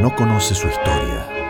no 0.00 0.14
conoce 0.14 0.54
su 0.54 0.66
historia 0.66 1.40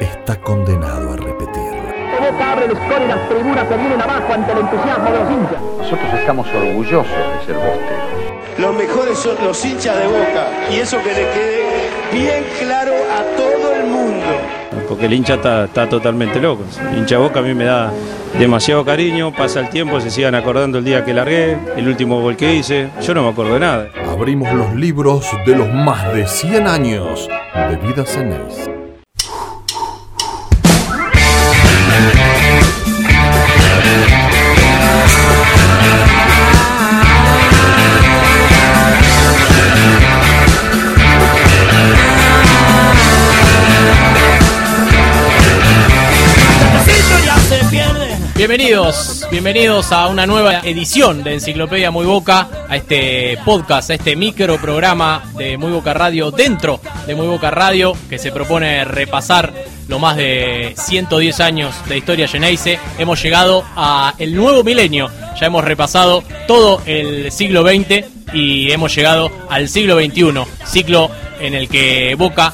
está 0.00 0.36
condenado 0.36 1.12
a 1.12 1.16
repetirla. 1.16 1.94
Boca 2.20 2.52
abre 2.52 2.66
el 2.66 2.72
score 2.72 3.02
y 3.04 3.08
las 3.08 3.28
tribunas 3.28 3.68
se 3.68 3.76
vienen 3.76 4.00
abajo 4.00 4.32
ante 4.32 4.52
el 4.52 4.58
entusiasmo 4.58 5.04
de 5.04 5.18
los 5.18 5.30
hinchas. 5.30 5.60
Nosotros 5.78 6.14
estamos 6.18 6.48
orgullosos 6.48 7.06
de 7.06 7.46
ser 7.46 7.54
bosteros. 7.56 8.58
Los 8.58 8.74
mejores 8.74 9.18
son 9.18 9.36
los 9.44 9.64
hinchas 9.64 9.98
de 9.98 10.06
Boca 10.06 10.46
y 10.70 10.76
eso 10.76 10.98
que 11.02 11.08
le 11.10 11.30
quede 11.30 11.90
bien 12.12 12.44
claro 12.58 12.92
a 12.92 13.36
todo 13.36 13.74
el 13.74 13.86
mundo. 13.86 14.26
Porque 14.88 15.06
el 15.06 15.12
hincha 15.12 15.34
está, 15.34 15.64
está 15.64 15.88
totalmente 15.88 16.40
loco. 16.40 16.64
El 16.90 16.98
hincha 16.98 17.18
Boca 17.18 17.40
a 17.40 17.42
mí 17.42 17.54
me 17.54 17.64
da 17.64 17.92
demasiado 18.38 18.84
cariño, 18.84 19.32
pasa 19.32 19.60
el 19.60 19.68
tiempo, 19.68 20.00
se 20.00 20.10
sigan 20.10 20.34
acordando 20.34 20.78
el 20.78 20.84
día 20.84 21.04
que 21.04 21.12
largué, 21.12 21.58
el 21.76 21.86
último 21.86 22.20
gol 22.20 22.36
que 22.36 22.54
hice. 22.54 22.88
Yo 23.02 23.14
no 23.14 23.22
me 23.22 23.28
acuerdo 23.28 23.54
de 23.54 23.60
nada. 23.60 23.88
Abrimos 24.08 24.52
los 24.54 24.74
libros 24.74 25.26
de 25.44 25.54
los 25.54 25.72
más 25.72 26.14
de 26.14 26.26
100 26.26 26.66
años 26.66 27.28
de 27.64 27.76
vida 27.76 28.04
Ceneice. 28.04 28.75
Bienvenidos, 48.48 49.26
bienvenidos 49.28 49.90
a 49.90 50.06
una 50.06 50.24
nueva 50.24 50.60
edición 50.60 51.24
de 51.24 51.34
Enciclopedia 51.34 51.90
Muy 51.90 52.06
Boca, 52.06 52.48
a 52.68 52.76
este 52.76 53.36
podcast, 53.44 53.90
a 53.90 53.94
este 53.94 54.14
micro 54.14 54.56
programa 54.60 55.32
de 55.36 55.58
Muy 55.58 55.72
Boca 55.72 55.92
Radio 55.92 56.30
dentro 56.30 56.80
de 57.08 57.16
Muy 57.16 57.26
Boca 57.26 57.50
Radio 57.50 57.94
que 58.08 58.20
se 58.20 58.30
propone 58.30 58.84
repasar 58.84 59.52
lo 59.88 59.98
más 59.98 60.16
de 60.16 60.74
110 60.76 61.40
años 61.40 61.74
de 61.88 61.98
historia 61.98 62.28
Geneise. 62.28 62.78
Hemos 62.98 63.20
llegado 63.20 63.64
a 63.74 64.14
el 64.16 64.36
nuevo 64.36 64.62
milenio, 64.62 65.10
ya 65.40 65.48
hemos 65.48 65.64
repasado 65.64 66.22
todo 66.46 66.80
el 66.86 67.32
siglo 67.32 67.66
XX 67.66 68.04
y 68.32 68.70
hemos 68.70 68.94
llegado 68.94 69.28
al 69.50 69.68
siglo 69.68 69.98
XXI, 70.00 70.44
ciclo 70.64 71.10
en 71.40 71.54
el 71.54 71.68
que 71.68 72.14
Boca 72.14 72.52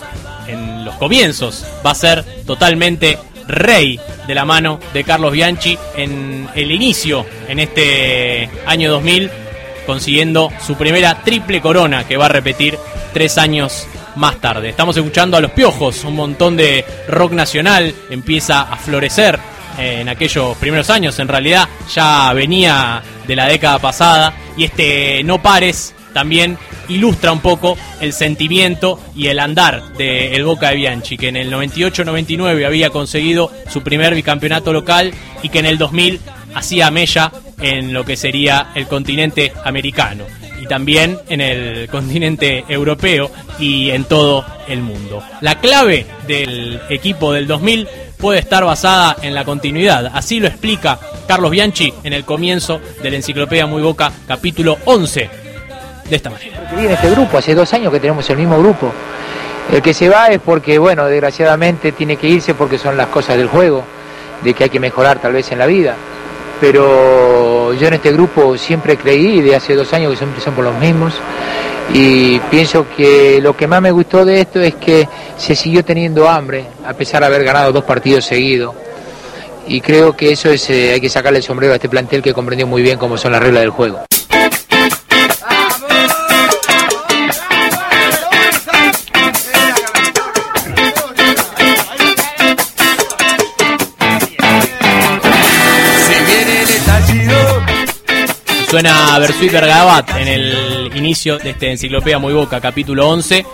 en 0.48 0.86
los 0.86 0.94
comienzos 0.94 1.66
va 1.84 1.90
a 1.90 1.94
ser 1.94 2.24
totalmente 2.46 3.18
rey 3.52 4.00
de 4.26 4.34
la 4.34 4.44
mano 4.44 4.80
de 4.92 5.04
Carlos 5.04 5.32
Bianchi 5.32 5.78
en 5.96 6.48
el 6.54 6.72
inicio, 6.72 7.24
en 7.48 7.60
este 7.60 8.50
año 8.66 8.90
2000, 8.90 9.30
consiguiendo 9.86 10.50
su 10.64 10.74
primera 10.74 11.22
triple 11.22 11.60
corona 11.60 12.06
que 12.06 12.16
va 12.16 12.26
a 12.26 12.30
repetir 12.30 12.76
tres 13.12 13.38
años 13.38 13.86
más 14.16 14.40
tarde. 14.40 14.68
Estamos 14.68 14.96
escuchando 14.96 15.36
a 15.36 15.40
Los 15.40 15.52
Piojos, 15.52 16.04
un 16.04 16.16
montón 16.16 16.56
de 16.56 16.84
rock 17.08 17.32
nacional 17.32 17.94
empieza 18.10 18.62
a 18.62 18.76
florecer 18.76 19.38
en 19.78 20.08
aquellos 20.08 20.56
primeros 20.58 20.90
años, 20.90 21.18
en 21.18 21.28
realidad 21.28 21.68
ya 21.94 22.32
venía 22.34 23.02
de 23.26 23.36
la 23.36 23.46
década 23.46 23.78
pasada 23.78 24.34
y 24.56 24.64
este 24.64 25.22
No 25.24 25.40
Pares 25.40 25.94
también 26.12 26.58
ilustra 26.88 27.32
un 27.32 27.40
poco 27.40 27.76
el 28.00 28.12
sentimiento 28.12 28.98
y 29.14 29.28
el 29.28 29.38
andar 29.38 29.92
del 29.94 30.34
el 30.34 30.44
Boca 30.44 30.70
de 30.70 30.76
Bianchi, 30.76 31.16
que 31.16 31.28
en 31.28 31.36
el 31.36 31.52
98-99 31.52 32.66
había 32.66 32.90
conseguido 32.90 33.50
su 33.70 33.82
primer 33.82 34.14
bicampeonato 34.14 34.72
local 34.72 35.12
y 35.42 35.48
que 35.48 35.60
en 35.60 35.66
el 35.66 35.78
2000 35.78 36.20
hacía 36.54 36.90
mella 36.90 37.32
en 37.60 37.92
lo 37.92 38.04
que 38.04 38.16
sería 38.16 38.68
el 38.74 38.86
continente 38.86 39.52
americano 39.64 40.24
y 40.60 40.66
también 40.66 41.18
en 41.28 41.40
el 41.40 41.88
continente 41.90 42.64
europeo 42.68 43.30
y 43.58 43.90
en 43.90 44.04
todo 44.04 44.44
el 44.68 44.80
mundo. 44.80 45.22
La 45.40 45.58
clave 45.58 46.06
del 46.26 46.80
equipo 46.88 47.32
del 47.32 47.46
2000 47.46 47.88
puede 48.18 48.38
estar 48.38 48.64
basada 48.64 49.16
en 49.22 49.34
la 49.34 49.44
continuidad, 49.44 50.06
así 50.14 50.38
lo 50.38 50.46
explica 50.46 50.98
Carlos 51.26 51.50
Bianchi 51.50 51.92
en 52.04 52.12
el 52.12 52.24
comienzo 52.24 52.80
de 53.02 53.10
la 53.10 53.16
Enciclopedia 53.16 53.66
Muy 53.66 53.82
Boca, 53.82 54.12
capítulo 54.28 54.78
11 54.84 55.41
de 56.12 56.16
esta 56.16 56.28
manera. 56.28 56.70
en 56.78 56.90
este 56.90 57.10
grupo, 57.10 57.38
hace 57.38 57.54
dos 57.54 57.72
años 57.72 57.90
que 57.90 57.98
tenemos 57.98 58.28
el 58.28 58.36
mismo 58.36 58.58
grupo. 58.58 58.92
El 59.72 59.80
que 59.80 59.94
se 59.94 60.10
va 60.10 60.28
es 60.28 60.40
porque, 60.40 60.78
bueno, 60.78 61.06
desgraciadamente 61.06 61.92
tiene 61.92 62.16
que 62.16 62.26
irse 62.26 62.52
porque 62.52 62.76
son 62.76 62.98
las 62.98 63.06
cosas 63.06 63.38
del 63.38 63.48
juego, 63.48 63.82
de 64.42 64.52
que 64.52 64.64
hay 64.64 64.70
que 64.70 64.78
mejorar 64.78 65.20
tal 65.20 65.32
vez 65.32 65.50
en 65.52 65.58
la 65.58 65.64
vida. 65.64 65.94
Pero 66.60 67.72
yo 67.72 67.88
en 67.88 67.94
este 67.94 68.12
grupo 68.12 68.58
siempre 68.58 68.98
creí, 68.98 69.40
de 69.40 69.56
hace 69.56 69.74
dos 69.74 69.90
años 69.94 70.10
que 70.10 70.18
siempre 70.18 70.42
son 70.42 70.54
por 70.54 70.64
los 70.64 70.74
mismos, 70.78 71.14
y 71.94 72.38
pienso 72.50 72.86
que 72.94 73.40
lo 73.40 73.56
que 73.56 73.66
más 73.66 73.80
me 73.80 73.90
gustó 73.90 74.24
de 74.26 74.42
esto 74.42 74.60
es 74.60 74.74
que 74.74 75.08
se 75.38 75.56
siguió 75.56 75.82
teniendo 75.82 76.28
hambre, 76.28 76.66
a 76.86 76.92
pesar 76.92 77.20
de 77.20 77.28
haber 77.28 77.42
ganado 77.42 77.72
dos 77.72 77.84
partidos 77.84 78.26
seguidos. 78.26 78.74
Y 79.66 79.80
creo 79.80 80.14
que 80.14 80.32
eso 80.32 80.50
es, 80.50 80.68
eh, 80.68 80.92
hay 80.92 81.00
que 81.00 81.08
sacarle 81.08 81.38
el 81.38 81.44
sombrero 81.44 81.72
a 81.72 81.76
este 81.76 81.88
plantel 81.88 82.20
que 82.20 82.34
comprendió 82.34 82.66
muy 82.66 82.82
bien 82.82 82.98
cómo 82.98 83.16
son 83.16 83.32
las 83.32 83.42
reglas 83.42 83.62
del 83.62 83.70
juego. 83.70 84.04
Suena 98.72 99.18
Bersuit 99.18 99.52
Bergabat 99.52 100.16
en 100.16 100.28
el 100.28 100.96
inicio 100.96 101.36
de 101.36 101.50
este 101.50 101.70
Enciclopedia 101.72 102.18
Muy 102.18 102.32
Boca, 102.32 102.58
capítulo 102.58 103.06
11. 103.06 103.44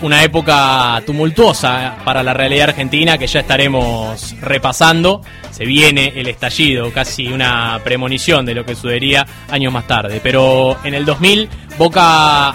Una 0.00 0.24
época 0.24 1.00
tumultuosa 1.06 1.98
para 2.04 2.24
la 2.24 2.34
realidad 2.34 2.70
argentina 2.70 3.16
que 3.18 3.28
ya 3.28 3.38
estaremos 3.38 4.34
repasando. 4.40 5.20
Se 5.52 5.64
viene 5.64 6.12
el 6.16 6.26
estallido, 6.26 6.92
casi 6.92 7.28
una 7.28 7.80
premonición 7.84 8.44
de 8.44 8.56
lo 8.56 8.64
que 8.64 8.74
sucedería 8.74 9.24
años 9.48 9.72
más 9.72 9.86
tarde. 9.86 10.18
Pero 10.20 10.76
en 10.82 10.94
el 10.94 11.04
2000 11.04 11.48
Boca 11.78 12.52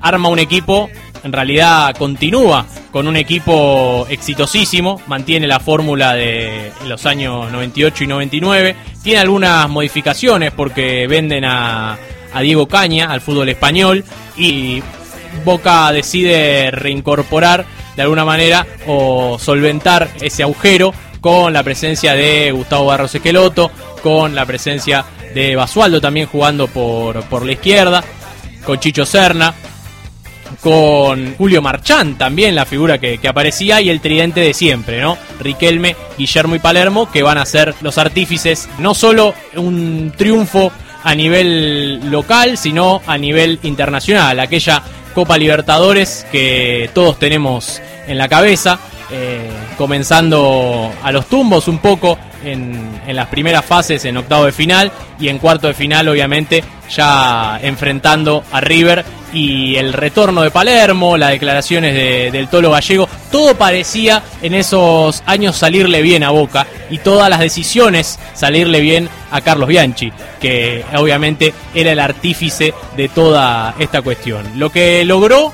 arma 0.00 0.28
un 0.28 0.40
equipo, 0.40 0.90
en 1.24 1.32
realidad 1.32 1.94
continúa 1.96 2.66
con 2.90 3.06
un 3.06 3.16
equipo 3.16 4.06
exitosísimo, 4.08 5.00
mantiene 5.06 5.46
la 5.46 5.60
fórmula 5.60 6.14
de 6.14 6.72
los 6.86 7.06
años 7.06 7.50
98 7.50 8.04
y 8.04 8.06
99, 8.06 8.76
tiene 9.02 9.20
algunas 9.20 9.68
modificaciones 9.68 10.52
porque 10.52 11.06
venden 11.06 11.44
a, 11.44 11.98
Diego 12.40 12.66
Caña 12.66 13.10
al 13.10 13.20
fútbol 13.20 13.50
español 13.50 14.02
y 14.38 14.82
Boca 15.44 15.92
decide 15.92 16.70
reincorporar 16.70 17.66
de 17.94 18.02
alguna 18.02 18.24
manera 18.24 18.66
o 18.86 19.38
solventar 19.38 20.08
ese 20.18 20.42
agujero 20.42 20.94
con 21.20 21.52
la 21.52 21.62
presencia 21.62 22.14
de 22.14 22.50
Gustavo 22.50 22.86
Barros 22.86 23.14
Esqueloto, 23.14 23.70
con 24.02 24.34
la 24.34 24.46
presencia 24.46 25.04
de 25.34 25.54
Basualdo 25.56 26.00
también 26.00 26.26
jugando 26.26 26.68
por, 26.68 27.22
por 27.24 27.44
la 27.44 27.52
izquierda, 27.52 28.02
con 28.64 28.80
Chicho 28.80 29.04
Serna, 29.04 29.54
con 30.60 31.34
Julio 31.36 31.62
Marchán 31.62 32.16
también, 32.16 32.54
la 32.54 32.66
figura 32.66 32.98
que, 32.98 33.18
aparecía, 33.26 33.80
y 33.80 33.90
el 33.90 34.00
tridente 34.00 34.40
de 34.40 34.54
siempre, 34.54 35.00
¿no? 35.00 35.16
Riquelme, 35.40 35.96
Guillermo 36.18 36.54
y 36.54 36.58
Palermo, 36.58 37.10
que 37.10 37.22
van 37.22 37.38
a 37.38 37.46
ser 37.46 37.74
los 37.80 37.98
artífices, 37.98 38.68
no 38.78 38.94
solo 38.94 39.34
un 39.56 40.12
triunfo 40.16 40.72
a 41.04 41.14
nivel 41.14 42.10
local, 42.10 42.56
sino 42.58 43.02
a 43.06 43.18
nivel 43.18 43.58
internacional, 43.62 44.38
aquella 44.40 44.82
Copa 45.14 45.36
Libertadores 45.36 46.26
que 46.32 46.90
todos 46.94 47.18
tenemos 47.18 47.80
en 48.06 48.18
la 48.18 48.28
cabeza, 48.28 48.78
eh, 49.10 49.50
comenzando 49.76 50.90
a 51.02 51.12
los 51.12 51.26
tumbos 51.26 51.68
un 51.68 51.78
poco 51.78 52.18
en, 52.44 53.00
las 53.06 53.28
primeras 53.28 53.64
fases, 53.64 54.04
en 54.04 54.16
octavo 54.16 54.46
de 54.46 54.52
final 54.52 54.90
y 55.18 55.28
en 55.28 55.38
cuarto 55.38 55.68
de 55.68 55.74
final, 55.74 56.08
obviamente, 56.08 56.62
ya 56.90 57.58
enfrentando 57.62 58.44
a 58.52 58.60
River 58.60 59.04
y 59.32 59.76
el 59.76 59.92
retorno 59.92 60.42
de 60.42 60.50
Palermo, 60.50 61.16
las 61.16 61.30
declaraciones 61.30 62.32
del 62.32 62.48
Tolo 62.48 62.70
Gallego, 62.70 63.08
todo 63.30 63.54
parecía 63.54 64.22
en 64.42 64.54
esos 64.54 65.22
años 65.26 65.56
salirle 65.56 66.02
bien 66.02 66.22
a 66.22 66.30
Boca 66.30 66.66
y 66.90 66.98
todas 66.98 67.30
las 67.30 67.40
decisiones 67.40 68.18
salirle 68.34 68.80
bien 68.80 69.08
a 69.30 69.40
Carlos 69.40 69.68
Bianchi, 69.68 70.12
que 70.40 70.84
obviamente 70.94 71.54
era 71.74 71.92
el 71.92 72.00
artífice 72.00 72.74
de 72.96 73.08
toda 73.08 73.74
esta 73.78 74.02
cuestión. 74.02 74.46
Lo 74.56 74.70
que 74.70 75.04
logró 75.04 75.52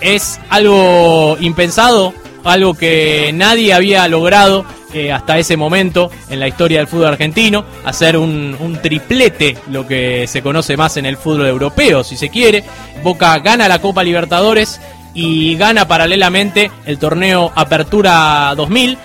es 0.00 0.40
algo 0.50 1.36
impensado, 1.40 2.12
algo 2.44 2.74
que 2.74 3.30
nadie 3.34 3.72
había 3.72 4.06
logrado 4.08 4.64
hasta 5.12 5.38
ese 5.38 5.56
momento 5.56 6.10
en 6.28 6.40
la 6.40 6.48
historia 6.48 6.78
del 6.78 6.86
fútbol 6.86 7.08
argentino, 7.08 7.64
hacer 7.84 8.16
un, 8.16 8.56
un, 8.58 8.80
triplete, 8.80 9.56
lo 9.70 9.86
que 9.86 10.26
se 10.26 10.42
conoce 10.42 10.76
más 10.76 10.96
en 10.96 11.06
el 11.06 11.16
fútbol 11.16 11.46
europeo, 11.46 12.02
si 12.04 12.16
se 12.16 12.28
quiere. 12.28 12.64
Boca 13.02 13.38
gana 13.38 13.68
la 13.68 13.80
Copa 13.80 14.02
Libertadores 14.02 14.80
y 15.14 15.56
gana 15.56 15.88
paralelamente 15.88 16.70
el 16.84 16.98
torneo 16.98 17.52
Apertura 17.54 18.52
2000 18.56 18.98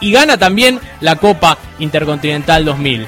y 0.00 0.12
gana 0.12 0.36
también 0.38 0.80
la 1.00 1.16
Copa 1.16 1.58
Intercontinental 1.78 2.64
2000. 2.64 3.06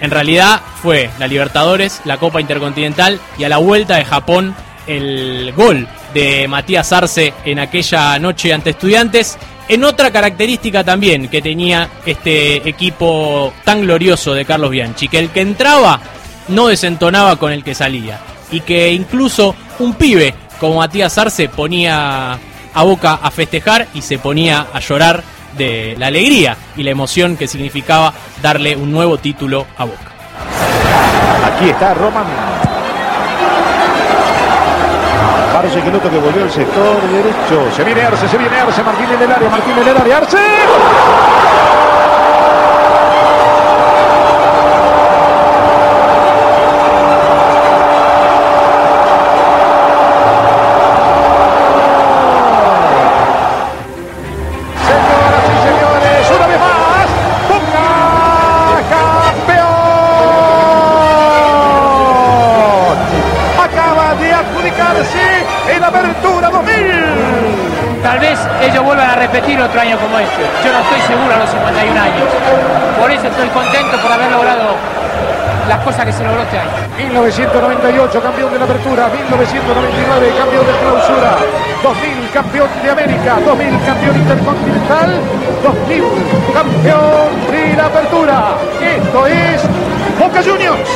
En 0.00 0.10
realidad 0.10 0.60
fue 0.82 1.10
la 1.18 1.26
Libertadores, 1.26 2.00
la 2.04 2.16
Copa 2.16 2.40
Intercontinental 2.40 3.20
y 3.38 3.44
a 3.44 3.48
la 3.48 3.58
vuelta 3.58 3.96
de 3.96 4.04
Japón 4.04 4.54
el 4.86 5.52
gol 5.54 5.86
de 6.14 6.48
Matías 6.48 6.92
Arce 6.92 7.32
en 7.44 7.58
aquella 7.58 8.18
noche 8.18 8.52
ante 8.52 8.70
estudiantes. 8.70 9.38
En 9.68 9.84
otra 9.84 10.10
característica 10.10 10.82
también 10.82 11.28
que 11.28 11.40
tenía 11.40 11.88
este 12.04 12.68
equipo 12.68 13.52
tan 13.64 13.82
glorioso 13.82 14.34
de 14.34 14.44
Carlos 14.44 14.70
Bianchi, 14.70 15.08
que 15.08 15.18
el 15.18 15.30
que 15.30 15.42
entraba 15.42 16.00
no 16.48 16.66
desentonaba 16.66 17.36
con 17.36 17.52
el 17.52 17.62
que 17.62 17.74
salía. 17.74 18.20
Y 18.50 18.60
que 18.60 18.92
incluso 18.92 19.54
un 19.78 19.94
pibe 19.94 20.34
como 20.58 20.78
Matías 20.78 21.16
Arce 21.18 21.48
ponía 21.48 22.32
a 22.32 22.82
Boca 22.82 23.20
a 23.22 23.30
festejar 23.30 23.86
y 23.94 24.02
se 24.02 24.18
ponía 24.18 24.66
a 24.72 24.80
llorar 24.80 25.22
de 25.56 25.94
la 25.98 26.08
alegría 26.08 26.56
y 26.76 26.82
la 26.82 26.90
emoción 26.90 27.36
que 27.36 27.48
significaba 27.48 28.12
darle 28.42 28.76
un 28.76 28.90
nuevo 28.92 29.18
título 29.18 29.66
a 29.76 29.84
Boca. 29.84 30.10
Aquí 31.44 31.70
está 31.70 31.94
Roman. 31.94 32.59
Parece 35.60 35.82
que 35.82 35.90
que 35.90 36.18
volvió 36.18 36.44
al 36.44 36.50
sector 36.50 37.02
derecho. 37.12 37.70
Se 37.76 37.84
viene 37.84 38.00
Arce, 38.00 38.26
se 38.26 38.38
viene 38.38 38.56
Arce, 38.56 38.82
Martín 38.82 39.10
en 39.10 39.20
el 39.20 39.30
área, 39.30 39.50
Martín 39.50 39.76
en 39.76 39.88
el 39.88 39.96
área, 39.98 40.16
Arce. 40.16 40.38
Que 76.10 76.16
se 76.16 76.24
logró 76.24 76.42
este 76.42 76.58
año. 76.58 76.70
1998 76.98 78.22
campeón 78.22 78.52
de 78.52 78.58
la 78.58 78.64
apertura, 78.64 79.08
1999 79.08 80.32
campeón 80.38 80.66
de 80.66 80.72
clausura, 80.82 81.38
2000 81.82 82.30
campeón 82.32 82.68
de 82.82 82.90
América, 82.90 83.38
2000 83.46 83.80
campeón 83.86 84.16
intercontinental, 84.16 85.20
2000 85.62 86.02
campeón 86.52 87.50
de 87.50 87.76
la 87.76 87.86
apertura. 87.86 88.56
Esto 88.80 89.26
es 89.26 89.62
Boca 90.18 90.42
Juniors. 90.42 90.90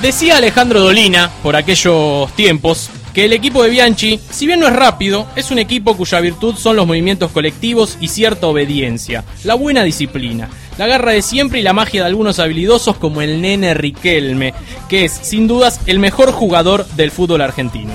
Decía 0.00 0.36
Alejandro 0.36 0.80
Dolina, 0.80 1.30
por 1.42 1.56
aquellos 1.56 2.30
tiempos, 2.32 2.90
que 3.16 3.24
el 3.24 3.32
equipo 3.32 3.62
de 3.62 3.70
Bianchi, 3.70 4.20
si 4.28 4.46
bien 4.46 4.60
no 4.60 4.66
es 4.66 4.76
rápido, 4.76 5.26
es 5.36 5.50
un 5.50 5.58
equipo 5.58 5.96
cuya 5.96 6.20
virtud 6.20 6.54
son 6.54 6.76
los 6.76 6.86
movimientos 6.86 7.30
colectivos 7.30 7.96
y 7.98 8.08
cierta 8.08 8.46
obediencia, 8.46 9.24
la 9.42 9.54
buena 9.54 9.84
disciplina, 9.84 10.50
la 10.76 10.86
garra 10.86 11.12
de 11.12 11.22
siempre 11.22 11.60
y 11.60 11.62
la 11.62 11.72
magia 11.72 12.02
de 12.02 12.08
algunos 12.08 12.38
habilidosos 12.40 12.98
como 12.98 13.22
el 13.22 13.40
nene 13.40 13.72
Riquelme, 13.72 14.52
que 14.90 15.06
es 15.06 15.12
sin 15.12 15.48
dudas 15.48 15.80
el 15.86 15.98
mejor 15.98 16.30
jugador 16.30 16.86
del 16.88 17.10
fútbol 17.10 17.40
argentino. 17.40 17.92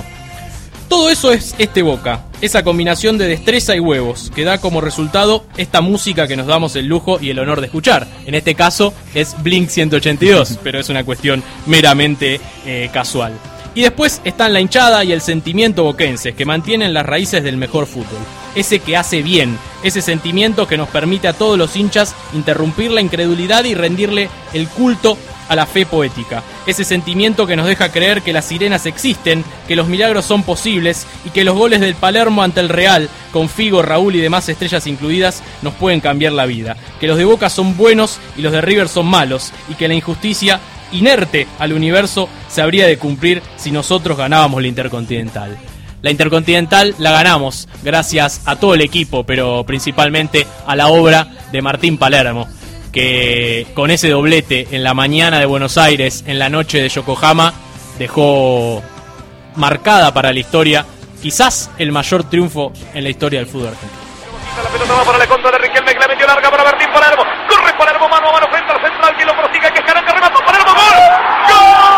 Todo 0.90 1.12
eso 1.12 1.32
es 1.32 1.54
este 1.60 1.84
Boca, 1.84 2.26
esa 2.42 2.64
combinación 2.64 3.20
de 3.20 3.28
destreza 3.28 3.76
y 3.76 3.80
huevos, 3.80 4.32
que 4.34 4.44
da 4.44 4.58
como 4.58 4.82
resultado 4.82 5.46
esta 5.56 5.82
música 5.82 6.28
que 6.28 6.36
nos 6.36 6.48
damos 6.48 6.76
el 6.76 6.88
lujo 6.88 7.20
y 7.22 7.30
el 7.30 7.38
honor 7.38 7.62
de 7.62 7.68
escuchar. 7.68 8.08
En 8.26 8.34
este 8.34 8.56
caso 8.56 8.92
es 9.14 9.36
Blink 9.44 9.70
182, 9.70 10.58
pero 10.64 10.80
es 10.80 10.90
una 10.90 11.04
cuestión 11.04 11.44
meramente 11.68 12.42
eh, 12.66 12.90
casual. 12.92 13.34
Y 13.74 13.82
después 13.82 14.22
están 14.26 14.54
la 14.54 14.60
hinchada 14.60 15.04
y 15.04 15.14
el 15.14 15.22
sentimiento 15.22 15.84
boquense, 15.84 16.34
que 16.34 16.46
mantienen 16.46 16.94
las 16.94 17.06
raíces 17.06 17.44
del 17.44 17.56
mejor 17.56 17.88
fútbol. 17.88 18.20
Ese 18.54 18.80
que 18.80 18.98
hace 18.98 19.22
bien, 19.22 19.58
ese 19.82 20.02
sentimiento 20.02 20.68
que 20.68 20.78
nos 20.78 20.90
permite 20.90 21.30
a 21.30 21.34
todos 21.34 21.58
los 21.58 21.76
hinchas 21.78 22.14
interrumpir 22.34 22.92
la 22.92 23.00
incredulidad 23.00 23.64
y 23.64 23.74
rendirle 23.74 24.30
el 24.54 24.68
culto 24.68 25.18
a 25.52 25.56
la 25.56 25.66
fe 25.66 25.86
poética. 25.86 26.44
Ese 26.66 26.86
sentimiento 26.86 27.46
que 27.46 27.58
nos 27.58 27.68
deja 27.68 27.92
creer 27.92 28.22
que 28.22 28.32
las 28.32 28.46
sirenas 28.46 28.86
existen, 28.86 29.44
que 29.68 29.76
los 29.76 29.88
milagros 29.88 30.26
son 30.26 30.44
posibles 30.44 31.06
y 31.26 31.30
que 31.30 31.44
los 31.44 31.58
goles 31.58 31.82
del 31.82 31.96
Palermo 31.96 32.42
ante 32.42 32.62
el 32.62 32.70
Real, 32.70 33.10
con 33.34 33.50
Figo, 33.50 33.82
Raúl 33.82 34.16
y 34.16 34.22
demás 34.22 34.48
estrellas 34.48 34.88
incluidas, 34.88 35.44
nos 35.62 35.74
pueden 35.74 36.00
cambiar 36.00 36.32
la 36.32 36.46
vida. 36.46 36.78
Que 37.02 37.08
los 37.08 37.18
de 37.18 37.26
Boca 37.26 37.50
son 37.50 37.76
buenos 37.76 38.20
y 38.38 38.42
los 38.42 38.54
de 38.54 38.62
River 38.62 38.88
son 38.88 39.08
malos 39.08 39.52
y 39.70 39.76
que 39.76 39.90
la 39.90 39.94
injusticia 39.94 40.62
inerte 40.92 41.48
al 41.60 41.74
universo 41.74 42.30
se 42.48 42.62
habría 42.62 42.88
de 42.88 42.98
cumplir 42.98 43.42
si 43.58 43.72
nosotros 43.72 44.18
ganábamos 44.18 44.62
la 44.62 44.68
Intercontinental. 44.68 45.58
La 46.02 46.10
Intercontinental 46.10 46.96
la 46.98 47.12
ganamos 47.12 47.68
gracias 47.84 48.42
a 48.46 48.56
todo 48.56 48.74
el 48.74 48.82
equipo, 48.82 49.24
pero 49.24 49.64
principalmente 49.66 50.48
a 50.66 50.76
la 50.76 50.88
obra 50.88 51.28
de 51.52 51.62
Martín 51.62 51.98
Palermo, 51.98 52.48
que 52.92 53.68
con 53.74 53.92
ese 53.92 54.10
doblete 54.10 54.68
en 54.72 54.84
la 54.84 54.94
mañana 54.94 55.40
de 55.40 55.46
Buenos 55.46 55.78
Aires, 55.78 56.24
en 56.26 56.40
la 56.40 56.50
noche 56.50 56.82
de 56.82 56.90
Yokohama, 56.90 57.54
dejó 58.00 58.82
marcada 59.56 60.14
para 60.14 60.34
la 60.34 60.40
historia 60.40 60.86
quizás 61.22 61.70
el 61.78 61.92
mayor 61.92 62.24
triunfo 62.24 62.74
en 62.94 63.04
la 63.04 63.10
historia 63.10 63.40
del 63.40 63.48
fútbol 63.48 63.68
argentino. 63.68 64.02
La 64.64 64.70
pelota 64.70 64.94
va 64.94 65.04
para 65.06 65.18
la 65.18 65.26
de 65.26 66.00
la 66.00 66.08
metió 66.08 66.28
larga 66.28 66.52
para 66.52 66.64
Martín 66.64 66.88
Palermo. 66.92 67.24
Corre 67.48 67.74
Palermo 67.78 68.10
mano 68.10 68.30
a 68.30 68.34
mano 68.34 68.48
frente 68.52 68.72
al 68.72 68.82
central, 68.82 69.16
que 69.16 69.26
lo 69.26 69.36
prosigue, 69.38 69.72
que 69.72 69.80
es 69.80 69.86
Caranca, 69.86 70.14
remató 70.14 70.44
Palermo, 70.44 70.74
gol. 70.74 70.98
¡Gol! 71.48 71.92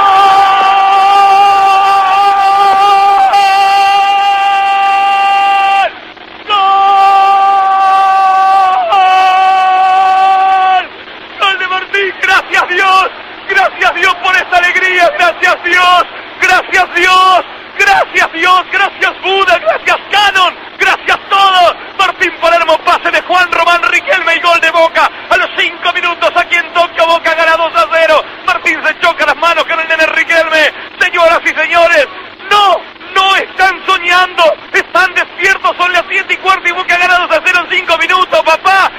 Gracias 13.50 13.96
Dios 13.96 14.16
por 14.24 14.36
esta 14.36 14.58
alegría, 14.58 15.10
gracias 15.18 15.58
Dios, 15.64 16.04
gracias 16.42 16.96
Dios, 16.96 17.46
gracias 17.78 18.34
Dios, 18.34 18.64
gracias 18.72 19.22
Buda, 19.22 19.60
gracias 19.60 19.98
Canon, 20.12 20.56
gracias 20.80 21.20
todos. 21.30 21.76
Martín 21.98 22.32
Palermo, 22.42 22.78
pase 22.86 23.12
de 23.12 23.22
Juan 23.22 23.52
Román 23.52 23.82
Riquelme 23.84 24.36
y 24.36 24.40
gol 24.42 24.60
de 24.60 24.63
Boca. 24.74 25.10
A 25.30 25.38
los 25.38 25.48
cinco 25.58 25.94
minutos 25.94 26.30
aquí 26.36 26.56
en 26.56 26.74
Tokio, 26.74 27.06
Boca 27.06 27.34
gana 27.36 27.56
2 27.56 27.72
a 27.76 27.88
0. 27.94 28.24
Martín 28.46 28.80
se 28.84 29.00
choca 29.00 29.26
las 29.26 29.38
manos 29.38 29.64
con 29.66 29.80
el 29.80 29.88
nene 29.88 30.06
Riquelme. 30.08 30.74
Señoras 31.00 31.40
y 31.46 31.50
señores, 31.50 32.08
no, 32.50 32.78
no 33.14 33.36
están 33.36 33.86
soñando, 33.86 34.44
están 34.74 35.14
despiertos, 35.14 35.72
son 35.78 35.94
las 35.94 36.04
7 36.10 36.34
y 36.34 36.38
cuarto 36.38 36.68
y 36.68 36.72
Boca 36.72 36.98
gana 36.98 37.20
2 37.20 37.38
a 37.38 37.42
0 37.46 37.60
en 37.64 37.78
5 37.78 37.98
minutos, 37.98 38.42
papá. 38.44 38.92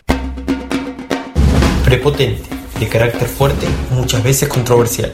Prepotente 1.85 2.49
de 2.79 2.89
carácter 2.89 3.29
fuerte, 3.29 3.67
muchas 3.91 4.23
veces 4.23 4.49
controversial. 4.49 5.13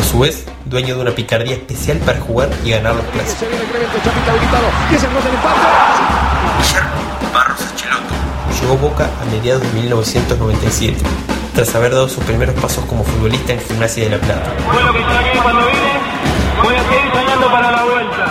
A 0.00 0.04
su 0.04 0.20
vez, 0.20 0.46
dueño 0.66 0.96
de 0.96 1.02
una 1.02 1.10
picardía 1.12 1.54
especial 1.54 1.98
para 1.98 2.20
jugar 2.20 2.50
y 2.64 2.70
ganar 2.70 2.94
los 2.94 3.04
clásicos. 3.06 3.48
Llegó 8.64 8.78
Boca 8.78 9.10
a 9.20 9.24
mediados 9.26 9.60
de 9.60 9.68
1997, 9.78 10.96
tras 11.54 11.74
haber 11.74 11.92
dado 11.92 12.08
sus 12.08 12.24
primeros 12.24 12.54
pasos 12.54 12.82
como 12.86 13.04
futbolista 13.04 13.52
en 13.52 13.60
Gimnasia 13.60 14.04
de 14.04 14.10
La 14.16 14.18
Plata. 14.18 14.54
Bueno, 14.72 14.90
que 14.90 15.00
aquí 15.00 15.38
cuando 15.38 15.66
vine, 15.66 16.00
voy 16.62 16.74
a 16.74 16.82
seguir 16.84 17.12
soñando 17.12 17.46
para 17.52 17.70
la 17.70 17.84
vuelta. 17.84 18.24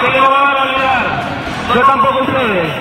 Sé 0.00 0.12
que 0.12 0.20
no 0.20 0.30
van 0.30 0.56
a 0.56 0.62
olvidar, 0.62 1.28
yo 1.74 1.82
tampoco 1.82 2.20
ustedes. 2.20 2.72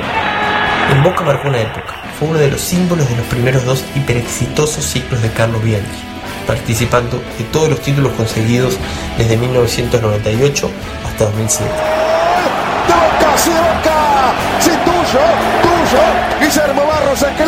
En 0.92 1.04
Boca 1.04 1.24
marcó 1.24 1.48
una 1.48 1.62
época 1.62 1.96
fue 2.20 2.28
uno 2.28 2.38
de 2.38 2.52
los 2.52 2.62
símbolos 2.62 3.10
de 3.10 3.16
los 3.16 3.26
primeros 3.26 3.66
dos 3.66 3.84
hiperexitosos 3.96 4.86
ciclos 4.86 5.20
de 5.24 5.32
Carlos 5.32 5.64
Bianchi, 5.64 6.04
participando 6.46 7.18
de 7.40 7.44
todos 7.46 7.70
los 7.70 7.82
títulos 7.82 8.12
conseguidos 8.12 8.78
desde 9.18 9.36
1998 9.36 10.70
hasta 11.08 11.26
2007. 11.26 11.72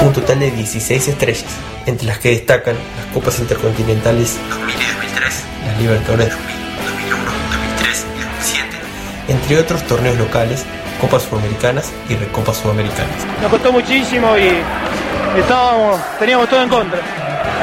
Un 0.01 0.13
total 0.13 0.39
de 0.39 0.49
16 0.49 1.07
estrellas, 1.09 1.45
entre 1.85 2.07
las 2.07 2.17
que 2.17 2.31
destacan 2.31 2.75
las 2.97 3.05
Copas 3.13 3.37
Intercontinentales 3.37 4.37
2000 4.49 4.75
y 4.75 4.85
2003, 4.87 5.43
las 5.67 5.77
Libertadores 5.79 6.29
2001, 6.29 7.23
2003 7.51 8.05
y 8.15 8.19
2007, 8.19 8.77
entre 9.27 9.59
otros 9.59 9.83
torneos 9.83 10.17
locales 10.17 10.65
Copas 10.99 11.21
Sudamericanas 11.23 11.91
y 12.09 12.15
Recopas 12.15 12.57
Sudamericanas. 12.57 13.15
Nos 13.43 13.51
costó 13.51 13.71
muchísimo 13.71 14.35
y 14.37 14.49
estábamos, 15.39 16.01
teníamos 16.17 16.49
todo 16.49 16.63
en 16.63 16.69
contra. 16.69 16.99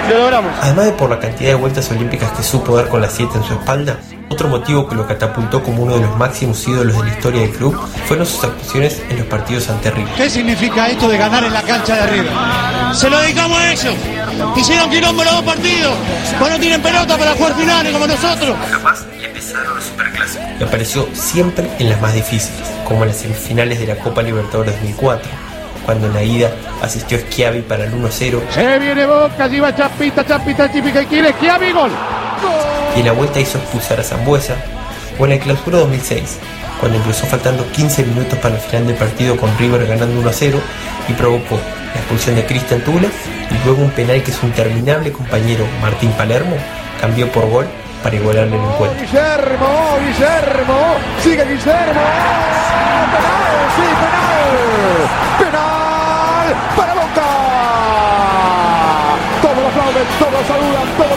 Lo 0.08 0.18
logramos. 0.18 0.52
Además 0.60 0.84
de 0.84 0.92
por 0.92 1.10
la 1.10 1.18
cantidad 1.18 1.50
de 1.50 1.56
vueltas 1.56 1.90
olímpicas 1.90 2.30
que 2.32 2.44
supo 2.44 2.76
dar 2.76 2.88
con 2.88 3.00
la 3.00 3.10
7 3.10 3.32
en 3.34 3.42
su 3.42 3.54
espalda, 3.54 3.98
otro 4.32 4.48
motivo 4.48 4.88
que 4.88 4.94
lo 4.94 5.06
catapultó 5.06 5.62
como 5.62 5.82
uno 5.82 5.96
de 5.96 6.00
los 6.00 6.16
máximos 6.16 6.66
ídolos 6.66 6.96
de 6.96 7.04
la 7.04 7.10
historia 7.10 7.42
del 7.42 7.50
club 7.50 7.78
fueron 8.06 8.26
sus 8.26 8.42
actuaciones 8.42 9.02
en 9.10 9.18
los 9.18 9.26
partidos 9.26 9.68
ante 9.68 9.90
River. 9.90 10.14
¿Qué 10.14 10.30
significa 10.30 10.88
esto 10.88 11.08
de 11.08 11.18
ganar 11.18 11.44
en 11.44 11.52
la 11.52 11.62
cancha 11.62 11.96
de 11.96 12.00
arriba? 12.00 12.94
Se 12.94 13.10
lo 13.10 13.18
dedicamos 13.18 13.58
a 13.58 13.72
ellos. 13.72 13.94
Hicieron 14.56 14.90
quilombo 14.90 15.22
los 15.22 15.34
dos 15.34 15.42
partidos. 15.42 15.94
Pues 16.38 16.50
no 16.50 16.58
tienen 16.58 16.82
pelota 16.82 17.18
para 17.18 17.32
jugar 17.32 17.54
finales 17.54 17.92
como 17.92 18.06
nosotros. 18.06 18.56
Capaz 18.70 19.06
y 19.20 19.24
empezaron 19.24 19.74
los 19.74 19.84
superclásicos. 19.84 20.46
Y 20.58 20.64
apareció 20.64 21.08
siempre 21.12 21.70
en 21.78 21.90
las 21.90 22.00
más 22.00 22.14
difíciles, 22.14 22.60
como 22.86 23.02
en 23.02 23.08
las 23.08 23.18
semifinales 23.18 23.78
de 23.80 23.86
la 23.86 23.96
Copa 23.96 24.22
Libertadores 24.22 24.74
2004, 24.76 25.30
cuando 25.84 26.06
en 26.06 26.14
la 26.14 26.22
ida 26.22 26.50
asistió 26.80 27.18
Schiavi 27.18 27.62
para 27.62 27.84
el 27.84 27.92
1-0 27.92 28.40
Se 28.50 28.78
viene 28.78 29.04
Boca, 29.06 29.44
allí 29.44 29.60
va 29.60 29.74
Chapita, 29.74 30.26
Chapita, 30.26 30.70
típica 30.70 31.02
y 31.02 31.06
quiere 31.06 31.32
Schiavi, 31.32 31.72
gol. 31.72 31.90
Y 32.96 33.02
la 33.02 33.12
vuelta 33.12 33.40
hizo 33.40 33.58
expulsar 33.58 34.00
a 34.00 34.04
Zambuesa, 34.04 34.56
o 35.18 35.24
en 35.24 35.30
la 35.30 35.38
clausura 35.38 35.78
2006, 35.78 36.38
cuando 36.80 36.98
ingresó 36.98 37.26
faltando 37.26 37.64
15 37.72 38.04
minutos 38.04 38.38
para 38.38 38.56
el 38.56 38.60
final 38.60 38.86
del 38.86 38.96
partido 38.96 39.36
con 39.36 39.56
River 39.58 39.86
ganando 39.86 40.18
1 40.20 40.30
0 40.32 40.58
y 41.08 41.12
provocó 41.12 41.58
la 41.94 42.00
expulsión 42.00 42.36
de 42.36 42.44
Cristian 42.44 42.80
Tula 42.82 43.08
y 43.50 43.64
luego 43.64 43.82
un 43.82 43.90
penal 43.90 44.22
que 44.22 44.32
su 44.32 44.46
interminable 44.46 45.12
compañero 45.12 45.64
Martín 45.80 46.10
Palermo 46.12 46.56
cambió 47.00 47.30
por 47.30 47.48
gol 47.48 47.66
para 48.02 48.16
igualarle 48.16 48.56
el 48.56 48.62
encuentro. 48.62 49.00
Guillermo, 49.00 49.98
Guillermo, 50.00 50.96
sigue 51.22 51.44
Guillermo. 51.44 52.02
Penal, 53.12 53.54
sí, 53.76 53.86
penal. 54.02 54.52
Penal 55.38 56.56
para 56.76 56.94
Boca. 56.94 57.28
Todos 59.40 59.64
aplauden, 59.70 60.06
todos 60.18 60.46
saludan, 60.48 60.88
todos. 60.96 61.11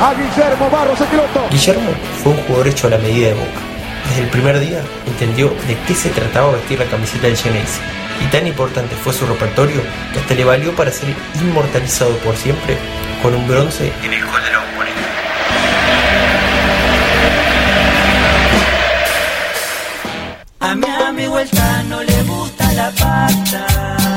A 0.00 0.14
Guillermo 0.14 0.70
Barros 0.70 0.98
Esqueloto. 0.98 1.46
Guillermo 1.50 1.90
fue 2.22 2.32
un 2.32 2.38
jugador 2.44 2.68
hecho 2.68 2.86
a 2.86 2.90
la 2.90 2.98
medida 2.98 3.28
de 3.28 3.34
Boca. 3.34 3.60
Desde 4.08 4.22
el 4.22 4.28
primer 4.30 4.58
día 4.58 4.80
entendió 5.06 5.50
de 5.68 5.76
qué 5.86 5.94
se 5.94 6.08
trataba 6.08 6.52
vestir 6.52 6.78
la 6.78 6.86
camiseta 6.86 7.26
del 7.26 7.36
Genesis. 7.36 7.80
Y 8.24 8.26
tan 8.30 8.46
importante 8.46 8.94
fue 8.96 9.12
su 9.12 9.26
repertorio 9.26 9.82
que 10.12 10.20
hasta 10.20 10.34
le 10.34 10.44
valió 10.44 10.74
para 10.74 10.90
ser 10.90 11.14
inmortalizado 11.40 12.16
por 12.18 12.34
siempre 12.36 12.78
con 13.22 13.34
un 13.34 13.46
bronce 13.46 13.92
en 14.02 14.14
el 14.14 14.24
gol 14.24 14.42
de 14.42 14.50
la. 14.52 14.60
A 20.62 20.74
mi 20.74 20.86
amigo 20.86 21.38
el 21.38 21.48
no 21.88 22.02
le 22.02 22.22
gusta 22.22 22.72
la 22.74 22.90
pasta. 22.90 24.09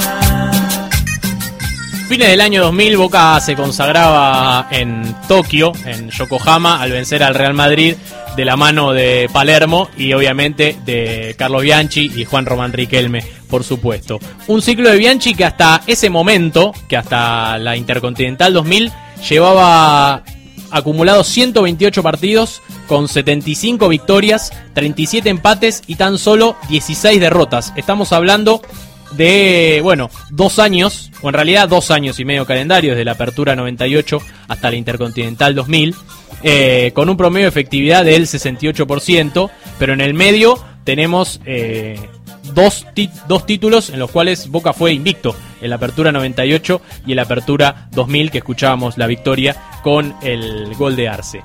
Fines 2.13 2.29
del 2.29 2.41
año 2.41 2.61
2000, 2.65 2.97
Boca 2.97 3.39
se 3.39 3.55
consagraba 3.55 4.67
en 4.69 5.15
Tokio, 5.27 5.71
en 5.83 6.11
Yokohama, 6.11 6.79
al 6.79 6.91
vencer 6.91 7.23
al 7.23 7.33
Real 7.33 7.55
Madrid 7.55 7.95
de 8.37 8.45
la 8.45 8.55
mano 8.55 8.93
de 8.93 9.27
Palermo 9.33 9.89
y 9.97 10.13
obviamente 10.13 10.77
de 10.85 11.33
Carlos 11.39 11.63
Bianchi 11.63 12.11
y 12.15 12.23
Juan 12.25 12.45
Román 12.45 12.71
Riquelme, 12.71 13.25
por 13.49 13.63
supuesto. 13.63 14.19
Un 14.45 14.61
ciclo 14.61 14.91
de 14.91 14.99
Bianchi 14.99 15.33
que 15.33 15.43
hasta 15.43 15.81
ese 15.87 16.11
momento, 16.11 16.71
que 16.87 16.97
hasta 16.97 17.57
la 17.57 17.75
Intercontinental 17.75 18.53
2000, 18.53 18.91
llevaba 19.27 20.23
acumulados 20.69 21.25
128 21.29 22.03
partidos 22.03 22.61
con 22.87 23.07
75 23.07 23.89
victorias, 23.89 24.53
37 24.75 25.29
empates 25.29 25.81
y 25.87 25.95
tan 25.95 26.19
solo 26.19 26.57
16 26.69 27.19
derrotas. 27.19 27.73
Estamos 27.75 28.13
hablando 28.13 28.61
de, 29.15 29.79
bueno, 29.83 30.09
dos 30.29 30.59
años, 30.59 31.11
o 31.21 31.29
en 31.29 31.33
realidad 31.33 31.69
dos 31.69 31.91
años 31.91 32.19
y 32.19 32.25
medio 32.25 32.45
calendario, 32.45 32.91
desde 32.91 33.05
la 33.05 33.13
apertura 33.13 33.55
98 33.55 34.19
hasta 34.47 34.69
la 34.69 34.75
Intercontinental 34.75 35.55
2000, 35.55 35.95
eh, 36.43 36.91
con 36.93 37.09
un 37.09 37.17
promedio 37.17 37.45
de 37.45 37.49
efectividad 37.49 38.03
del 38.03 38.27
68%, 38.27 39.49
pero 39.79 39.93
en 39.93 40.01
el 40.01 40.13
medio 40.13 40.59
tenemos 40.83 41.39
eh, 41.45 41.97
dos, 42.53 42.85
dos 43.27 43.45
títulos 43.45 43.89
en 43.89 43.99
los 43.99 44.11
cuales 44.11 44.49
Boca 44.49 44.73
fue 44.73 44.93
invicto, 44.93 45.35
en 45.61 45.69
la 45.69 45.77
apertura 45.77 46.11
98 46.11 46.81
y 47.05 47.11
en 47.11 47.15
la 47.15 47.23
apertura 47.23 47.87
2000, 47.91 48.31
que 48.31 48.39
escuchábamos 48.39 48.97
la 48.97 49.07
victoria 49.07 49.55
con 49.81 50.15
el 50.21 50.75
gol 50.75 50.95
de 50.95 51.07
Arce. 51.07 51.41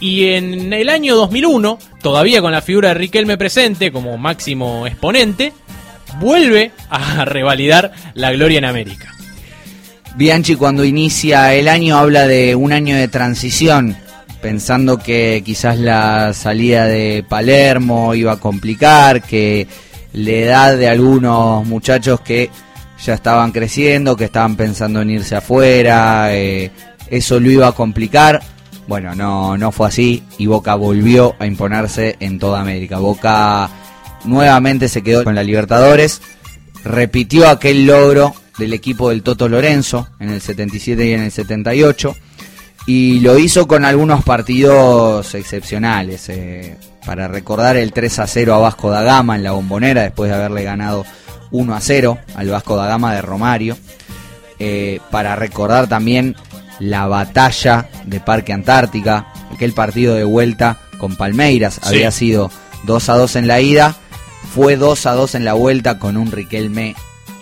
Y 0.00 0.26
en 0.32 0.72
el 0.72 0.90
año 0.90 1.16
2001, 1.16 1.78
todavía 2.02 2.42
con 2.42 2.52
la 2.52 2.60
figura 2.60 2.88
de 2.88 2.94
Riquelme 2.94 3.38
presente 3.38 3.90
como 3.90 4.18
máximo 4.18 4.86
exponente, 4.86 5.54
vuelve 6.20 6.72
a 6.90 7.24
revalidar 7.24 7.92
la 8.14 8.32
gloria 8.32 8.58
en 8.58 8.64
América. 8.64 9.14
Bianchi 10.16 10.54
cuando 10.54 10.84
inicia 10.84 11.54
el 11.54 11.68
año 11.68 11.96
habla 11.98 12.26
de 12.26 12.54
un 12.54 12.72
año 12.72 12.96
de 12.96 13.08
transición, 13.08 13.96
pensando 14.40 14.98
que 14.98 15.42
quizás 15.44 15.78
la 15.78 16.32
salida 16.34 16.86
de 16.86 17.24
Palermo 17.28 18.14
iba 18.14 18.32
a 18.32 18.36
complicar, 18.36 19.22
que 19.22 19.66
la 20.12 20.30
edad 20.30 20.76
de 20.76 20.88
algunos 20.88 21.66
muchachos 21.66 22.20
que 22.20 22.50
ya 23.04 23.14
estaban 23.14 23.50
creciendo, 23.50 24.16
que 24.16 24.26
estaban 24.26 24.54
pensando 24.54 25.02
en 25.02 25.10
irse 25.10 25.34
afuera, 25.34 26.28
eh, 26.34 26.70
eso 27.10 27.40
lo 27.40 27.50
iba 27.50 27.68
a 27.68 27.72
complicar. 27.72 28.40
Bueno, 28.86 29.14
no, 29.14 29.56
no 29.56 29.72
fue 29.72 29.88
así 29.88 30.22
y 30.38 30.46
Boca 30.46 30.74
volvió 30.74 31.34
a 31.38 31.46
imponerse 31.46 32.16
en 32.20 32.38
toda 32.38 32.60
América. 32.60 32.98
Boca 32.98 33.68
nuevamente 34.24 34.88
se 34.88 35.02
quedó 35.02 35.24
con 35.24 35.34
la 35.34 35.42
Libertadores, 35.42 36.20
repitió 36.84 37.48
aquel 37.48 37.86
logro 37.86 38.34
del 38.58 38.72
equipo 38.72 39.10
del 39.10 39.22
Toto 39.22 39.48
Lorenzo 39.48 40.08
en 40.20 40.30
el 40.30 40.40
77 40.40 41.06
y 41.06 41.12
en 41.12 41.22
el 41.22 41.30
78 41.32 42.16
y 42.86 43.20
lo 43.20 43.38
hizo 43.38 43.66
con 43.66 43.84
algunos 43.84 44.22
partidos 44.24 45.34
excepcionales. 45.34 46.28
eh, 46.28 46.76
para 47.06 47.28
recordar 47.28 47.76
el 47.76 47.92
3 47.92 48.18
a 48.20 48.26
0 48.26 48.54
a 48.54 48.58
Vasco 48.58 48.90
da 48.90 49.02
Gama 49.02 49.36
en 49.36 49.42
la 49.42 49.52
Bombonera 49.52 50.02
después 50.02 50.30
de 50.30 50.36
haberle 50.36 50.62
ganado 50.64 51.04
1 51.50 51.74
a 51.74 51.80
0 51.80 52.18
al 52.34 52.48
Vasco 52.48 52.76
da 52.76 52.86
Gama 52.86 53.14
de 53.14 53.20
Romario. 53.20 53.76
Eh, 54.58 55.00
para 55.10 55.36
recordar 55.36 55.86
también 55.88 56.34
la 56.78 57.06
batalla 57.06 57.88
de 58.06 58.20
Parque 58.20 58.52
Antártica, 58.54 59.26
aquel 59.52 59.72
partido 59.74 60.14
de 60.14 60.24
vuelta 60.24 60.78
con 60.98 61.16
Palmeiras, 61.16 61.74
Sí. 61.82 61.88
había 61.88 62.10
sido 62.10 62.50
2 62.84 63.08
a 63.10 63.16
2 63.16 63.36
en 63.36 63.48
la 63.48 63.60
ida, 63.60 63.96
fue 64.54 64.76
2 64.76 65.06
a 65.06 65.12
2 65.12 65.34
en 65.36 65.44
la 65.44 65.54
vuelta 65.54 65.98
con 65.98 66.16
un 66.16 66.30
Riquelme 66.32 66.94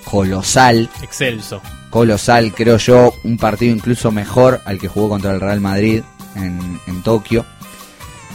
colosal, 0.04 0.88
Excelso. 1.02 1.62
colosal, 1.90 2.52
creo 2.52 2.76
yo, 2.76 3.14
un 3.24 3.38
partido 3.38 3.74
incluso 3.74 4.10
mejor 4.10 4.60
al 4.64 4.78
que 4.78 4.88
jugó 4.88 5.08
contra 5.08 5.32
el 5.32 5.40
Real 5.40 5.60
Madrid 5.60 6.02
en, 6.36 6.80
en 6.86 7.02
Tokio. 7.02 7.44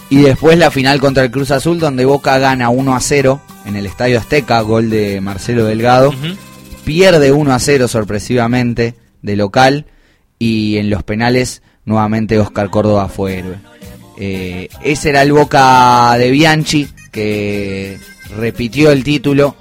Y 0.09 0.21
después 0.21 0.57
la 0.57 0.71
final 0.71 0.99
contra 0.99 1.23
el 1.23 1.31
Cruz 1.31 1.51
Azul, 1.51 1.79
donde 1.79 2.05
Boca 2.05 2.37
gana 2.37 2.69
1 2.69 2.95
a 2.95 2.99
0 2.99 3.41
en 3.65 3.75
el 3.75 3.85
Estadio 3.85 4.17
Azteca, 4.17 4.61
gol 4.61 4.89
de 4.89 5.19
Marcelo 5.19 5.65
Delgado. 5.65 6.13
Pierde 6.85 7.33
1 7.33 7.53
a 7.53 7.59
0 7.59 7.87
sorpresivamente 7.89 8.95
de 9.21 9.35
local. 9.35 9.85
Y 10.39 10.77
en 10.77 10.89
los 10.89 11.03
penales, 11.03 11.61
nuevamente 11.83 12.39
Oscar 12.39 12.69
Córdoba 12.69 13.09
fue 13.09 13.39
héroe. 13.39 13.57
Eh, 14.17 14.69
ese 14.81 15.09
era 15.09 15.23
el 15.23 15.33
Boca 15.33 16.15
de 16.17 16.31
Bianchi, 16.31 16.87
que 17.11 17.99
repitió 18.35 18.91
el 18.91 19.03
título 19.03 19.55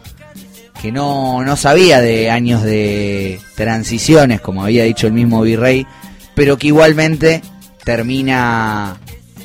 que 0.80 0.92
no, 0.92 1.42
no 1.42 1.56
sabía 1.56 2.00
de 2.00 2.30
años 2.30 2.62
de 2.62 3.40
transiciones, 3.54 4.40
como 4.40 4.62
había 4.62 4.84
dicho 4.84 5.06
el 5.06 5.12
mismo 5.12 5.42
Virrey, 5.42 5.86
pero 6.34 6.58
que 6.58 6.68
igualmente 6.68 7.42
termina 7.84 8.96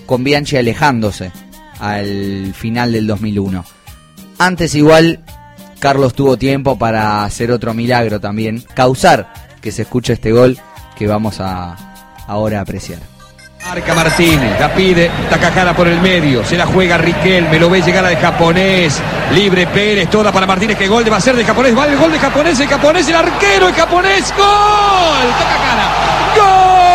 con 0.05 0.23
Bianchi 0.23 0.57
alejándose 0.57 1.31
al 1.79 2.53
final 2.53 2.91
del 2.91 3.07
2001. 3.07 3.63
Antes 4.37 4.75
igual, 4.75 5.23
Carlos 5.79 6.13
tuvo 6.13 6.37
tiempo 6.37 6.77
para 6.77 7.23
hacer 7.23 7.51
otro 7.51 7.73
milagro 7.73 8.19
también, 8.19 8.63
causar 8.73 9.31
que 9.61 9.71
se 9.71 9.83
escuche 9.83 10.13
este 10.13 10.31
gol 10.31 10.57
que 10.97 11.07
vamos 11.07 11.39
a 11.39 11.75
ahora 12.27 12.61
apreciar. 12.61 13.10
Marca 13.71 13.95
Martínez, 13.95 14.59
la 14.59 14.75
pide 14.75 15.09
Takahara 15.29 15.73
por 15.73 15.87
el 15.87 16.01
medio, 16.01 16.43
se 16.43 16.57
la 16.57 16.65
juega 16.65 16.97
Riquelme, 16.97 17.57
lo 17.57 17.69
ve 17.69 17.81
llegar 17.81 18.03
al 18.03 18.17
japonés, 18.17 19.01
libre 19.33 19.65
Pérez, 19.65 20.09
toda 20.09 20.29
para 20.29 20.45
Martínez, 20.45 20.77
que 20.77 20.89
gol 20.89 21.09
va 21.09 21.15
a 21.15 21.21
ser 21.21 21.37
de 21.37 21.45
japonés, 21.45 21.77
va 21.77 21.85
el 21.85 21.97
gol 21.97 22.11
de 22.11 22.19
japonés, 22.19 22.59
el 22.59 22.67
japonés, 22.67 23.07
el 23.07 23.15
arquero, 23.15 23.69
el 23.69 23.73
japonés, 23.73 24.33
gol, 24.35 25.31
Takahara, 25.39 25.87
gol, 26.35 26.90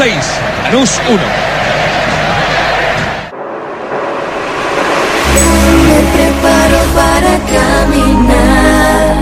6, 0.00 0.14
Lanús 0.62 0.98
1. 1.10 1.18
Me 5.84 6.00
preparo 6.14 6.78
para 6.94 7.32
caminar. 7.52 9.14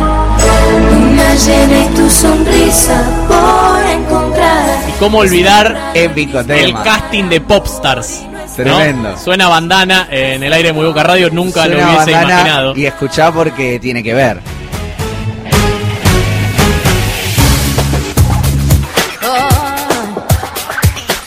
Una 0.92 1.34
llena 1.34 1.78
y 1.84 1.88
tu 1.96 2.08
sonrisa 2.08 3.02
por 3.26 3.84
encontrar. 3.90 4.88
¿Y 4.88 4.92
cómo 5.00 5.18
olvidar 5.18 5.90
Épico 5.94 6.38
el 6.38 6.72
casting 6.84 7.24
de 7.24 7.40
Popstars? 7.40 8.22
¿no? 8.30 8.54
Tremendo. 8.54 9.18
Suena 9.18 9.48
bandana 9.48 10.06
en 10.12 10.44
el 10.44 10.52
aire 10.52 10.68
de 10.68 10.74
Muy 10.74 10.86
Boca 10.86 11.02
Radio, 11.02 11.28
nunca 11.30 11.64
Suena 11.64 11.74
lo 11.74 11.90
hubiese 11.90 12.12
imaginado. 12.12 12.76
Y 12.76 12.86
escuchá 12.86 13.32
porque 13.32 13.80
tiene 13.80 14.04
que 14.04 14.14
ver. 14.14 14.40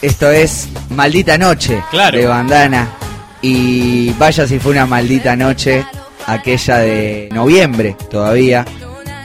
Esto 0.01 0.31
es 0.31 0.69
Maldita 0.89 1.37
Noche 1.37 1.83
Claro. 1.91 2.17
de 2.17 2.25
Bandana. 2.25 2.87
Y 3.41 4.11
vaya 4.13 4.47
si 4.47 4.59
fue 4.59 4.71
una 4.73 4.85
maldita 4.85 5.35
noche 5.35 5.83
aquella 6.27 6.77
de 6.77 7.29
noviembre 7.31 7.95
todavía, 8.09 8.65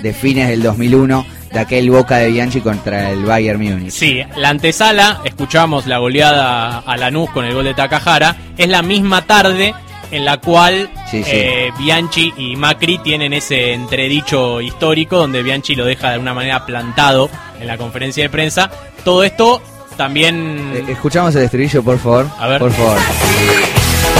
de 0.02 0.14
fines 0.14 0.48
del 0.48 0.62
2001, 0.62 1.26
de 1.52 1.58
aquel 1.58 1.90
Boca 1.90 2.16
de 2.16 2.28
Bianchi 2.30 2.60
contra 2.60 3.10
el 3.10 3.24
Bayern 3.26 3.60
Múnich. 3.60 3.90
Sí, 3.92 4.20
la 4.36 4.48
antesala, 4.50 5.20
escuchamos 5.24 5.86
la 5.86 5.98
goleada 5.98 6.78
a 6.78 6.96
Lanús 6.96 7.28
con 7.30 7.44
el 7.44 7.52
gol 7.54 7.64
de 7.64 7.74
Takahara, 7.74 8.36
es 8.56 8.68
la 8.68 8.80
misma 8.82 9.26
tarde 9.26 9.74
en 10.10 10.24
la 10.24 10.38
cual 10.38 10.88
Sí, 11.10 11.22
sí. 11.22 11.30
eh, 11.32 11.70
Bianchi 11.78 12.32
y 12.38 12.56
Macri 12.56 12.98
tienen 12.98 13.34
ese 13.34 13.72
entredicho 13.74 14.62
histórico 14.62 15.18
donde 15.18 15.42
Bianchi 15.42 15.74
lo 15.74 15.84
deja 15.84 16.08
de 16.08 16.14
alguna 16.14 16.32
manera 16.32 16.64
plantado 16.64 17.28
en 17.60 17.66
la 17.66 17.76
conferencia 17.76 18.22
de 18.24 18.30
prensa. 18.30 18.70
Todo 19.04 19.24
esto 19.24 19.60
también... 19.96 20.72
Eh, 20.74 20.84
Escuchamos 20.92 21.34
el 21.34 21.42
estribillo, 21.44 21.82
por 21.82 21.98
favor. 21.98 22.26
A 22.38 22.46
ver. 22.46 22.58
Por 22.60 22.72
favor. 22.72 22.98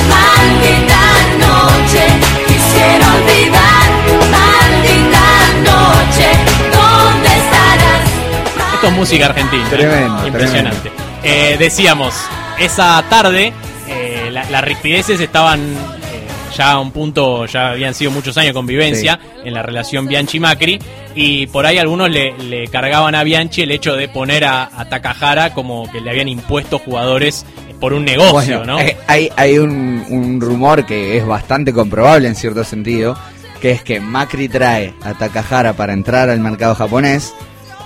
Maldita 0.09 1.01
noche, 1.39 2.05
quisiera 2.47 3.15
olvidar. 3.15 3.87
Maldita 4.31 5.27
noche, 5.65 6.29
¿dónde 6.73 7.29
estarás? 7.29 8.75
Esto 8.75 8.87
es 8.89 8.93
música 8.93 9.27
argentina. 9.27 9.65
¿eh? 9.65 9.71
Tremendo, 9.71 10.27
Impresionante. 10.27 10.93
Eh, 11.23 11.57
decíamos, 11.59 12.15
esa 12.59 13.03
tarde 13.09 13.53
eh, 13.89 14.29
la- 14.33 14.45
las 14.51 14.63
rispideces 14.65 15.21
estaban 15.21 15.61
eh, 15.61 16.27
ya 16.57 16.73
a 16.73 16.79
un 16.81 16.93
punto, 16.93 17.47
ya 17.47 17.71
habían 17.71 17.95
sido 17.95 18.11
muchos 18.11 18.37
años 18.39 18.51
de 18.51 18.55
convivencia 18.55 19.19
en 19.45 19.55
la 19.55 19.63
relación 19.63 20.07
Bianchi-Macri 20.07 20.79
y 21.17 21.47
por 21.49 21.67
ahí 21.67 21.79
algunos 21.79 22.09
le, 22.11 22.37
le 22.39 22.69
cargaban 22.69 23.15
a 23.17 23.25
Bianchi 23.25 23.63
el 23.63 23.73
hecho 23.73 23.97
de 23.97 24.07
poner 24.09 24.45
a, 24.45 24.71
a 24.73 24.89
Takahara 24.89 25.53
como 25.55 25.91
que 25.91 26.01
le 26.01 26.11
habían 26.11 26.29
impuesto 26.29 26.79
jugadores 26.79 27.45
por 27.81 27.93
un 27.95 28.05
negocio, 28.05 28.59
Bueno, 28.59 28.75
¿no? 28.75 28.81
eh, 28.81 28.97
hay, 29.09 29.29
hay 29.37 29.59
un, 29.59 30.05
un 30.09 30.41
rumor 30.41 30.87
que 30.87 31.17
es 31.19 31.27
bastante 31.27 31.73
comprobable 31.73 32.29
en 32.29 32.35
cierto 32.37 32.63
sentido, 32.65 33.19
que 33.61 33.71
es 33.73 33.83
que 33.83 33.99
Macri 34.01 34.49
trae 34.49 34.95
a 35.03 35.15
Takahara 35.15 35.73
para 35.73 35.93
entrar 35.95 36.29
al 36.31 36.41
mercado 36.41 36.75
japonés, 36.75 37.35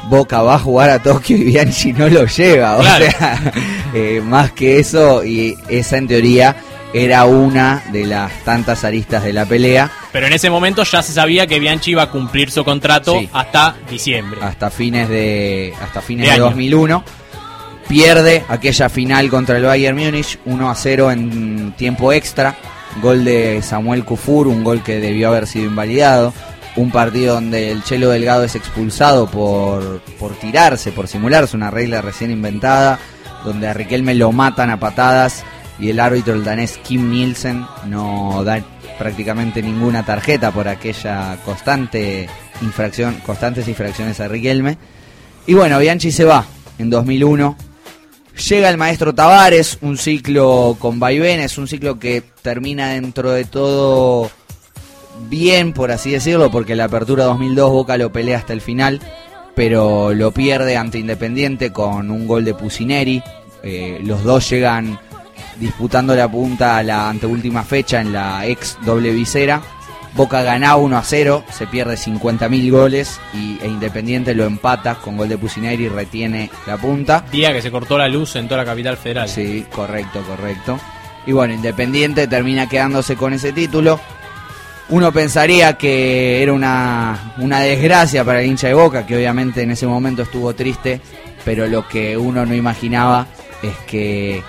Boca 0.08 0.42
va 0.42 0.54
a 0.54 0.58
jugar 0.58 0.90
a 0.90 0.98
Tokio 1.02 1.36
y 1.36 1.44
Bianchi 1.44 1.92
no 1.92 2.08
lo 2.08 2.24
lleva. 2.26 2.76
O 2.78 2.80
Claro. 2.80 3.04
sea, 3.10 3.52
eh, 3.94 4.20
más 4.24 4.50
que 4.52 4.78
eso, 4.78 5.24
y 5.24 5.56
esa 5.68 5.98
en 5.98 6.08
teoría 6.08 6.56
era 6.94 7.24
una 7.26 7.82
de 7.92 8.06
las 8.06 8.32
tantas 8.44 8.82
aristas 8.84 9.22
de 9.24 9.32
la 9.32 9.44
pelea 9.44 9.90
Pero 10.12 10.26
en 10.26 10.32
ese 10.32 10.50
momento 10.50 10.82
ya 10.82 11.02
se 11.02 11.12
sabía 11.12 11.46
que 11.46 11.60
Bianchi 11.60 11.92
iba 11.92 12.02
a 12.02 12.10
cumplir 12.10 12.50
su 12.50 12.64
contrato 12.64 13.18
Sí. 13.18 13.28
hasta 13.32 13.76
diciembre. 13.88 14.40
hasta 14.42 14.70
fines 14.70 15.08
de 15.08 15.72
hasta 15.80 16.00
fines 16.00 16.24
De 16.26 16.30
de, 16.30 16.34
año. 16.34 16.44
2001 16.46 17.04
pierde 17.88 18.44
aquella 18.48 18.88
final 18.88 19.28
contra 19.28 19.56
el 19.56 19.64
Bayern 19.64 19.96
Múnich 19.96 20.38
1 20.44 20.70
a 20.70 20.74
0 20.74 21.10
en 21.10 21.72
tiempo 21.76 22.12
extra 22.12 22.56
gol 23.02 23.24
de 23.24 23.62
Samuel 23.62 24.04
Kufur 24.04 24.46
un 24.48 24.62
gol 24.64 24.82
que 24.82 25.00
debió 25.00 25.28
haber 25.28 25.46
sido 25.46 25.66
invalidado 25.66 26.32
un 26.76 26.90
partido 26.92 27.34
donde 27.34 27.70
el 27.72 27.82
Chelo 27.82 28.10
Delgado 28.10 28.44
es 28.44 28.54
expulsado 28.54 29.26
por, 29.28 30.00
por 30.20 30.32
tirarse, 30.34 30.92
por 30.92 31.08
simularse 31.08 31.56
una 31.56 31.68
regla 31.68 32.00
recién 32.00 32.30
inventada, 32.30 33.00
donde 33.44 33.66
a 33.66 33.74
Riquelme 33.74 34.14
lo 34.14 34.30
matan 34.30 34.70
a 34.70 34.78
patadas 34.78 35.42
y 35.80 35.90
el 35.90 35.98
árbitro 35.98 36.32
el 36.34 36.44
danés 36.44 36.78
Kim 36.84 37.10
Nielsen 37.10 37.66
no 37.86 38.44
da 38.44 38.60
prácticamente 39.00 39.62
ninguna 39.62 40.04
tarjeta 40.04 40.50
por 40.50 40.68
aquella 40.68 41.38
constante 41.42 42.28
infracción, 42.60 43.14
constantes 43.24 43.66
infracciones 43.66 44.20
a 44.20 44.28
Riquelme. 44.28 44.76
Y 45.46 45.54
bueno, 45.54 45.78
Bianchi 45.78 46.12
se 46.12 46.24
va 46.24 46.44
en 46.78 46.90
2001. 46.90 47.56
Llega 48.50 48.68
el 48.68 48.76
maestro 48.76 49.14
Tavares, 49.14 49.78
un 49.80 49.96
ciclo 49.96 50.76
con 50.78 51.00
vaivenes, 51.00 51.56
un 51.56 51.66
ciclo 51.66 51.98
que 51.98 52.22
termina 52.42 52.90
dentro 52.90 53.30
de 53.30 53.46
todo 53.46 54.30
bien, 55.30 55.72
por 55.72 55.92
así 55.92 56.10
decirlo, 56.10 56.50
porque 56.50 56.76
la 56.76 56.84
apertura 56.84 57.24
2002 57.24 57.70
Boca 57.70 57.96
lo 57.96 58.12
pelea 58.12 58.36
hasta 58.36 58.52
el 58.52 58.60
final, 58.60 59.00
pero 59.54 60.12
lo 60.12 60.30
pierde 60.32 60.76
ante 60.76 60.98
Independiente 60.98 61.72
con 61.72 62.10
un 62.10 62.26
gol 62.26 62.44
de 62.44 62.52
Pusineri. 62.52 63.22
Eh, 63.62 63.98
los 64.04 64.24
dos 64.24 64.50
llegan 64.50 64.98
disputando 65.60 66.16
la 66.16 66.28
punta 66.28 66.78
a 66.78 66.82
la 66.82 67.08
anteúltima 67.08 67.62
fecha 67.62 68.00
en 68.00 68.12
la 68.12 68.46
ex 68.46 68.78
doble 68.84 69.12
visera. 69.12 69.60
Boca 70.14 70.42
gana 70.42 70.74
1 70.74 70.96
a 70.96 71.04
0, 71.04 71.44
se 71.52 71.68
pierde 71.68 71.94
50.000 71.94 72.70
goles 72.72 73.20
y, 73.32 73.58
e 73.62 73.68
Independiente 73.68 74.34
lo 74.34 74.44
empata 74.44 74.96
con 74.96 75.16
gol 75.16 75.28
de 75.28 75.38
Pusineri 75.38 75.84
y 75.84 75.88
retiene 75.88 76.50
la 76.66 76.76
punta. 76.78 77.24
Día 77.30 77.52
que 77.52 77.62
se 77.62 77.70
cortó 77.70 77.96
la 77.96 78.08
luz 78.08 78.34
en 78.34 78.48
toda 78.48 78.62
la 78.62 78.64
capital 78.64 78.96
federal. 78.96 79.28
Sí, 79.28 79.64
correcto, 79.70 80.22
correcto. 80.26 80.80
Y 81.26 81.32
bueno, 81.32 81.54
Independiente 81.54 82.26
termina 82.26 82.68
quedándose 82.68 83.14
con 83.14 83.32
ese 83.34 83.52
título. 83.52 84.00
Uno 84.88 85.12
pensaría 85.12 85.78
que 85.78 86.42
era 86.42 86.52
una, 86.52 87.34
una 87.38 87.60
desgracia 87.60 88.24
para 88.24 88.40
el 88.40 88.48
hincha 88.48 88.66
de 88.66 88.74
Boca, 88.74 89.06
que 89.06 89.14
obviamente 89.14 89.62
en 89.62 89.70
ese 89.70 89.86
momento 89.86 90.22
estuvo 90.22 90.52
triste, 90.54 91.00
pero 91.44 91.68
lo 91.68 91.86
que 91.86 92.16
uno 92.16 92.44
no 92.44 92.54
imaginaba 92.56 93.28
es 93.62 93.76
que 93.86 94.42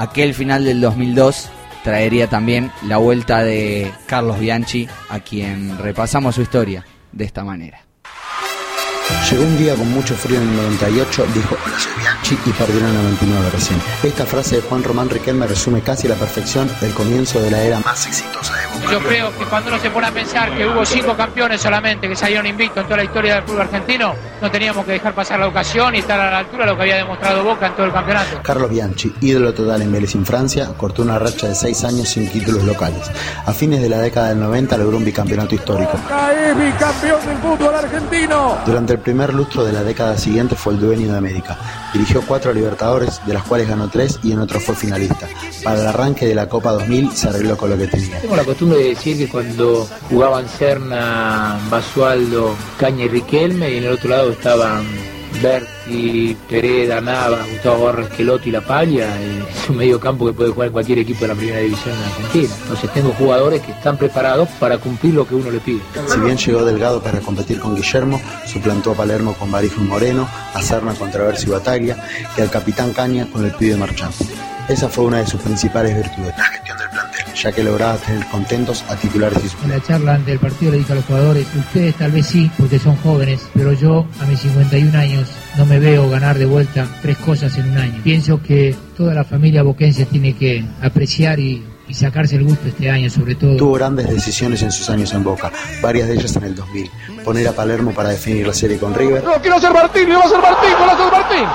aquel 0.00 0.32
final 0.32 0.64
del 0.64 0.80
2002 0.80 1.50
traería 1.84 2.26
también 2.26 2.72
la 2.86 2.96
vuelta 2.96 3.42
de 3.42 3.92
Carlos 4.06 4.40
Bianchi, 4.40 4.88
a 5.10 5.20
quien 5.20 5.76
repasamos 5.78 6.36
su 6.36 6.42
historia 6.42 6.86
de 7.12 7.24
esta 7.24 7.44
manera. 7.44 7.89
Llegó 9.30 9.44
un 9.44 9.58
día 9.58 9.74
con 9.74 9.90
mucho 9.92 10.14
frío 10.16 10.38
en 10.40 10.48
el 10.48 10.56
98, 10.56 11.26
dijo, 11.34 11.56
hola 11.64 11.78
soy 11.78 11.92
Bianchi 12.00 12.38
y 12.46 12.50
perdió 12.50 12.80
en 12.80 12.86
el 12.86 12.94
99 12.94 13.50
recién. 13.52 13.80
Esta 14.02 14.26
frase 14.26 14.56
de 14.56 14.62
Juan 14.62 14.82
Román 14.82 15.08
Riquelme 15.08 15.46
resume 15.46 15.82
casi 15.82 16.06
a 16.06 16.10
la 16.10 16.16
perfección 16.16 16.68
el 16.80 16.92
comienzo 16.92 17.40
de 17.40 17.50
la 17.50 17.62
era 17.62 17.80
más 17.80 18.06
exitosa 18.06 18.56
de 18.56 18.66
Boca. 18.66 18.90
Yo 18.90 18.98
creo 19.00 19.38
que 19.38 19.44
cuando 19.44 19.70
uno 19.70 19.78
se 19.78 19.90
pone 19.90 20.06
a 20.06 20.10
pensar 20.10 20.56
que 20.56 20.66
hubo 20.66 20.84
cinco 20.84 21.16
campeones 21.16 21.60
solamente 21.60 22.08
que 22.08 22.16
salieron 22.16 22.46
invictos 22.46 22.78
en 22.78 22.84
toda 22.84 22.96
la 22.96 23.04
historia 23.04 23.34
del 23.36 23.44
fútbol 23.44 23.62
argentino, 23.62 24.14
no 24.40 24.50
teníamos 24.50 24.84
que 24.84 24.92
dejar 24.92 25.14
pasar 25.14 25.38
la 25.38 25.48
ocasión 25.48 25.94
y 25.94 25.98
estar 25.98 26.18
a 26.18 26.30
la 26.30 26.38
altura 26.38 26.64
de 26.64 26.70
lo 26.70 26.76
que 26.76 26.82
había 26.82 26.96
demostrado 26.96 27.44
Boca 27.44 27.66
en 27.66 27.74
todo 27.74 27.86
el 27.86 27.92
campeonato. 27.92 28.40
Carlos 28.42 28.70
Bianchi, 28.70 29.14
ídolo 29.20 29.52
total 29.52 29.82
en 29.82 29.92
Vélez 29.92 30.14
en 30.14 30.24
Francia, 30.24 30.70
cortó 30.76 31.02
una 31.02 31.18
racha 31.18 31.48
de 31.48 31.54
seis 31.54 31.84
años 31.84 32.08
sin 32.08 32.28
títulos 32.30 32.64
locales. 32.64 33.10
A 33.44 33.52
fines 33.52 33.80
de 33.80 33.88
la 33.88 33.98
década 33.98 34.30
del 34.30 34.40
90 34.40 34.76
logró 34.78 34.96
un 34.96 35.04
bicampeonato 35.04 35.54
histórico. 35.54 35.92
es 35.94 36.56
bicampeón 36.56 37.26
del 37.26 37.38
fútbol 37.38 37.74
argentino. 37.74 38.58
Durante 38.64 38.92
el 38.94 38.98
primer 39.00 39.34
lustro 39.34 39.64
de 39.64 39.72
la 39.72 39.82
década 39.82 40.16
siguiente 40.16 40.54
fue 40.54 40.74
el 40.74 40.80
dueño 40.80 41.12
de 41.12 41.18
América. 41.18 41.58
Dirigió 41.92 42.22
cuatro 42.22 42.52
Libertadores, 42.52 43.20
de 43.26 43.34
las 43.34 43.42
cuales 43.44 43.68
ganó 43.68 43.88
tres 43.88 44.18
y 44.22 44.32
en 44.32 44.40
otros 44.40 44.62
fue 44.62 44.74
finalista. 44.74 45.28
Para 45.62 45.80
el 45.80 45.86
arranque 45.86 46.26
de 46.26 46.34
la 46.34 46.48
Copa 46.48 46.72
2000 46.72 47.12
se 47.12 47.28
arregló 47.28 47.56
con 47.56 47.70
lo 47.70 47.78
que 47.78 47.86
tenía. 47.86 48.20
Tengo 48.20 48.36
la 48.36 48.44
costumbre 48.44 48.78
de 48.78 48.88
decir 48.90 49.16
que 49.16 49.28
cuando 49.28 49.88
jugaban 50.08 50.48
Serna, 50.48 51.58
Basualdo, 51.70 52.54
Caña 52.78 53.04
y 53.04 53.08
Riquelme, 53.08 53.70
y 53.70 53.78
en 53.78 53.84
el 53.84 53.92
otro 53.92 54.10
lado 54.10 54.30
estaban 54.30 54.84
Berti, 55.42 56.36
Pereda, 56.48 57.00
Nava, 57.00 57.44
Gustavo 57.50 57.84
Barros, 57.84 58.10
Esqueloto 58.10 58.48
y 58.48 58.52
La 58.52 58.60
Palla, 58.60 59.20
eh, 59.20 59.42
es 59.48 59.70
un 59.70 59.76
medio 59.76 59.98
campo 60.00 60.26
que 60.26 60.32
puede 60.32 60.50
jugar 60.50 60.66
en 60.66 60.72
cualquier 60.72 60.98
equipo 60.98 61.20
de 61.20 61.28
la 61.28 61.34
primera 61.34 61.58
división 61.58 61.94
en 61.94 62.02
Argentina. 62.02 62.54
Entonces 62.62 62.92
tengo 62.92 63.12
jugadores 63.12 63.62
que 63.62 63.72
están 63.72 63.96
preparados 63.96 64.48
para 64.58 64.78
cumplir 64.78 65.14
lo 65.14 65.26
que 65.26 65.34
uno 65.34 65.50
le 65.50 65.60
pide. 65.60 65.80
Si 66.06 66.18
bien 66.20 66.36
llegó 66.36 66.64
Delgado 66.64 67.02
para 67.02 67.20
competir 67.20 67.58
con 67.60 67.74
Guillermo, 67.74 68.20
suplantó 68.46 68.92
a 68.92 68.94
Palermo 68.94 69.34
con 69.34 69.50
Barijo 69.50 69.80
y 69.80 69.84
Moreno, 69.84 70.28
a 70.54 70.62
Serna 70.62 70.94
con 70.94 71.10
Traverso 71.10 71.48
y 71.48 71.50
Bataglia, 71.50 71.96
y 72.36 72.40
al 72.40 72.50
capitán 72.50 72.92
Caña 72.92 73.26
con 73.32 73.44
el 73.44 73.52
pibe 73.52 73.76
Marchán. 73.76 74.10
Esa 74.68 74.88
fue 74.88 75.04
una 75.04 75.18
de 75.18 75.26
sus 75.26 75.40
principales 75.40 75.96
virtudes, 75.96 76.32
la 76.36 76.44
gestión 76.44 76.78
del 76.78 76.88
plantel, 76.90 77.19
ya 77.34 77.52
que 77.52 77.62
lograba 77.62 77.96
tener 77.98 78.24
contentos 78.26 78.84
a 78.88 78.96
titulares 78.96 79.56
En 79.62 79.70
la 79.70 79.82
charla 79.82 80.14
antes 80.14 80.26
del 80.26 80.38
partido 80.38 80.72
le 80.72 80.78
dije 80.78 80.92
a 80.92 80.96
los 80.96 81.04
jugadores, 81.04 81.46
ustedes 81.56 81.94
tal 81.94 82.12
vez 82.12 82.26
sí, 82.26 82.50
porque 82.58 82.78
son 82.78 82.96
jóvenes, 82.96 83.40
pero 83.54 83.72
yo 83.72 84.06
a 84.20 84.26
mis 84.26 84.40
51 84.40 84.98
años 84.98 85.28
no 85.56 85.66
me 85.66 85.78
veo 85.78 86.08
ganar 86.08 86.38
de 86.38 86.46
vuelta 86.46 86.86
tres 87.02 87.16
cosas 87.18 87.56
en 87.58 87.70
un 87.70 87.78
año. 87.78 88.00
Pienso 88.02 88.42
que 88.42 88.74
toda 88.96 89.14
la 89.14 89.24
familia 89.24 89.62
boquense 89.62 90.06
tiene 90.06 90.34
que 90.34 90.64
apreciar 90.82 91.40
y, 91.40 91.62
y 91.90 91.94
sacarse 91.94 92.36
el 92.36 92.44
gusto 92.44 92.68
este 92.68 92.88
año, 92.90 93.10
sobre 93.10 93.34
todo. 93.34 93.56
Tuvo 93.56 93.72
grandes 93.74 94.08
decisiones 94.08 94.62
en 94.62 94.70
sus 94.70 94.88
años 94.90 95.12
en 95.12 95.24
Boca, 95.24 95.50
varias 95.82 96.08
de 96.08 96.14
ellas 96.14 96.36
en 96.36 96.44
el 96.44 96.54
2000. 96.54 96.90
Poner 97.24 97.48
a 97.48 97.52
Palermo 97.52 97.92
para 97.92 98.10
definir 98.10 98.46
la 98.46 98.54
serie 98.54 98.78
con 98.78 98.94
River, 98.94 99.24
No 99.24 99.34
quiero 99.42 99.60
ser 99.60 99.72
Martín, 99.72 100.08
le 100.08 100.16
va 100.16 100.24
a 100.24 100.28
ser 100.28 100.38
Martín, 100.40 100.70
va 100.80 100.92
a 100.92 100.96
ser 100.96 101.12
Martín. 101.12 101.48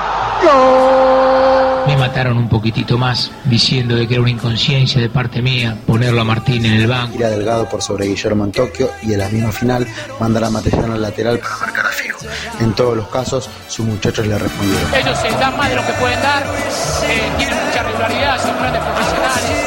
Me 1.87 1.97
mataron 1.97 2.37
un 2.37 2.49
poquitito 2.49 2.97
más, 2.97 3.31
diciendo 3.45 3.95
de 3.95 4.07
que 4.07 4.15
era 4.15 4.21
una 4.21 4.31
inconsciencia 4.31 4.99
de 4.99 5.07
parte 5.09 5.41
mía 5.41 5.77
ponerlo 5.85 6.21
a 6.21 6.23
Martín 6.23 6.65
en 6.65 6.73
el 6.73 6.87
banco. 6.87 7.15
ir 7.15 7.25
a 7.25 7.29
Delgado 7.29 7.69
por 7.69 7.81
sobre 7.81 8.07
Guillermo 8.07 8.43
en 8.43 8.51
Tokio 8.51 8.89
y 9.03 9.13
en 9.13 9.19
la 9.19 9.29
misma 9.29 9.51
final 9.51 9.87
mandar 10.19 10.43
a 10.43 10.49
Matellano 10.49 10.93
al 10.93 11.01
lateral 11.01 11.39
para 11.39 11.57
marcar 11.57 11.85
a 11.85 11.89
Figo. 11.89 12.17
En 12.59 12.73
todos 12.73 12.97
los 12.97 13.07
casos, 13.07 13.49
sus 13.67 13.85
muchachos 13.85 14.27
le 14.27 14.37
respondieron. 14.37 14.93
Ellos 14.93 15.17
se 15.19 15.29
dan 15.31 15.55
más 15.57 15.69
de 15.69 15.75
lo 15.75 15.85
que 15.85 15.93
pueden 15.93 16.21
dar, 16.21 16.43
eh, 16.43 17.21
tienen 17.37 17.65
mucha 17.65 17.83
regularidad, 17.83 18.41
son 18.41 18.57
grandes 18.57 18.81
profesionales, 18.81 19.64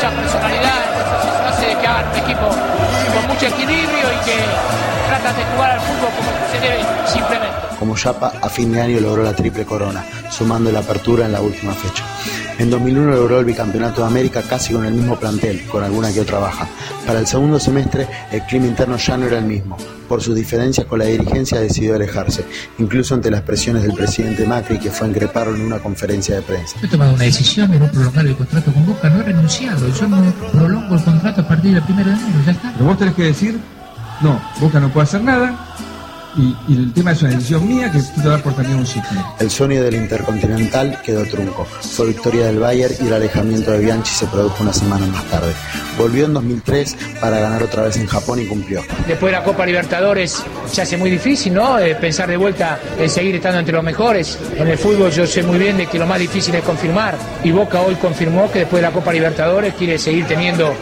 mucha 0.00 0.16
personalidad, 0.16 0.78
entonces 0.96 1.34
eso 1.34 1.46
hace 1.46 1.76
que 1.76 1.86
hagan 1.86 2.06
un 2.08 2.16
equipo 2.16 2.48
con 2.48 3.26
mucho 3.28 3.46
equilibrio 3.46 4.12
y 4.12 4.24
que 4.24 4.44
tratan 5.08 5.36
de 5.36 5.44
jugar 5.44 5.70
al 5.72 5.80
fútbol 5.80 6.10
como 6.16 6.30
se 6.50 6.60
debe 6.60 6.82
simplemente. 7.04 7.69
Como 7.80 7.96
Yapa, 7.96 8.34
a 8.42 8.48
fin 8.50 8.72
de 8.72 8.82
año 8.82 9.00
logró 9.00 9.22
la 9.22 9.34
triple 9.34 9.64
corona, 9.64 10.04
sumando 10.30 10.70
la 10.70 10.80
apertura 10.80 11.24
en 11.24 11.32
la 11.32 11.40
última 11.40 11.72
fecha. 11.72 12.04
En 12.58 12.68
2001 12.68 13.12
logró 13.12 13.38
el 13.38 13.46
bicampeonato 13.46 14.02
de 14.02 14.06
América 14.06 14.42
casi 14.42 14.74
con 14.74 14.84
el 14.84 14.92
mismo 14.92 15.18
plantel, 15.18 15.64
con 15.64 15.82
alguna 15.82 16.12
que 16.12 16.20
otra 16.20 16.40
baja. 16.40 16.68
Para 17.06 17.20
el 17.20 17.26
segundo 17.26 17.58
semestre, 17.58 18.06
el 18.30 18.42
clima 18.42 18.66
interno 18.66 18.98
ya 18.98 19.16
no 19.16 19.24
era 19.24 19.38
el 19.38 19.46
mismo. 19.46 19.78
Por 20.06 20.20
sus 20.20 20.36
diferencias 20.36 20.86
con 20.86 20.98
la 20.98 21.06
dirigencia 21.06 21.58
decidió 21.58 21.94
alejarse, 21.94 22.44
incluso 22.78 23.14
ante 23.14 23.30
las 23.30 23.40
presiones 23.40 23.82
del 23.82 23.94
presidente 23.94 24.46
Macri, 24.46 24.78
que 24.78 24.90
fue 24.90 25.06
a 25.06 25.10
increparlo 25.10 25.56
en 25.56 25.62
una 25.62 25.78
conferencia 25.78 26.34
de 26.34 26.42
prensa. 26.42 26.76
He 26.82 26.86
tomado 26.86 27.14
una 27.14 27.24
decisión 27.24 27.70
de 27.70 27.78
no 27.78 27.90
prolongar 27.90 28.26
el 28.26 28.36
contrato 28.36 28.74
con 28.74 28.84
Boca, 28.84 29.08
no 29.08 29.20
he 29.20 29.22
renunciado. 29.22 29.88
Yo 29.88 30.06
no 30.06 30.22
prolongo 30.52 30.96
el 30.96 31.02
contrato 31.02 31.40
a 31.40 31.48
partir 31.48 31.72
del 31.72 31.82
primero 31.84 32.10
de 32.10 32.16
enero, 32.16 32.40
ya 32.44 32.52
está. 32.52 32.72
Pero 32.74 32.84
vos 32.84 32.98
tenés 32.98 33.14
que 33.14 33.22
decir, 33.22 33.58
no, 34.20 34.38
Boca 34.60 34.78
no 34.80 34.90
puede 34.90 35.04
hacer 35.04 35.22
nada, 35.22 35.56
y, 36.36 36.56
y 36.68 36.76
el 36.76 36.92
tema 36.92 37.12
es 37.12 37.22
una 37.22 37.32
decisión 37.32 37.66
mía 37.66 37.90
que 37.90 37.98
tú 37.98 38.22
te 38.22 38.28
vas 38.28 38.42
por 38.42 38.54
también 38.54 38.78
un 38.78 38.86
ciclo. 38.86 39.18
El 39.38 39.50
sueño 39.50 39.82
del 39.82 39.94
Intercontinental 39.94 41.00
quedó 41.02 41.24
trunco. 41.26 41.64
Fue 41.64 42.06
victoria 42.06 42.46
del 42.46 42.58
Bayern 42.58 42.94
y 43.00 43.06
el 43.06 43.14
alejamiento 43.14 43.72
de 43.72 43.78
Bianchi 43.78 44.12
se 44.12 44.26
produjo 44.26 44.62
una 44.62 44.72
semana 44.72 45.06
más 45.06 45.24
tarde. 45.24 45.52
Volvió 45.98 46.26
en 46.26 46.34
2003 46.34 46.96
para 47.20 47.40
ganar 47.40 47.62
otra 47.62 47.84
vez 47.84 47.96
en 47.96 48.06
Japón 48.06 48.40
y 48.40 48.46
cumplió. 48.46 48.82
Después 49.06 49.32
de 49.32 49.38
la 49.38 49.44
Copa 49.44 49.66
Libertadores 49.66 50.42
se 50.70 50.82
hace 50.82 50.96
muy 50.96 51.10
difícil, 51.10 51.54
¿no? 51.54 51.78
Eh, 51.78 51.94
pensar 51.94 52.28
de 52.28 52.36
vuelta 52.36 52.78
en 52.98 53.10
seguir 53.10 53.34
estando 53.36 53.58
entre 53.58 53.74
los 53.74 53.84
mejores. 53.84 54.38
En 54.56 54.68
el 54.68 54.78
fútbol 54.78 55.10
yo 55.10 55.26
sé 55.26 55.42
muy 55.42 55.58
bien 55.58 55.76
de 55.76 55.86
que 55.86 55.98
lo 55.98 56.06
más 56.06 56.18
difícil 56.18 56.54
es 56.54 56.62
confirmar. 56.62 57.16
Y 57.42 57.50
Boca 57.50 57.80
hoy 57.80 57.94
confirmó 57.96 58.50
que 58.50 58.60
después 58.60 58.82
de 58.82 58.88
la 58.88 58.92
Copa 58.92 59.12
Libertadores 59.12 59.74
quiere 59.74 59.98
seguir 59.98 60.26
teniendo 60.26 60.74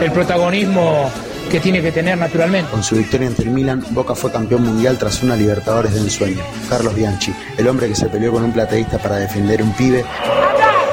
el 0.00 0.10
protagonismo 0.12 1.10
que 1.50 1.60
tiene 1.60 1.80
que 1.82 1.92
tener 1.92 2.16
naturalmente. 2.18 2.70
Con 2.70 2.82
su 2.82 2.96
victoria 2.96 3.28
ante 3.28 3.42
el 3.42 3.50
Milan, 3.50 3.84
Boca 3.90 4.14
fue 4.14 4.30
campeón 4.32 4.62
mundial 4.64 4.98
tras 4.98 5.22
una 5.22 5.36
Libertadores 5.36 5.94
de 5.94 6.00
ensueño. 6.00 6.42
Carlos 6.68 6.94
Bianchi, 6.94 7.32
el 7.56 7.68
hombre 7.68 7.88
que 7.88 7.94
se 7.94 8.06
peleó 8.06 8.32
con 8.32 8.42
un 8.44 8.52
plateísta 8.52 8.98
para 8.98 9.16
defender 9.16 9.62
un 9.62 9.72
pibe, 9.74 10.04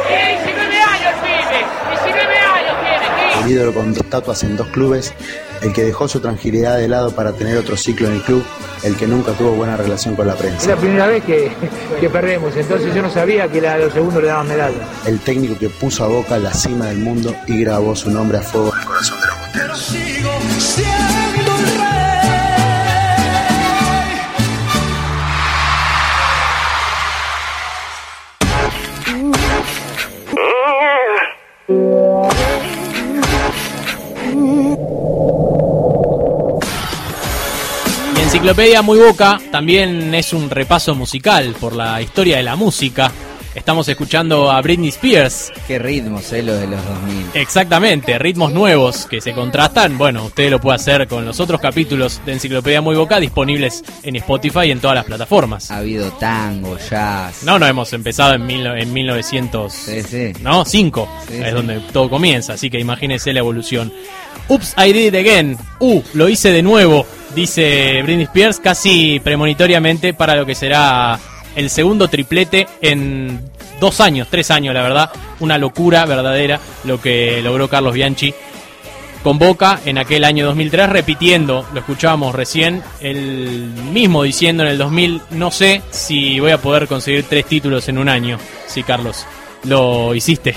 19 0.10 0.76
años 0.82 1.14
el 1.14 1.22
pibe, 1.22 1.66
19 2.04 2.38
años 2.38 2.76
tiene, 3.40 3.46
el 3.46 3.52
ídolo 3.52 3.74
con 3.74 3.94
dos 3.94 4.06
tatuas 4.10 4.44
en 4.44 4.56
dos 4.58 4.68
clubes, 4.68 5.14
el 5.62 5.72
que 5.74 5.84
dejó 5.84 6.08
su 6.08 6.20
tranquilidad 6.20 6.78
de 6.78 6.88
lado 6.90 7.12
para 7.12 7.32
tener 7.32 7.58
otro 7.58 7.78
ciclo 7.78 8.08
en 8.08 8.16
el 8.16 8.22
club, 8.22 8.44
el 8.84 8.98
que 8.98 9.08
nunca 9.08 9.32
tuvo 9.32 9.52
buena 9.52 9.78
relación 9.78 10.14
con 10.16 10.28
la 10.28 10.34
Es 10.34 10.40
prensa. 10.40 10.68
la 10.72 10.76
primera 10.76 11.08
vez 11.08 11.24
que, 11.24 11.54
que 12.02 12.10
perdemos, 12.10 12.54
entonces 12.56 12.94
yo 12.94 13.02
no 13.02 13.10
sabía 13.10 13.48
que 13.48 13.66
a 13.66 13.78
los 13.78 13.94
segundos 13.94 14.22
le 14.22 14.28
daban 14.28 14.46
medalla. 14.48 14.76
El 15.06 15.20
técnico 15.22 15.58
que 15.58 15.70
puso 15.70 16.04
a 16.04 16.08
Boca 16.08 16.38
la 16.38 16.54
cima 16.54 16.88
del 16.88 16.98
mundo 16.98 17.34
y 17.48 17.62
grabó 17.62 17.96
su 17.96 18.12
nombre 18.12 18.40
a 18.40 18.42
fuego 18.42 18.73
Enciclopedia 38.54 38.84
Muy 38.84 39.00
Boca 39.00 39.42
también 39.52 40.14
es 40.14 40.32
un 40.32 40.48
repaso 40.48 40.94
musical 40.94 41.56
por 41.60 41.76
la 41.76 42.00
historia 42.04 42.38
de 42.38 42.44
la 42.44 42.56
música. 42.56 43.12
Estamos 43.56 43.88
escuchando 43.88 44.52
a 44.52 44.62
Britney 44.62 44.90
Spears. 44.90 45.52
Qué 45.66 45.80
ritmos, 45.80 46.32
eh, 46.34 46.44
los 46.44 46.60
de 46.60 46.68
los 46.68 46.86
2000. 46.86 47.26
Exactamente, 47.34 48.20
ritmos 48.20 48.54
nuevos 48.54 49.08
que 49.08 49.22
se 49.22 49.34
contrastan. 49.34 49.98
Bueno, 49.98 50.26
usted 50.26 50.52
lo 50.52 50.62
puede 50.62 50.76
hacer 50.76 51.08
con 51.08 51.26
los 51.26 51.40
otros 51.40 51.60
capítulos 51.60 52.22
de 52.28 52.34
Enciclopedia 52.34 52.80
Muy 52.80 52.96
Boca 52.96 53.20
disponibles 53.20 53.84
en 54.04 54.18
Spotify 54.18 54.66
y 54.68 54.72
en 54.72 54.80
todas 54.80 54.98
las 54.98 55.06
plataformas. 55.06 55.72
Ha 55.72 55.78
habido 55.78 56.12
tango, 56.12 56.78
jazz. 56.78 57.42
No, 57.46 57.58
no, 57.58 57.66
hemos 57.66 57.92
empezado 57.94 58.36
en, 58.36 58.46
mil, 58.46 58.68
en 58.68 58.94
1900. 58.94 59.74
No, 60.42 60.64
5 60.64 61.10
Sí, 61.28 61.38
es 61.38 61.46
sí. 61.48 61.52
donde 61.56 61.80
todo 61.92 62.08
comienza, 62.08 62.54
así 62.54 62.70
que 62.70 62.80
imagínese 62.80 63.34
la 63.34 63.40
evolución. 63.40 63.92
Ups, 64.48 64.76
I 64.78 64.94
did 64.94 65.08
it 65.08 65.16
again. 65.16 65.58
Uh, 65.80 66.04
lo 66.14 66.30
hice 66.30 66.52
de 66.52 66.62
nuevo, 66.62 67.08
dice 67.36 68.02
Britney 68.04 68.26
Spears, 68.26 68.60
casi 68.60 69.20
premonitoriamente 69.20 70.14
para 70.14 70.36
lo 70.36 70.46
que 70.46 70.56
será 70.56 71.20
el 71.56 71.70
segundo 71.70 72.08
triplete 72.08 72.68
en 72.82 73.42
dos 73.80 74.00
años, 74.00 74.28
tres 74.30 74.52
años, 74.52 74.74
la 74.74 74.82
verdad. 74.82 75.12
Una 75.40 75.58
locura 75.58 76.06
verdadera 76.06 76.60
lo 76.86 77.02
que 77.02 77.42
logró 77.42 77.68
Carlos 77.68 77.94
Bianchi 77.94 78.34
con 79.24 79.40
Boca 79.40 79.80
en 79.86 79.98
aquel 79.98 80.26
año 80.26 80.46
2003, 80.46 80.90
repitiendo, 80.90 81.66
lo 81.74 81.80
escuchábamos 81.80 82.36
recién, 82.36 82.84
el 83.00 83.72
mismo 83.92 84.24
diciendo 84.24 84.64
en 84.64 84.70
el 84.70 84.78
2000, 84.78 85.22
no 85.32 85.50
sé 85.50 85.82
si 85.92 86.40
voy 86.42 86.52
a 86.52 86.58
poder 86.58 86.88
conseguir 86.88 87.24
tres 87.30 87.46
títulos 87.46 87.88
en 87.88 87.98
un 87.98 88.10
año. 88.10 88.38
Sí, 88.68 88.84
Carlos, 88.84 89.26
lo 89.64 90.14
hiciste 90.14 90.56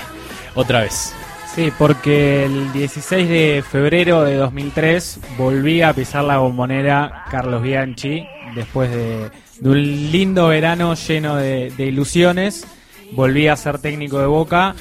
otra 0.53 0.81
vez. 0.81 1.13
Sí, 1.57 1.73
porque 1.75 2.45
el 2.45 2.71
16 2.71 3.27
de 3.27 3.63
febrero 3.67 4.23
de 4.23 4.35
2003 4.35 5.19
volví 5.39 5.81
a 5.81 5.91
pisar 5.91 6.23
la 6.23 6.37
bombonera 6.37 7.25
Carlos 7.31 7.63
Bianchi 7.63 8.27
después 8.53 8.91
de, 8.91 9.31
de 9.59 9.67
un 9.67 10.11
lindo 10.11 10.49
verano 10.49 10.93
lleno 10.93 11.35
de, 11.35 11.71
de 11.75 11.85
ilusiones. 11.87 12.67
Volví 13.13 13.47
a 13.47 13.55
ser 13.55 13.79
técnico 13.79 14.19
de 14.19 14.27
Boca. 14.27 14.75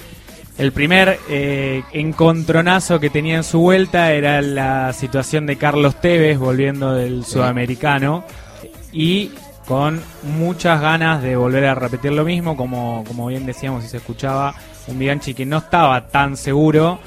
El 0.58 0.72
primer 0.72 1.18
eh, 1.30 1.82
encontronazo 1.94 3.00
que 3.00 3.08
tenía 3.08 3.36
en 3.36 3.44
su 3.44 3.60
vuelta 3.60 4.12
era 4.12 4.42
la 4.42 4.92
situación 4.92 5.46
de 5.46 5.56
Carlos 5.56 5.98
Tevez 5.98 6.38
volviendo 6.38 6.92
del 6.92 7.24
sudamericano 7.24 8.22
y 8.92 9.30
con 9.66 10.02
muchas 10.24 10.82
ganas 10.82 11.22
de 11.22 11.36
volver 11.36 11.64
a 11.64 11.74
repetir 11.74 12.12
lo 12.12 12.26
mismo, 12.26 12.54
como, 12.54 13.02
como 13.08 13.28
bien 13.28 13.46
decíamos 13.46 13.82
y 13.82 13.88
se 13.88 13.96
escuchaba, 13.96 14.54
un 14.87 14.99
Bianchi 14.99 15.35
que 15.35 15.46
no 15.46 15.59
estaba 15.59 16.09
tan 16.09 16.37
seguro, 16.37 16.99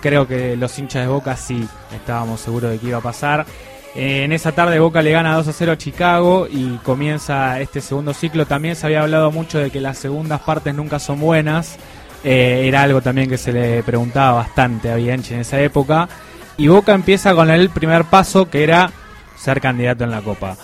creo 0.00 0.26
que 0.26 0.56
los 0.56 0.78
hinchas 0.78 1.02
de 1.02 1.08
Boca 1.08 1.36
sí 1.36 1.66
estábamos 1.94 2.40
seguros 2.40 2.70
de 2.70 2.78
que 2.78 2.88
iba 2.88 2.98
a 2.98 3.02
pasar. 3.02 3.46
Eh, 3.94 4.24
en 4.24 4.32
esa 4.32 4.52
tarde 4.52 4.78
Boca 4.78 5.00
le 5.00 5.10
gana 5.10 5.34
2 5.36 5.48
a 5.48 5.52
0 5.52 5.72
a 5.72 5.78
Chicago 5.78 6.46
y 6.50 6.76
comienza 6.82 7.60
este 7.60 7.80
segundo 7.80 8.12
ciclo. 8.12 8.46
También 8.46 8.76
se 8.76 8.86
había 8.86 9.02
hablado 9.02 9.30
mucho 9.30 9.58
de 9.58 9.70
que 9.70 9.80
las 9.80 9.98
segundas 9.98 10.40
partes 10.42 10.74
nunca 10.74 10.98
son 10.98 11.20
buenas. 11.20 11.76
Eh, 12.22 12.64
era 12.66 12.82
algo 12.82 13.00
también 13.00 13.28
que 13.28 13.38
se 13.38 13.52
le 13.52 13.82
preguntaba 13.82 14.32
bastante 14.32 14.90
a 14.90 14.96
Bianchi 14.96 15.34
en 15.34 15.40
esa 15.40 15.60
época. 15.60 16.08
Y 16.58 16.68
Boca 16.68 16.92
empieza 16.92 17.34
con 17.34 17.50
el 17.50 17.70
primer 17.70 18.04
paso 18.04 18.50
que 18.50 18.64
era 18.64 18.90
ser 19.36 19.60
candidato 19.60 20.04
en 20.04 20.10
la 20.10 20.20
Copa. 20.20 20.56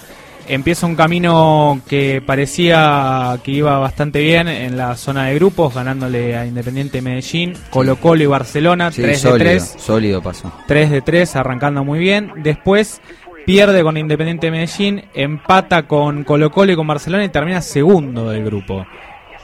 Empieza 0.49 0.87
un 0.87 0.97
camino 0.97 1.81
que 1.89 2.23
parecía 2.25 3.39
que 3.45 3.53
iba 3.53 3.79
bastante 3.79 4.21
bien 4.21 4.49
en 4.49 4.77
la 4.77 4.97
zona 4.97 5.27
de 5.27 5.35
grupos, 5.37 5.75
ganándole 5.75 6.37
a 6.37 6.45
Independiente 6.47 7.01
Medellín, 7.01 7.55
Colo 7.71 7.97
Colo 7.97 8.23
y 8.23 8.27
Barcelona, 8.27 8.91
Sí, 8.91 9.03
3 9.03 9.21
sólido, 9.21 9.39
de 9.39 9.45
3. 9.45 9.77
sólido 9.79 10.23
pasó. 10.23 10.53
3 10.67 10.91
de 10.91 11.01
3, 11.01 11.37
arrancando 11.37 11.85
muy 11.85 11.99
bien. 12.01 12.33
Después 12.43 13.01
pierde 13.47 13.83
con 13.83 13.97
Independiente 13.97 14.51
Medellín, 14.51 15.05
empata 15.15 15.87
con 15.87 16.25
Colo 16.25 16.51
Colo 16.51 16.73
y 16.73 16.77
con 16.77 16.87
Barcelona 16.87 17.25
y 17.25 17.29
termina 17.29 17.61
segundo 17.61 18.29
del 18.31 18.45
grupo. 18.45 18.85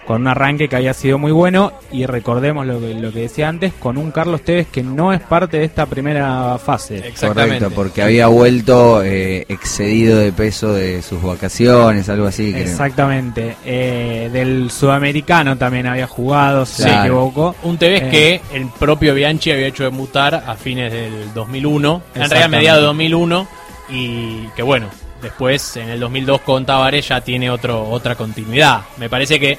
Con 0.08 0.22
un 0.22 0.28
arranque 0.28 0.70
que 0.70 0.76
había 0.76 0.94
sido 0.94 1.18
muy 1.18 1.32
bueno 1.32 1.70
y 1.92 2.06
recordemos 2.06 2.66
lo 2.66 2.80
que, 2.80 2.94
lo 2.94 3.12
que 3.12 3.20
decía 3.20 3.46
antes, 3.46 3.74
con 3.74 3.98
un 3.98 4.10
Carlos 4.10 4.40
Tevez 4.40 4.66
que 4.68 4.82
no 4.82 5.12
es 5.12 5.20
parte 5.20 5.58
de 5.58 5.64
esta 5.64 5.84
primera 5.84 6.56
fase. 6.56 7.12
Correcto, 7.20 7.70
porque 7.70 8.00
había 8.00 8.26
vuelto 8.28 9.02
eh, 9.04 9.44
excedido 9.50 10.18
de 10.18 10.32
peso 10.32 10.72
de 10.72 11.02
sus 11.02 11.22
vacaciones, 11.22 12.08
algo 12.08 12.26
así. 12.26 12.52
creo. 12.52 12.64
Exactamente. 12.64 13.56
Eh, 13.66 14.30
del 14.32 14.70
sudamericano 14.70 15.58
también 15.58 15.86
había 15.86 16.06
jugado, 16.06 16.64
si 16.64 16.84
me 16.84 17.00
equivoco. 17.00 17.54
Un 17.64 17.76
Tevez 17.76 18.04
Eh, 18.04 18.08
que 18.10 18.40
el 18.56 18.66
propio 18.78 19.12
Bianchi 19.12 19.50
había 19.50 19.66
hecho 19.66 19.82
debutar 19.84 20.34
a 20.36 20.54
fines 20.54 20.90
del 20.90 21.34
2001, 21.34 21.76
en 21.76 21.92
realidad 21.92 22.02
a 22.14 22.24
Exactamente. 22.24 22.56
mediados 22.56 22.80
de 22.80 22.86
2001, 22.86 23.48
y 23.90 24.46
que 24.56 24.62
bueno, 24.62 24.86
después 25.20 25.76
en 25.76 25.90
el 25.90 26.00
2002 26.00 26.40
con 26.40 26.64
Tavares 26.64 27.08
ya 27.08 27.20
tiene 27.20 27.50
otro, 27.50 27.90
otra 27.90 28.14
continuidad. 28.14 28.80
Me 28.96 29.10
parece 29.10 29.38
que 29.38 29.58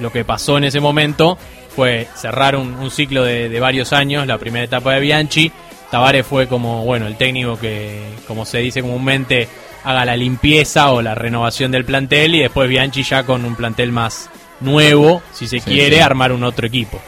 lo 0.00 0.10
que 0.12 0.24
pasó 0.24 0.58
en 0.58 0.64
ese 0.64 0.80
momento 0.80 1.38
fue 1.74 2.06
cerrar 2.16 2.56
un, 2.56 2.74
un 2.74 2.90
ciclo 2.90 3.22
de, 3.24 3.48
de 3.48 3.60
varios 3.60 3.92
años, 3.92 4.26
la 4.26 4.38
primera 4.38 4.64
etapa 4.64 4.94
de 4.94 5.00
Bianchi. 5.00 5.52
Tavares 5.90 6.26
fue 6.26 6.46
como, 6.48 6.84
bueno, 6.84 7.06
el 7.06 7.16
técnico 7.16 7.58
que, 7.58 8.02
como 8.26 8.44
se 8.44 8.58
dice 8.58 8.82
comúnmente, 8.82 9.48
haga 9.84 10.04
la 10.04 10.16
limpieza 10.16 10.90
o 10.92 11.00
la 11.02 11.14
renovación 11.14 11.70
del 11.70 11.84
plantel 11.84 12.34
y 12.34 12.40
después 12.40 12.68
Bianchi 12.68 13.02
ya 13.04 13.24
con 13.24 13.44
un 13.44 13.54
plantel 13.54 13.92
más 13.92 14.28
nuevo, 14.60 15.22
si 15.32 15.46
se 15.46 15.60
Sí, 15.60 15.70
quiere, 15.70 15.96
sí. 15.96 16.02
armar 16.02 16.32
un 16.32 16.44
otro 16.44 16.66
equipo. 16.66 17.00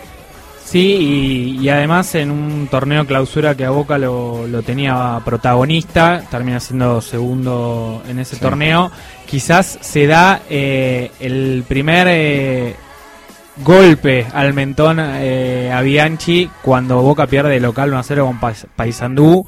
Sí, 0.64 1.56
y, 1.58 1.64
y 1.64 1.68
además 1.68 2.14
en 2.14 2.30
un 2.30 2.68
torneo 2.70 3.04
clausura 3.06 3.56
que 3.56 3.64
a 3.64 3.70
Boca 3.70 3.98
lo, 3.98 4.46
lo 4.46 4.62
tenía 4.62 5.20
protagonista, 5.24 6.22
termina 6.30 6.60
siendo 6.60 7.00
segundo 7.00 8.02
en 8.08 8.20
ese 8.20 8.36
Sí. 8.36 8.42
torneo, 8.42 8.90
quizás 9.26 9.78
se 9.80 10.06
da 10.06 10.42
eh, 10.48 11.10
el 11.18 11.64
primer 11.66 12.06
eh, 12.08 12.74
golpe 13.64 14.26
al 14.32 14.54
mentón 14.54 14.98
eh, 15.00 15.72
a 15.74 15.80
Bianchi 15.82 16.48
cuando 16.62 17.02
Boca 17.02 17.26
pierde 17.26 17.50
de 17.50 17.60
local 17.60 17.88
1 17.90 17.98
a 17.98 18.02
0 18.02 18.26
con 18.26 18.38
Pais- 18.40 18.66
Paysandú 18.76 19.44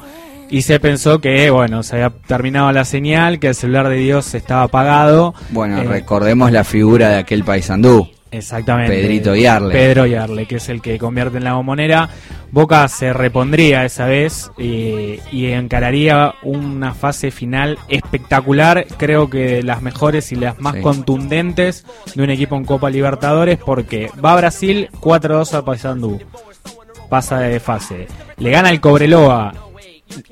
y 0.50 0.62
se 0.62 0.80
pensó 0.80 1.18
que, 1.20 1.48
bueno, 1.50 1.82
se 1.82 1.94
había 1.96 2.10
terminado 2.26 2.70
la 2.72 2.84
señal, 2.84 3.38
que 3.38 3.48
el 3.48 3.54
celular 3.54 3.88
de 3.88 3.96
Dios 3.96 4.34
estaba 4.34 4.64
apagado. 4.64 5.34
Bueno, 5.50 5.78
Eh, 5.80 5.84
recordemos 5.84 6.50
la 6.52 6.62
figura 6.64 7.08
de 7.08 7.16
aquel 7.18 7.42
paisandú. 7.42 8.10
Exactamente. 8.32 8.92
Pedrito 8.96 9.36
Yarle. 9.36 9.72
Pedro 9.72 10.06
Yarle, 10.06 10.46
que 10.46 10.56
es 10.56 10.68
el 10.70 10.80
que 10.80 10.98
convierte 10.98 11.36
en 11.38 11.44
la 11.44 11.52
bombonera. 11.54 12.08
Boca 12.50 12.88
se 12.88 13.12
repondría 13.12 13.84
esa 13.84 14.06
vez 14.06 14.50
eh, 14.58 15.20
y 15.30 15.46
encararía 15.46 16.34
una 16.42 16.94
fase 16.94 17.30
final 17.30 17.78
espectacular. 17.88 18.86
Creo 18.96 19.30
que 19.30 19.38
de 19.56 19.62
las 19.62 19.82
mejores 19.82 20.32
y 20.32 20.36
las 20.36 20.58
más 20.60 20.74
Sí. 20.74 20.80
contundentes 20.80 21.84
de 22.14 22.22
un 22.22 22.30
equipo 22.30 22.56
en 22.56 22.64
Copa 22.64 22.90
Libertadores 22.90 23.58
porque 23.58 24.10
va 24.22 24.32
a 24.32 24.36
Brasil 24.36 24.88
4-2 25.00 25.54
a 25.54 25.64
Paysandú. 25.64 26.18
Pasa 27.08 27.38
de 27.40 27.60
fase. 27.60 28.06
Le 28.38 28.50
gana 28.50 28.70
el 28.70 28.80
Cobreloa 28.80 29.52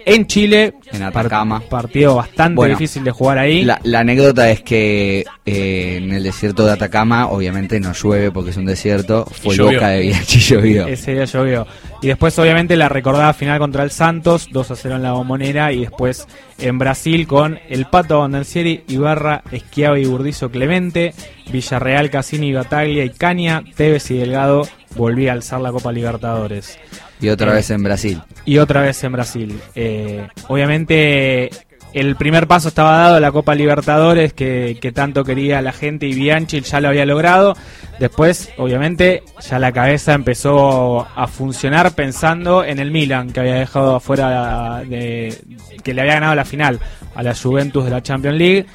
en 0.05 0.27
Chile. 0.27 0.75
En 0.93 1.03
Atacama. 1.03 1.61
Partido 1.69 2.16
bastante 2.16 2.57
Bueno, 2.57 2.75
difícil 2.75 3.05
de 3.05 3.11
jugar 3.11 3.38
ahí. 3.38 3.64
La, 3.64 3.81
la 3.85 4.01
anécdota 4.01 4.51
es 4.51 4.62
que 4.62 5.25
eh, 5.47 5.97
en 5.97 6.12
el 6.12 6.23
desierto 6.23 6.64
de 6.66 6.73
Atacama, 6.73 7.29
obviamente 7.29 7.79
no 7.81 7.93
llueve 7.93 8.31
porque 8.31 8.51
es 8.51 8.57
un 8.57 8.66
desierto, 8.66 9.25
fue 9.25 9.55
llovió. 9.55 9.79
boca 9.79 9.88
de 9.90 10.01
Bianchi 10.03 10.38
llovió. 10.38 10.87
Ese 10.87 11.14
día 11.14 11.25
llovió. 11.25 11.66
Y 12.03 12.09
después, 12.09 12.38
obviamente, 12.38 12.77
la 12.77 12.88
recordada 12.88 13.33
final 13.35 13.59
contra 13.59 13.85
el 13.85 13.90
Santos, 13.90 14.49
2 14.51 14.71
a 14.71 14.77
0 14.77 14.97
en 14.97 15.03
la 15.03 15.12
bombonera. 15.12 15.73
Y 15.73 15.81
después 15.81 16.27
en 16.59 16.79
Brasil 16.79 17.27
con 17.27 17.59
el 17.69 17.87
Pato 17.87 18.16
Abandancieri, 18.16 18.85
Ibarra, 18.88 19.43
Esquiava 19.51 19.99
y 19.99 20.07
Burdizo 20.07 20.51
Clemente, 20.51 21.14
Villarreal, 21.53 22.11
Cassini, 22.11 22.49
y 22.49 22.53
Bataglia 22.53 23.05
y 23.05 23.11
Caña, 23.11 23.62
Tevez 23.77 24.11
y 24.11 24.19
Delgado 24.19 24.66
volvía 24.97 25.31
a 25.31 25.35
alzar 25.35 25.61
la 25.61 25.73
Copa 25.73 25.93
Libertadores. 25.93 26.79
Y 27.21 27.29
otra 27.29 27.53
Eh, 27.53 27.55
vez 27.57 27.71
en 27.71 27.83
Brasil. 27.83 28.21
Y 28.45 28.59
otra 28.59 28.83
vez 28.83 29.03
en 29.05 29.13
Brasil. 29.13 29.61
Eh, 29.75 30.27
obviamente. 30.49 31.51
El 31.93 32.15
primer 32.15 32.47
paso 32.47 32.69
estaba 32.69 32.97
dado 32.99 33.17
a 33.17 33.21
la 33.21 33.33
Copa 33.33 33.53
Libertadores 33.57 34.33
que, 34.33 34.79
que 34.81 34.93
tanto 34.93 35.25
quería 35.25 35.61
la 35.61 35.73
gente 35.73 36.07
y 36.07 36.15
Bianchi 36.15 36.61
ya 36.61 36.81
lo 36.81 36.87
había 36.87 37.05
logrado. 37.05 37.57
Después, 37.99 38.49
obviamente, 38.59 39.25
ya 39.41 39.59
la 39.59 39.73
cabeza 39.73 40.13
empezó 40.15 41.01
a 41.13 41.27
funcionar 41.27 41.91
pensando 41.97 42.63
en 42.63 42.79
el 42.79 42.93
Milan, 42.93 43.33
que 43.33 43.41
había 43.41 43.55
dejado 43.57 43.97
afuera 43.97 44.85
de. 44.89 45.37
que 45.83 45.93
le 45.93 46.03
había 46.03 46.15
ganado 46.15 46.37
la 46.37 46.45
final 46.45 46.79
a 47.17 47.25
la 47.25 47.35
Juventus 47.35 47.85
de 47.85 47.91
la 47.91 48.01
Champions 48.05 48.39
League. 48.39 48.67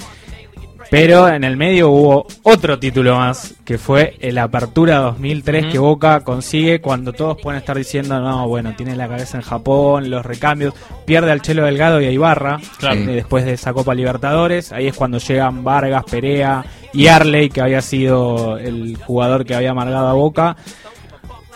Pero 0.91 1.28
en 1.28 1.43
el 1.43 1.58
medio 1.58 1.89
hubo 1.89 2.28
otro 2.43 2.78
título 2.80 3.15
más, 3.17 3.56
que 3.65 3.78
fue 3.78 4.15
el 4.19 4.38
Apertura 4.38 4.98
2003 5.00 5.63
Ujú. 5.63 5.71
que 5.71 5.80
Boca 5.80 6.19
consigue 6.24 6.80
cuando 6.80 7.12
todos 7.12 7.38
pueden 7.41 7.60
estar 7.60 7.76
diciendo, 7.78 8.19
no, 8.19 8.48
bueno, 8.48 8.74
tiene 8.78 8.95
la 8.95 9.08
cabeza 9.08 9.38
en 9.38 9.43
Japón, 9.43 10.10
los 10.10 10.26
recambios, 10.26 10.74
pierde 11.06 11.32
al 11.32 11.41
Chelo 11.41 11.65
Delgado 11.65 12.00
y 12.02 12.06
a 12.06 12.12
Ibarra, 12.12 12.60
Claro. 12.78 12.95
eh, 13.02 13.06
después 13.08 13.45
de 13.45 13.54
esa 13.54 13.74
Copa 13.74 13.93
Libertadores, 13.95 14.71
ahí 14.71 14.88
es 14.88 14.95
cuando 14.95 15.17
llegan 15.17 15.63
Vargas, 15.63 16.04
Perea 16.10 16.63
y 16.93 17.08
Arley, 17.08 17.50
que 17.50 17.62
había 17.62 17.82
sido 17.82 18.58
el 18.58 18.95
jugador 18.98 19.43
que 19.45 19.56
había 19.56 19.71
amargado 19.71 20.08
a 20.08 20.13
Boca. 20.13 20.56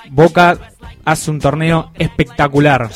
Boca 0.09 0.57
hace 1.05 1.31
un 1.31 1.39
torneo 1.39 1.91
espectacular. 1.95 2.89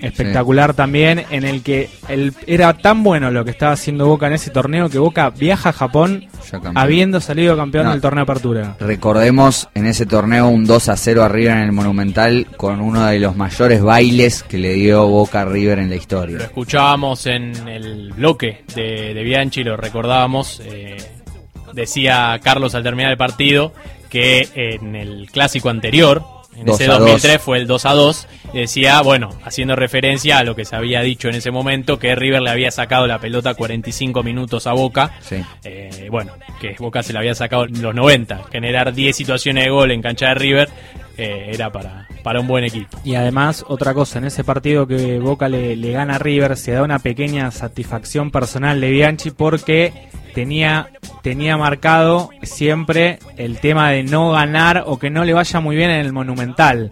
Espectacular 0.00 0.74
también, 0.74 1.24
en 1.30 1.44
el 1.44 1.62
que 1.62 1.90
el, 2.08 2.32
era 2.46 2.72
tan 2.78 3.02
bueno 3.02 3.30
lo 3.30 3.44
que 3.44 3.50
estaba 3.50 3.72
haciendo 3.72 4.06
Boca 4.06 4.26
en 4.26 4.32
ese 4.32 4.50
torneo 4.50 4.88
que 4.88 4.98
Boca 4.98 5.30
viaja 5.30 5.68
a 5.68 5.72
Japón 5.72 6.26
habiendo 6.74 7.20
salido 7.20 7.56
campeón 7.56 7.84
No. 7.84 7.92
del 7.92 8.00
torneo 8.00 8.24
Apertura. 8.24 8.76
Recordemos 8.80 9.68
en 9.74 9.86
ese 9.86 10.06
torneo 10.06 10.48
un 10.48 10.64
2 10.64 10.88
a 10.88 10.96
0 10.96 11.22
a 11.22 11.28
River 11.28 11.52
en 11.58 11.62
el 11.64 11.72
Monumental 11.72 12.46
con 12.56 12.80
uno 12.80 13.04
de 13.06 13.18
los 13.18 13.36
mayores 13.36 13.82
bailes 13.82 14.42
que 14.42 14.58
le 14.58 14.72
dio 14.74 15.06
Boca 15.06 15.42
a 15.42 15.44
River 15.44 15.78
en 15.80 15.90
la 15.90 15.96
Lo 15.96 16.00
historia. 16.00 16.38
escuchábamos 16.38 17.26
en 17.26 17.68
el 17.68 18.12
bloque 18.14 18.64
de, 18.74 19.12
de 19.14 19.22
Bianchi, 19.22 19.62
lo 19.64 19.76
recordábamos. 19.76 20.60
eh, 20.64 20.96
decía 21.72 22.40
Carlos 22.42 22.74
al 22.74 22.82
terminar 22.82 23.12
el 23.12 23.16
partido 23.18 23.72
que 24.08 24.48
en 24.54 24.96
el 24.96 25.28
clásico 25.30 25.68
anterior, 25.68 26.22
en 26.56 26.66
2 26.66 26.80
ese 26.80 26.90
a 26.90 26.98
2003 26.98 27.32
2. 27.34 27.42
fue 27.42 27.58
el 27.58 27.66
2 27.66 27.86
a 27.86 27.92
2, 27.92 28.28
decía, 28.52 29.00
bueno, 29.02 29.30
haciendo 29.44 29.76
referencia 29.76 30.38
a 30.38 30.44
lo 30.44 30.54
que 30.54 30.64
se 30.64 30.76
había 30.76 31.00
dicho 31.00 31.28
en 31.28 31.36
ese 31.36 31.50
momento, 31.50 31.98
que 31.98 32.14
River 32.14 32.42
le 32.42 32.50
había 32.50 32.70
sacado 32.70 33.06
la 33.06 33.18
pelota 33.18 33.54
45 33.54 34.22
minutos 34.22 34.66
a 34.66 34.72
Boca. 34.72 35.12
Sí. 35.20 35.36
Eh, 35.64 36.08
bueno, 36.10 36.32
que 36.60 36.74
Boca 36.78 37.02
se 37.02 37.12
la 37.12 37.20
había 37.20 37.34
sacado 37.34 37.64
en 37.64 37.80
los 37.80 37.94
90. 37.94 38.44
Generar 38.50 38.92
10 38.92 39.16
situaciones 39.16 39.64
de 39.64 39.70
gol 39.70 39.90
en 39.90 40.02
cancha 40.02 40.28
de 40.28 40.34
River 40.34 40.68
eh, 41.16 41.50
era 41.52 41.70
para, 41.70 42.08
para 42.22 42.40
un 42.40 42.46
buen 42.46 42.64
equipo. 42.64 42.98
Y 43.04 43.14
además, 43.14 43.64
otra 43.68 43.94
cosa, 43.94 44.18
en 44.18 44.24
ese 44.24 44.44
partido 44.44 44.86
que 44.86 45.18
Boca 45.18 45.48
le, 45.48 45.76
le 45.76 45.92
gana 45.92 46.16
a 46.16 46.18
River, 46.18 46.56
se 46.56 46.72
da 46.72 46.82
una 46.82 46.98
pequeña 46.98 47.50
satisfacción 47.50 48.30
personal 48.30 48.80
de 48.80 48.90
Bianchi 48.90 49.30
porque 49.30 49.92
tenía, 50.30 50.88
tenía 51.22 51.56
marcado 51.56 52.30
siempre 52.42 53.18
el 53.36 53.58
tema 53.58 53.90
de 53.90 54.02
no 54.02 54.30
ganar 54.32 54.84
o 54.86 54.98
que 54.98 55.10
no 55.10 55.24
le 55.24 55.32
vaya 55.32 55.60
muy 55.60 55.76
bien 55.76 55.90
en 55.90 56.06
el 56.06 56.12
Monumental. 56.12 56.90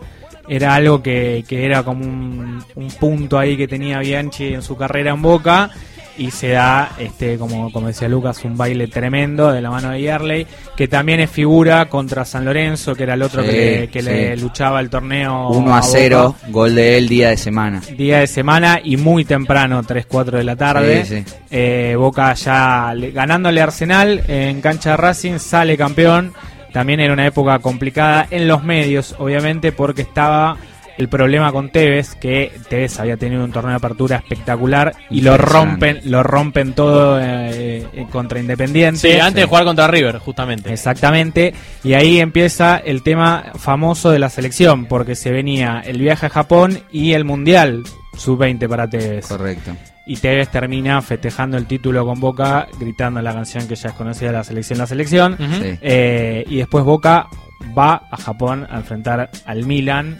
Era 0.49 0.75
algo 0.75 1.03
que, 1.03 1.45
que 1.47 1.67
era 1.67 1.83
como 1.83 2.05
un, 2.05 2.65
un 2.75 2.89
punto 2.93 3.39
ahí 3.39 3.57
que 3.57 3.69
tenía 3.69 3.99
Bianchi 3.99 4.55
en 4.55 4.63
su 4.63 4.77
carrera 4.77 5.11
en 5.11 5.23
Boca 5.23 5.71
y 6.19 6.31
se 6.31 6.49
da, 6.49 6.91
este 6.99 7.39
como, 7.39 7.71
como 7.73 7.87
decía 7.87 8.09
Lucas, 8.09 8.45
un 8.45 8.57
baile 8.57 8.89
tremendo 8.89 9.53
de 9.53 9.61
la 9.61 9.71
mano 9.71 9.91
de 9.91 10.03
Yarley, 10.03 10.47
que 10.77 10.89
también 10.89 11.21
es 11.21 11.31
figura 11.31 11.89
contra 11.89 12.25
San 12.25 12.45
Lorenzo, 12.45 12.95
que 12.95 13.05
era 13.05 13.15
el 13.15 13.23
otro 13.23 13.43
Sí, 13.43 13.49
que, 13.49 13.55
le, 13.81 13.89
que 13.89 14.01
sí. 14.03 14.07
le 14.09 14.37
luchaba 14.37 14.81
el 14.81 14.91
torneo 14.91 15.49
1 15.51 15.73
a 15.75 15.77
Boca. 15.81 15.83
0, 15.91 16.35
gol 16.49 16.75
de 16.75 16.99
él 16.99 17.09
día 17.09 17.31
de 17.31 17.37
semana. 17.37 17.81
Día 17.97 18.19
de 18.19 18.27
semana 18.27 18.81
y 18.83 18.97
muy 18.97 19.25
temprano, 19.25 19.83
3, 19.83 20.07
4 20.07 20.39
de 20.39 20.45
la 20.45 20.57
tarde. 20.57 21.05
Sí, 21.05 21.25
sí. 21.27 21.35
Eh, 21.51 21.95
Boca 21.97 22.35
ya 22.35 22.93
le- 22.95 23.13
ganándole 23.13 23.61
a 23.61 23.65
Arsenal 23.65 24.23
en 24.29 24.61
cancha 24.61 24.91
de 24.91 24.97
Racing, 24.99 25.39
sale 25.39 25.77
campeón. 25.77 26.33
También 26.73 27.01
era 27.01 27.15
una 27.15 27.27
época 27.27 27.59
complicada 27.61 28.27
en 28.31 28.47
los 28.47 28.63
medios, 28.63 29.15
obviamente, 29.19 29.73
porque 29.73 30.03
estaba 30.03 30.57
el 30.99 31.09
problema 31.09 31.53
con 31.53 31.71
Tevez, 31.71 32.17
que 32.17 32.53
Tevez 32.69 32.99
había 32.99 33.17
tenido 33.17 33.45
un 33.45 33.53
torneo 33.53 33.71
de 33.71 33.77
apertura 33.77 34.17
espectacular 34.17 34.93
y 35.11 35.21
lo 35.21 35.39
rompen, 35.39 36.01
lo 36.05 36.25
rompen 36.25 36.73
todo 36.73 37.21
eh, 37.21 37.87
eh, 37.93 38.07
contra 38.11 38.41
Independiente. 38.41 38.99
Sí, 38.99 39.19
antes 39.19 39.43
de 39.43 39.47
jugar 39.47 39.65
contra 39.65 39.87
River, 39.87 40.19
justamente. 40.19 40.73
Exactamente, 40.73 41.55
y 41.85 41.95
ahí 41.95 42.19
empieza 42.19 42.77
el 42.77 43.03
tema 43.03 43.53
famoso 43.55 44.11
de 44.11 44.19
la 44.19 44.29
selección, 44.29 44.87
porque 44.87 45.15
se 45.15 45.31
venía 45.31 45.83
el 45.87 46.01
viaje 46.01 46.27
a 46.27 46.31
Japón 46.31 46.81
y 46.91 47.13
el 47.13 47.25
Mundial 47.25 47.85
sub-20 48.17 48.69
para 48.69 48.91
Tevez. 48.91 49.27
Correcto. 49.29 49.77
Y 50.05 50.17
Tevez 50.17 50.49
termina 50.49 51.01
festejando 51.01 51.57
el 51.57 51.67
título 51.67 52.05
con 52.05 52.19
Boca, 52.19 52.67
gritando 52.81 53.23
la 53.23 53.33
canción 53.33 53.69
que 53.69 53.77
ya 53.77 53.91
es 53.91 53.95
conocida, 53.95 54.33
la 54.33 54.43
selección, 54.43 54.79
la 54.79 54.87
selección. 54.87 55.37
Sí. 55.39 55.79
Eh, 55.81 56.45
y 56.49 56.57
después 56.57 56.83
Boca 56.83 57.29
va 57.77 58.09
a 58.11 58.17
Japón 58.17 58.67
a 58.71 58.79
enfrentar 58.79 59.31
al 59.45 59.67
Milan 59.67 60.19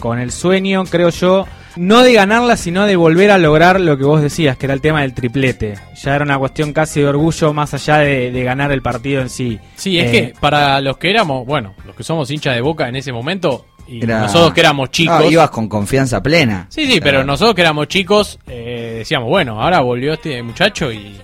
con 0.00 0.18
el 0.18 0.32
sueño, 0.32 0.84
creo 0.84 1.10
yo, 1.10 1.46
no 1.76 2.02
de 2.02 2.12
ganarla, 2.14 2.56
sino 2.56 2.86
de 2.86 2.96
volver 2.96 3.30
a 3.30 3.38
lograr 3.38 3.80
lo 3.80 3.96
que 3.96 4.04
vos 4.04 4.20
decías, 4.20 4.56
que 4.56 4.66
era 4.66 4.74
el 4.74 4.80
tema 4.80 5.02
del 5.02 5.14
triplete. 5.14 5.74
Ya 6.02 6.16
era 6.16 6.24
una 6.24 6.38
cuestión 6.38 6.72
casi 6.72 7.00
de 7.00 7.06
orgullo 7.06 7.52
más 7.52 7.72
allá 7.74 7.98
de, 7.98 8.32
de 8.32 8.42
ganar 8.42 8.72
el 8.72 8.82
partido 8.82 9.20
en 9.22 9.28
sí. 9.30 9.58
Sí, 9.76 9.98
es 10.00 10.06
Eh, 10.08 10.10
que 10.10 10.34
para 10.40 10.80
los 10.80 10.96
que 10.98 11.10
éramos, 11.10 11.46
bueno, 11.46 11.74
los 11.86 11.94
que 11.94 12.02
somos 12.02 12.28
hinchas 12.30 12.54
de 12.56 12.60
Boca 12.60 12.88
en 12.88 12.96
ese 12.96 13.12
momento, 13.12 13.66
y 13.86 14.02
Era- 14.04 14.20
nosotros 14.20 14.52
que 14.52 14.60
éramos 14.60 14.90
chicos... 14.90 15.16
Ah, 15.20 15.26
ibas 15.30 15.50
con 15.50 15.68
confianza 15.68 16.22
plena. 16.22 16.66
Sí, 16.70 16.86
sí, 16.90 17.00
pero 17.00 17.24
nosotros 17.24 17.54
que 17.54 17.60
éramos 17.62 17.86
chicos 17.88 18.38
eh, 18.48 18.94
decíamos, 18.98 19.28
bueno, 19.28 19.60
ahora 19.62 19.80
volvió 19.80 20.12
este 20.14 20.42
muchacho 20.42 20.92
y, 20.92 21.16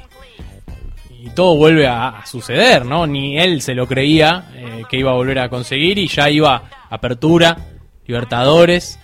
y 1.23 1.31
todo 1.31 1.57
vuelve 1.57 1.87
a, 1.87 2.09
a 2.09 2.27
suceder, 2.27 2.85
¿no? 2.85 3.07
Ni 3.07 3.39
él 3.39 3.61
se 3.63 3.75
lo 3.75 3.87
creía 3.87 4.51
eh, 4.55 4.83
que 4.89 4.97
iba 4.99 5.11
a 5.11 5.15
volver 5.15 5.39
a 5.41 5.49
conseguir 5.49 5.99
y 5.99 6.09
ya 6.09 6.29
iba 6.31 6.63
Apertura, 6.91 7.57
Libertadores 8.07 8.99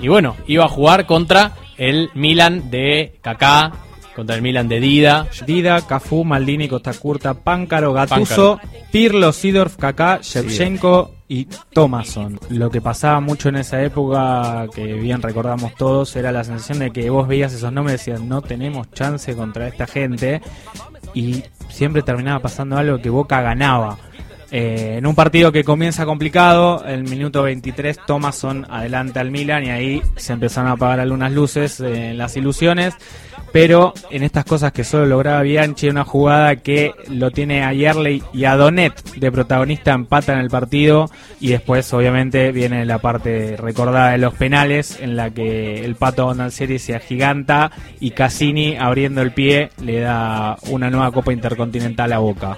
y 0.00 0.08
bueno, 0.08 0.36
iba 0.46 0.64
a 0.64 0.68
jugar 0.68 1.06
contra 1.06 1.52
el 1.76 2.10
Milan 2.14 2.70
de 2.70 3.18
Kaká, 3.20 3.72
contra 4.14 4.36
el 4.36 4.42
Milan 4.42 4.68
de 4.68 4.80
Dida. 4.80 5.26
Dida, 5.44 5.86
Cafú, 5.86 6.24
Maldini, 6.24 6.68
Costa 6.68 6.92
Curta, 6.92 7.34
Páncaro, 7.34 7.92
Gatuso, 7.92 8.60
Pirlo, 8.92 9.32
Sidorf, 9.32 9.76
Kaká, 9.76 10.20
Shevchenko 10.22 11.14
y 11.26 11.46
Thomason. 11.72 12.38
Lo 12.50 12.70
que 12.70 12.80
pasaba 12.80 13.20
mucho 13.20 13.48
en 13.48 13.56
esa 13.56 13.82
época, 13.82 14.66
que 14.72 14.84
bien 14.94 15.20
recordamos 15.20 15.74
todos, 15.74 16.14
era 16.14 16.30
la 16.30 16.44
sensación 16.44 16.78
de 16.78 16.92
que 16.92 17.10
vos 17.10 17.26
veías 17.26 17.52
esos 17.52 17.72
nombres 17.72 17.94
y 17.94 18.12
decías, 18.12 18.26
no 18.26 18.40
tenemos 18.40 18.90
chance 18.92 19.34
contra 19.34 19.66
esta 19.66 19.86
gente. 19.86 20.40
Y 21.12 21.42
siempre 21.68 22.02
terminaba 22.02 22.38
pasando 22.38 22.76
algo 22.76 22.98
que 22.98 23.10
Boca 23.10 23.40
ganaba. 23.40 23.98
Eh, 24.50 24.94
en 24.96 25.06
un 25.06 25.14
partido 25.14 25.52
que 25.52 25.62
comienza 25.62 26.06
complicado, 26.06 26.82
el 26.86 27.04
minuto 27.04 27.42
23 27.42 27.98
Thomason 28.06 28.66
adelante 28.70 29.18
al 29.18 29.30
Milan 29.30 29.64
y 29.64 29.70
ahí 29.70 30.02
se 30.16 30.32
empezaron 30.32 30.70
a 30.70 30.74
apagar 30.74 31.00
algunas 31.00 31.32
luces 31.32 31.80
en 31.80 32.16
las 32.16 32.34
ilusiones, 32.34 32.94
pero 33.52 33.92
en 34.10 34.22
estas 34.22 34.46
cosas 34.46 34.72
que 34.72 34.84
solo 34.84 35.04
lograba 35.04 35.42
Bianchi, 35.42 35.90
una 35.90 36.04
jugada 36.04 36.56
que 36.56 36.94
lo 37.08 37.30
tiene 37.30 37.62
a 37.62 37.74
Yerley 37.74 38.22
y 38.32 38.46
a 38.46 38.56
Donet 38.56 38.94
de 39.16 39.30
protagonista 39.30 39.92
empatan 39.92 40.38
el 40.38 40.48
partido 40.48 41.10
y 41.40 41.48
después 41.48 41.92
obviamente 41.92 42.50
viene 42.50 42.86
la 42.86 43.00
parte 43.00 43.54
recordada 43.58 44.12
de 44.12 44.18
los 44.18 44.32
penales 44.32 44.98
en 44.98 45.14
la 45.16 45.28
que 45.28 45.84
el 45.84 45.94
Pato 45.96 46.24
Bondancieri 46.24 46.78
se 46.78 46.94
agiganta 46.94 47.70
y 48.00 48.12
Cassini 48.12 48.76
abriendo 48.76 49.20
el 49.20 49.32
pie 49.32 49.70
le 49.82 50.00
da 50.00 50.56
una 50.70 50.88
nueva 50.88 51.12
Copa 51.12 51.34
Intercontinental 51.34 52.14
a 52.14 52.18
Boca. 52.18 52.56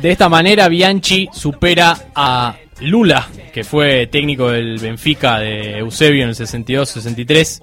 De 0.00 0.10
esta 0.10 0.28
manera, 0.28 0.68
Bianchi 0.68 1.28
supera 1.32 1.96
a 2.14 2.54
Lula, 2.80 3.26
que 3.52 3.64
fue 3.64 4.06
técnico 4.06 4.50
del 4.50 4.78
Benfica 4.78 5.38
de 5.40 5.78
Eusebio 5.78 6.22
en 6.22 6.28
el 6.30 6.34
62-63, 6.36 7.60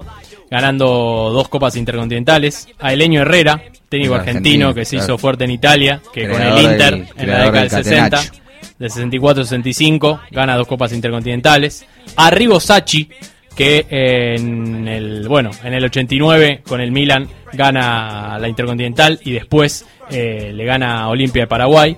ganando 0.50 1.30
dos 1.32 1.48
copas 1.50 1.76
intercontinentales. 1.76 2.68
A 2.80 2.92
Eleño 2.94 3.22
Herrera, 3.22 3.62
técnico 3.90 4.16
argentino, 4.16 4.74
que 4.74 4.86
se 4.86 4.98
hizo 4.98 5.18
fuerte 5.18 5.46
en 5.46 5.52
Italia, 5.52 6.02
que 6.14 6.28
con 6.30 6.42
el 6.42 6.58
Inter 6.60 6.92
del- 6.96 7.08
en 7.18 7.30
la 7.30 7.38
década 7.46 7.62
del 7.62 7.70
del 7.70 7.84
60, 7.84 8.10
Catenaccio. 8.18 8.42
del 8.80 8.92
64-65, 8.92 10.20
gana 10.32 10.56
dos 10.58 10.68
copas 10.68 10.92
intercontinentales. 10.92 11.86
A 12.18 12.30
Rigo 12.30 12.60
Sacchi, 12.60 13.08
que 13.56 13.86
en 13.90 14.86
el 14.88 15.28
bueno 15.30 15.50
en 15.64 15.74
el 15.74 15.86
89 15.86 16.62
con 16.68 16.82
el 16.82 16.92
Milan 16.92 17.26
gana 17.54 18.38
la 18.38 18.50
Intercontinental 18.50 19.18
y 19.24 19.32
después 19.32 19.86
eh, 20.10 20.52
le 20.54 20.66
gana 20.66 21.04
a 21.04 21.08
Olimpia 21.08 21.44
de 21.44 21.48
Paraguay 21.48 21.96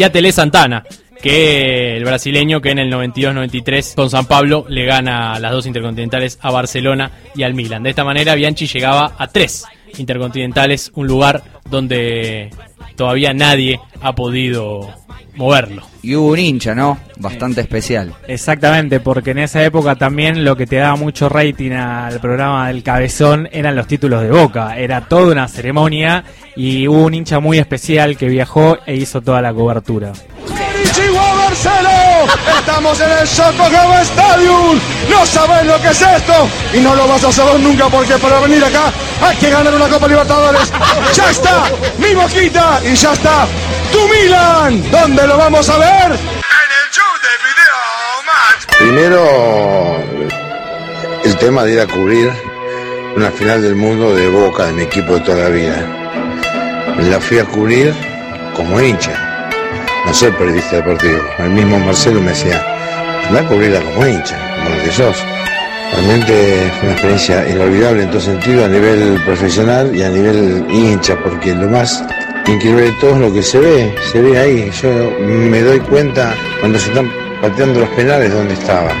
y 0.00 0.02
a 0.02 0.10
Tele 0.10 0.32
Santana 0.32 0.82
que 1.20 1.98
el 1.98 2.04
brasileño 2.06 2.62
que 2.62 2.70
en 2.70 2.78
el 2.78 2.90
92-93 2.90 3.94
con 3.94 4.08
San 4.08 4.24
Pablo 4.24 4.64
le 4.66 4.86
gana 4.86 5.38
las 5.38 5.52
dos 5.52 5.66
intercontinentales 5.66 6.38
a 6.40 6.50
Barcelona 6.50 7.10
y 7.34 7.42
al 7.42 7.52
Milan. 7.52 7.82
De 7.82 7.90
esta 7.90 8.02
manera 8.02 8.34
Bianchi 8.34 8.66
llegaba 8.66 9.12
a 9.18 9.26
tres 9.26 9.66
intercontinentales, 9.98 10.90
un 10.94 11.06
lugar 11.06 11.42
donde 11.68 12.48
todavía 12.96 13.34
nadie 13.34 13.78
ha 14.00 14.14
podido 14.14 14.88
moverlo. 15.34 15.82
Y 16.02 16.14
hubo 16.14 16.28
un 16.32 16.38
hincha, 16.38 16.74
¿no? 16.74 16.98
Bastante 17.16 17.60
especial. 17.60 18.14
Exactamente, 18.26 19.00
porque 19.00 19.32
en 19.32 19.38
esa 19.38 19.62
época 19.64 19.96
también 19.96 20.44
lo 20.44 20.56
que 20.56 20.66
te 20.66 20.76
daba 20.76 20.96
mucho 20.96 21.28
rating 21.28 21.72
al 21.72 22.20
programa 22.20 22.68
del 22.68 22.82
Cabezón 22.82 23.48
eran 23.52 23.76
los 23.76 23.86
títulos 23.86 24.22
de 24.22 24.30
Boca. 24.30 24.76
Era 24.78 25.02
toda 25.02 25.32
una 25.32 25.48
ceremonia 25.48 26.24
y 26.56 26.88
hubo 26.88 27.04
un 27.04 27.14
hincha 27.14 27.40
muy 27.40 27.58
especial 27.58 28.16
que 28.16 28.28
viajó 28.28 28.78
e 28.86 28.96
hizo 28.96 29.20
toda 29.20 29.42
la 29.42 29.52
cobertura. 29.52 30.12
Estamos 32.58 33.00
en 33.00 33.10
el 33.10 33.26
Yokohama 33.26 34.02
Stadium. 34.02 34.80
No 35.08 35.26
sabes 35.26 35.66
lo 35.66 35.80
que 35.80 35.88
es 35.88 36.02
esto 36.02 36.48
y 36.72 36.80
no 36.80 36.94
lo 36.94 37.06
vas 37.08 37.24
a 37.24 37.32
saber 37.32 37.60
nunca 37.60 37.88
porque 37.88 38.16
para 38.18 38.40
venir 38.40 38.64
acá 38.64 38.92
hay 39.22 39.36
que 39.36 39.50
ganar 39.50 39.74
una 39.74 39.88
Copa 39.88 40.08
Libertadores. 40.08 40.72
Ya 41.14 41.30
está, 41.30 41.64
mi 41.98 42.14
boquita 42.14 42.80
y 42.84 42.94
ya 42.94 43.12
está 43.12 43.46
tu 43.92 44.08
Milan. 44.08 44.90
¿Dónde 44.90 45.26
lo 45.26 45.36
vamos 45.36 45.68
a 45.68 45.78
ver? 45.78 46.18
Primero, 48.78 50.02
el 51.22 51.36
tema 51.36 51.64
de 51.64 51.72
ir 51.74 51.80
a 51.80 51.86
cubrir 51.86 52.32
una 53.14 53.30
final 53.30 53.60
del 53.60 53.74
mundo 53.74 54.14
de 54.14 54.28
Boca, 54.28 54.66
de 54.66 54.72
mi 54.72 54.82
equipo 54.84 55.14
de 55.14 55.20
toda 55.20 55.44
la 55.44 55.48
vida. 55.50 55.76
La 56.98 57.20
fui 57.20 57.38
a 57.38 57.44
cubrir 57.44 57.94
como 58.54 58.80
hincha, 58.80 59.29
no 60.06 60.14
soy 60.14 60.30
periodista 60.32 60.76
deportivo. 60.76 61.20
El 61.38 61.50
mismo 61.50 61.78
Marcelo 61.78 62.20
me 62.20 62.30
decía, 62.30 62.62
anda 63.28 63.40
a 63.40 63.46
cubrirla 63.46 63.80
como 63.80 64.06
hincha, 64.06 64.36
como 64.56 64.76
lo 64.76 64.84
que 64.84 64.92
sos. 64.92 65.16
Realmente 65.92 66.70
fue 66.78 66.88
una 66.88 66.92
experiencia 66.92 67.48
inolvidable 67.48 68.02
en 68.04 68.10
todo 68.10 68.20
sentido, 68.20 68.64
a 68.64 68.68
nivel 68.68 69.20
profesional 69.24 69.94
y 69.94 70.02
a 70.02 70.08
nivel 70.08 70.66
hincha, 70.70 71.16
porque 71.22 71.54
lo 71.54 71.68
más 71.68 72.02
increíble 72.46 72.82
de 72.82 72.92
todo 73.00 73.14
es 73.14 73.18
lo 73.18 73.32
que 73.32 73.42
se 73.42 73.58
ve, 73.58 73.94
se 74.12 74.20
ve 74.20 74.38
ahí. 74.38 74.70
Yo 74.82 74.88
me 75.20 75.60
doy 75.62 75.80
cuenta 75.80 76.34
cuando 76.60 76.78
se 76.78 76.88
están 76.88 77.10
pateando 77.40 77.80
los 77.80 77.88
penales 77.90 78.32
dónde 78.32 78.54
estaba, 78.54 78.92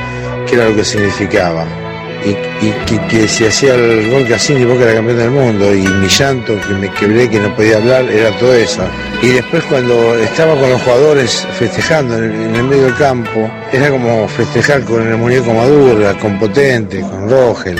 qué 0.46 0.56
era 0.56 0.68
lo 0.68 0.76
que 0.76 0.84
significaba. 0.84 1.66
Y, 2.24 2.30
y 2.66 2.72
que, 2.86 2.98
que 3.08 3.28
si 3.28 3.46
hacía 3.46 3.74
el 3.74 4.10
gol 4.10 4.26
Cassini, 4.28 4.64
Boca 4.64 4.84
era 4.84 4.94
campeón 4.94 5.18
del 5.18 5.30
mundo, 5.30 5.74
y 5.74 5.80
mi 5.80 6.08
llanto, 6.08 6.58
que 6.60 6.74
me 6.74 6.90
quebré, 6.92 7.30
que 7.30 7.38
no 7.38 7.54
podía 7.56 7.78
hablar, 7.78 8.04
era 8.10 8.30
todo 8.38 8.54
eso. 8.54 8.82
Y 9.22 9.28
después 9.28 9.64
cuando 9.64 10.14
estaba 10.16 10.54
con 10.58 10.70
los 10.70 10.82
jugadores 10.82 11.46
festejando 11.58 12.18
en 12.18 12.54
el, 12.54 12.64
medio 12.64 12.84
del 12.84 12.96
campo, 12.96 13.50
era 13.72 13.88
como 13.90 14.28
festejar 14.28 14.82
con 14.84 15.06
el 15.06 15.16
muñeco 15.16 15.52
Madura, 15.52 16.16
con 16.18 16.38
Potente, 16.38 17.00
con 17.00 17.30
Rogel, 17.30 17.78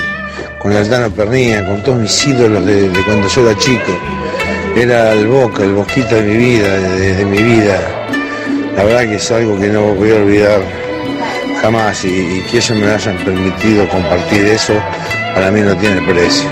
con 0.59 0.71
Altano 0.73 1.11
Pernía, 1.11 1.65
con 1.65 1.83
todos 1.83 1.99
mis 1.99 2.27
ídolos 2.27 2.65
de, 2.65 2.89
cuando 3.05 3.27
yo 3.27 3.49
era 3.49 3.59
chico. 3.59 3.91
Era 4.75 5.13
el 5.13 5.27
Boca, 5.27 5.63
el 5.63 5.73
Boquita 5.73 6.15
de 6.15 6.21
mi 6.21 6.37
vida, 6.37 6.79
desde 6.79 7.15
de 7.15 7.25
mi 7.25 7.43
vida. 7.43 7.79
La 8.75 8.83
verdad 8.85 9.01
que 9.01 9.15
es 9.15 9.31
algo 9.31 9.59
que 9.59 9.67
no 9.67 9.93
voy 9.93 10.11
a 10.11 10.15
olvidar 10.15 10.80
jamás 11.61 12.03
y, 12.05 12.07
y 12.07 12.41
que 12.49 12.57
ellos 12.57 12.77
me 12.77 12.87
hayan 12.91 13.17
permitido 13.17 13.87
compartir 13.87 14.45
eso, 14.45 14.73
para 15.35 15.51
mí 15.51 15.61
no 15.61 15.75
tiene 15.77 16.01
precio. 16.01 16.49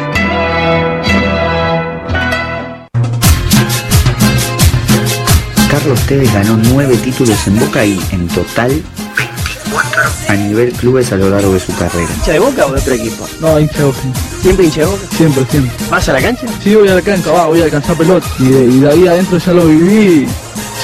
Carlos 5.71 5.99
Tevez 6.07 6.33
ganó 6.33 6.57
nueve 6.71 6.97
títulos 6.97 7.47
en 7.47 7.59
Boca 7.59 7.85
y 7.85 7.99
en 8.11 8.27
total 8.27 8.69
24 9.17 10.01
a 10.27 10.33
nivel 10.35 10.71
clubes 10.73 11.11
a 11.11 11.15
lo 11.15 11.29
largo 11.29 11.53
de 11.53 11.59
su 11.59 11.75
carrera. 11.75 12.09
¿Hincha 12.17 12.31
de 12.33 12.39
Boca 12.39 12.65
o 12.65 12.71
de 12.71 12.79
otro 12.79 12.93
equipo? 12.93 13.27
No, 13.39 13.59
hincha 13.59 13.77
de 13.77 13.83
Boca. 13.85 13.99
¿Siempre 14.41 14.65
hincha 14.65 14.79
de 14.81 14.85
Boca? 14.87 15.03
Siempre, 15.15 15.45
siempre. 15.49 15.71
¿Vas 15.89 16.09
a 16.09 16.13
la 16.13 16.21
cancha? 16.21 16.45
Sí, 16.63 16.75
voy 16.75 16.87
a 16.87 16.95
la 16.95 17.01
cancha, 17.01 17.31
va, 17.31 17.45
voy 17.47 17.61
a 17.61 17.65
alcanzar 17.65 17.95
pelota. 17.95 18.27
Y 18.39 18.47
de, 18.47 18.65
y 18.65 18.79
de 18.79 18.89
ahí 18.89 19.07
adentro 19.07 19.37
ya 19.37 19.53
lo 19.53 19.65
viví. 19.65 20.27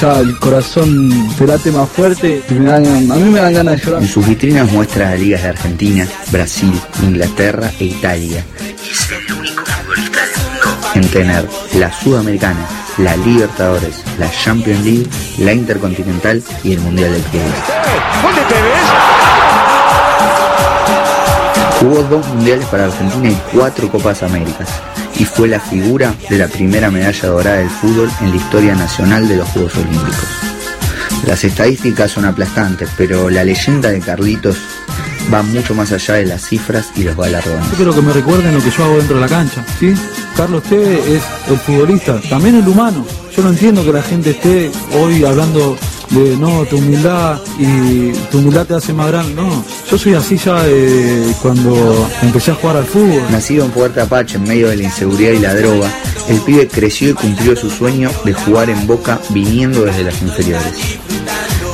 Ya 0.00 0.18
el 0.20 0.38
corazón 0.38 1.10
te 1.38 1.46
late 1.46 1.70
más 1.72 1.88
fuerte. 1.88 2.42
y 2.50 2.54
me 2.54 2.70
dan- 2.70 3.10
a 3.10 3.14
mí 3.14 3.30
me 3.30 3.40
dan 3.40 3.54
ganas 3.54 3.76
de 3.78 3.84
llorar. 3.86 4.02
En 4.02 4.08
sus 4.08 4.26
vitrinas 4.26 4.70
muestra 4.70 5.10
a 5.10 5.14
ligas 5.14 5.42
de 5.42 5.48
Argentina, 5.48 6.06
Brasil, 6.30 6.72
Inglaterra 7.02 7.70
e 7.80 7.84
Italia. 7.84 8.44
Es 8.90 9.10
el 9.10 9.34
único 9.38 9.64
futbolista 9.64 10.20
del 10.20 10.36
mundo 10.36 10.88
en 10.94 11.08
tener 11.08 11.48
la 11.78 11.92
Sudamericana, 11.92 12.66
la 12.98 13.16
Libertadores, 13.16 14.02
la 14.18 14.30
Champions 14.30 14.84
League, 14.84 15.06
la 15.38 15.52
Intercontinental 15.54 16.42
y 16.62 16.72
el 16.72 16.80
Mundial 16.80 17.12
del 17.12 17.22
Club. 17.22 17.42
Jugó 21.86 22.02
dos 22.02 22.26
mundiales 22.26 22.66
para 22.66 22.86
Argentina 22.86 23.30
y 23.30 23.56
cuatro 23.56 23.88
Copas 23.88 24.24
Américas. 24.24 24.68
Y 25.20 25.24
fue 25.24 25.46
la 25.46 25.60
figura 25.60 26.12
de 26.28 26.36
la 26.36 26.48
primera 26.48 26.90
medalla 26.90 27.28
dorada 27.28 27.58
del 27.58 27.70
fútbol 27.70 28.10
en 28.22 28.30
la 28.30 28.36
historia 28.36 28.74
nacional 28.74 29.28
de 29.28 29.36
los 29.36 29.48
Juegos 29.50 29.76
Olímpicos. 29.76 30.26
Las 31.28 31.44
estadísticas 31.44 32.10
son 32.10 32.24
aplastantes, 32.24 32.88
pero 32.96 33.30
la 33.30 33.44
leyenda 33.44 33.90
de 33.90 34.00
Carlitos 34.00 34.56
va 35.32 35.42
mucho 35.42 35.76
más 35.76 35.92
allá 35.92 36.14
de 36.14 36.26
las 36.26 36.42
cifras 36.48 36.90
y 36.96 37.04
los 37.04 37.16
galardones. 37.16 37.70
Yo 37.70 37.76
quiero 37.76 37.94
que 37.94 38.02
me 38.02 38.12
recuerden 38.12 38.52
lo 38.52 38.60
que 38.60 38.70
yo 38.72 38.84
hago 38.84 38.96
dentro 38.96 39.14
de 39.14 39.22
la 39.22 39.28
cancha, 39.28 39.64
¿sí? 39.78 39.94
Carlos 40.36 40.64
Tevez 40.64 41.06
es 41.06 41.22
el 41.48 41.56
futbolista, 41.56 42.20
también 42.28 42.56
el 42.56 42.66
humano. 42.66 43.06
Yo 43.36 43.44
no 43.44 43.50
entiendo 43.50 43.84
que 43.84 43.92
la 43.92 44.02
gente 44.02 44.30
esté 44.30 44.72
hoy 44.92 45.24
hablando 45.24 45.76
de 46.10 46.36
no, 46.36 46.64
tu 46.64 46.76
humildad 46.76 47.38
y 47.58 48.12
tu 48.30 48.38
humildad 48.38 48.66
te 48.66 48.74
hace 48.74 48.92
más 48.92 49.08
grande. 49.08 49.34
No, 49.34 49.64
yo 49.90 49.98
soy 49.98 50.14
así 50.14 50.36
ya 50.36 50.62
de 50.62 51.34
cuando 51.42 52.08
empecé 52.22 52.52
a 52.52 52.54
jugar 52.54 52.76
al 52.76 52.84
fútbol. 52.84 53.22
Nacido 53.30 53.64
en 53.64 53.70
Puerto 53.70 54.02
Apache 54.02 54.36
en 54.36 54.44
medio 54.44 54.68
de 54.68 54.76
la 54.76 54.84
inseguridad 54.84 55.32
y 55.32 55.38
la 55.38 55.54
droga, 55.54 55.90
el 56.28 56.40
pibe 56.40 56.68
creció 56.68 57.10
y 57.10 57.14
cumplió 57.14 57.56
su 57.56 57.70
sueño 57.70 58.10
de 58.24 58.32
jugar 58.32 58.70
en 58.70 58.86
Boca 58.86 59.18
viniendo 59.30 59.84
desde 59.84 60.04
las 60.04 60.20
inferiores. 60.22 60.98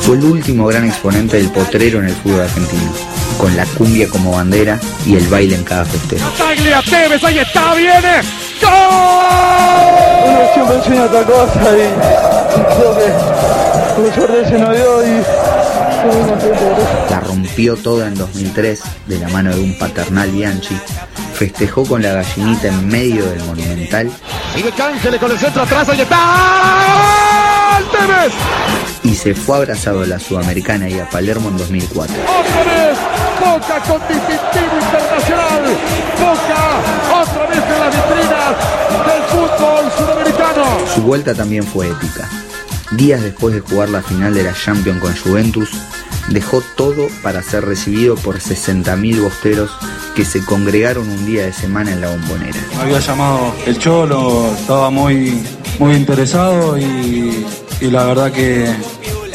Fue 0.00 0.16
el 0.16 0.24
último 0.24 0.66
gran 0.66 0.86
exponente 0.86 1.36
del 1.36 1.50
potrero 1.50 2.00
en 2.00 2.06
el 2.06 2.14
fútbol 2.14 2.40
argentino, 2.40 2.92
con 3.38 3.56
la 3.56 3.64
cumbia 3.66 4.08
como 4.08 4.32
bandera 4.32 4.80
y 5.06 5.14
el 5.14 5.26
baile 5.28 5.54
en 5.54 5.62
cada 5.64 5.84
festejo. 5.84 6.28
Taglia 6.36 6.82
Tevez, 6.82 7.22
ahí 7.22 7.38
está, 7.38 7.74
viene. 7.74 8.20
Uno 10.24 10.40
siempre 10.54 10.76
enseña 10.76 11.04
otra 11.04 11.22
cosa 11.24 11.76
y, 11.76 11.82
y 11.82 12.62
creo 12.74 12.96
que 12.96 13.61
por 13.94 14.14
suerte 14.14 14.48
se 14.48 14.58
nos 14.58 14.76
dio 14.76 15.06
y. 15.06 15.22
La 17.10 17.20
rompió 17.20 17.76
toda 17.76 18.08
en 18.08 18.14
2003 18.14 18.80
de 19.06 19.18
la 19.18 19.28
mano 19.28 19.54
de 19.54 19.60
un 19.62 19.78
paternal 19.78 20.30
Bianchi, 20.30 20.76
festejó 21.34 21.84
con 21.84 22.02
la 22.02 22.12
gallinita 22.12 22.68
en 22.68 22.88
medio 22.88 23.24
del 23.24 23.38
Monumental 23.44 24.10
Sigue 24.54 24.72
Cángele 24.72 25.18
con 25.18 25.30
el 25.30 25.38
centro 25.38 25.62
atrás, 25.62 25.88
ahí 25.88 26.00
está. 26.00 26.18
Tevez. 27.90 28.32
y 29.02 29.14
se 29.14 29.34
fue 29.34 29.56
abrazado 29.56 30.02
a 30.02 30.06
la 30.06 30.18
Sudamericana 30.18 30.88
y 30.88 30.98
a 30.98 31.08
Palermo 31.08 31.48
en 31.48 31.58
2004. 31.58 32.14
Otra 32.22 32.64
vez, 32.64 32.98
Boca 33.40 33.80
con 33.88 34.00
distintivo 34.08 34.76
internacional. 34.80 35.62
Boca, 36.20 37.22
otra 37.22 37.46
vez 37.46 37.58
en 37.58 37.80
las 37.80 37.94
vitrinas 37.94 38.54
del 39.06 39.22
fútbol 39.24 39.92
sudamericano. 39.98 40.64
Su 40.94 41.02
vuelta 41.02 41.34
también 41.34 41.64
fue 41.64 41.88
épica. 41.88 42.28
Días 42.96 43.22
después 43.22 43.54
de 43.54 43.60
jugar 43.60 43.88
la 43.88 44.02
final 44.02 44.34
de 44.34 44.44
la 44.44 44.54
Champions 44.54 45.00
con 45.00 45.16
Juventus, 45.16 45.70
dejó 46.28 46.62
todo 46.76 47.08
para 47.22 47.42
ser 47.42 47.64
recibido 47.64 48.16
por 48.16 48.38
60.000 48.38 49.22
bosteros 49.22 49.70
que 50.14 50.24
se 50.24 50.44
congregaron 50.44 51.08
un 51.08 51.26
día 51.26 51.46
de 51.46 51.52
semana 51.52 51.92
en 51.92 52.00
la 52.00 52.10
bombonera. 52.10 52.58
Me 52.76 52.82
había 52.82 53.00
llamado 53.00 53.54
el 53.66 53.78
Cholo, 53.78 54.52
estaba 54.54 54.90
muy, 54.90 55.42
muy 55.78 55.94
interesado 55.94 56.78
y, 56.78 57.46
y 57.80 57.90
la 57.90 58.04
verdad 58.04 58.30
que, 58.30 58.66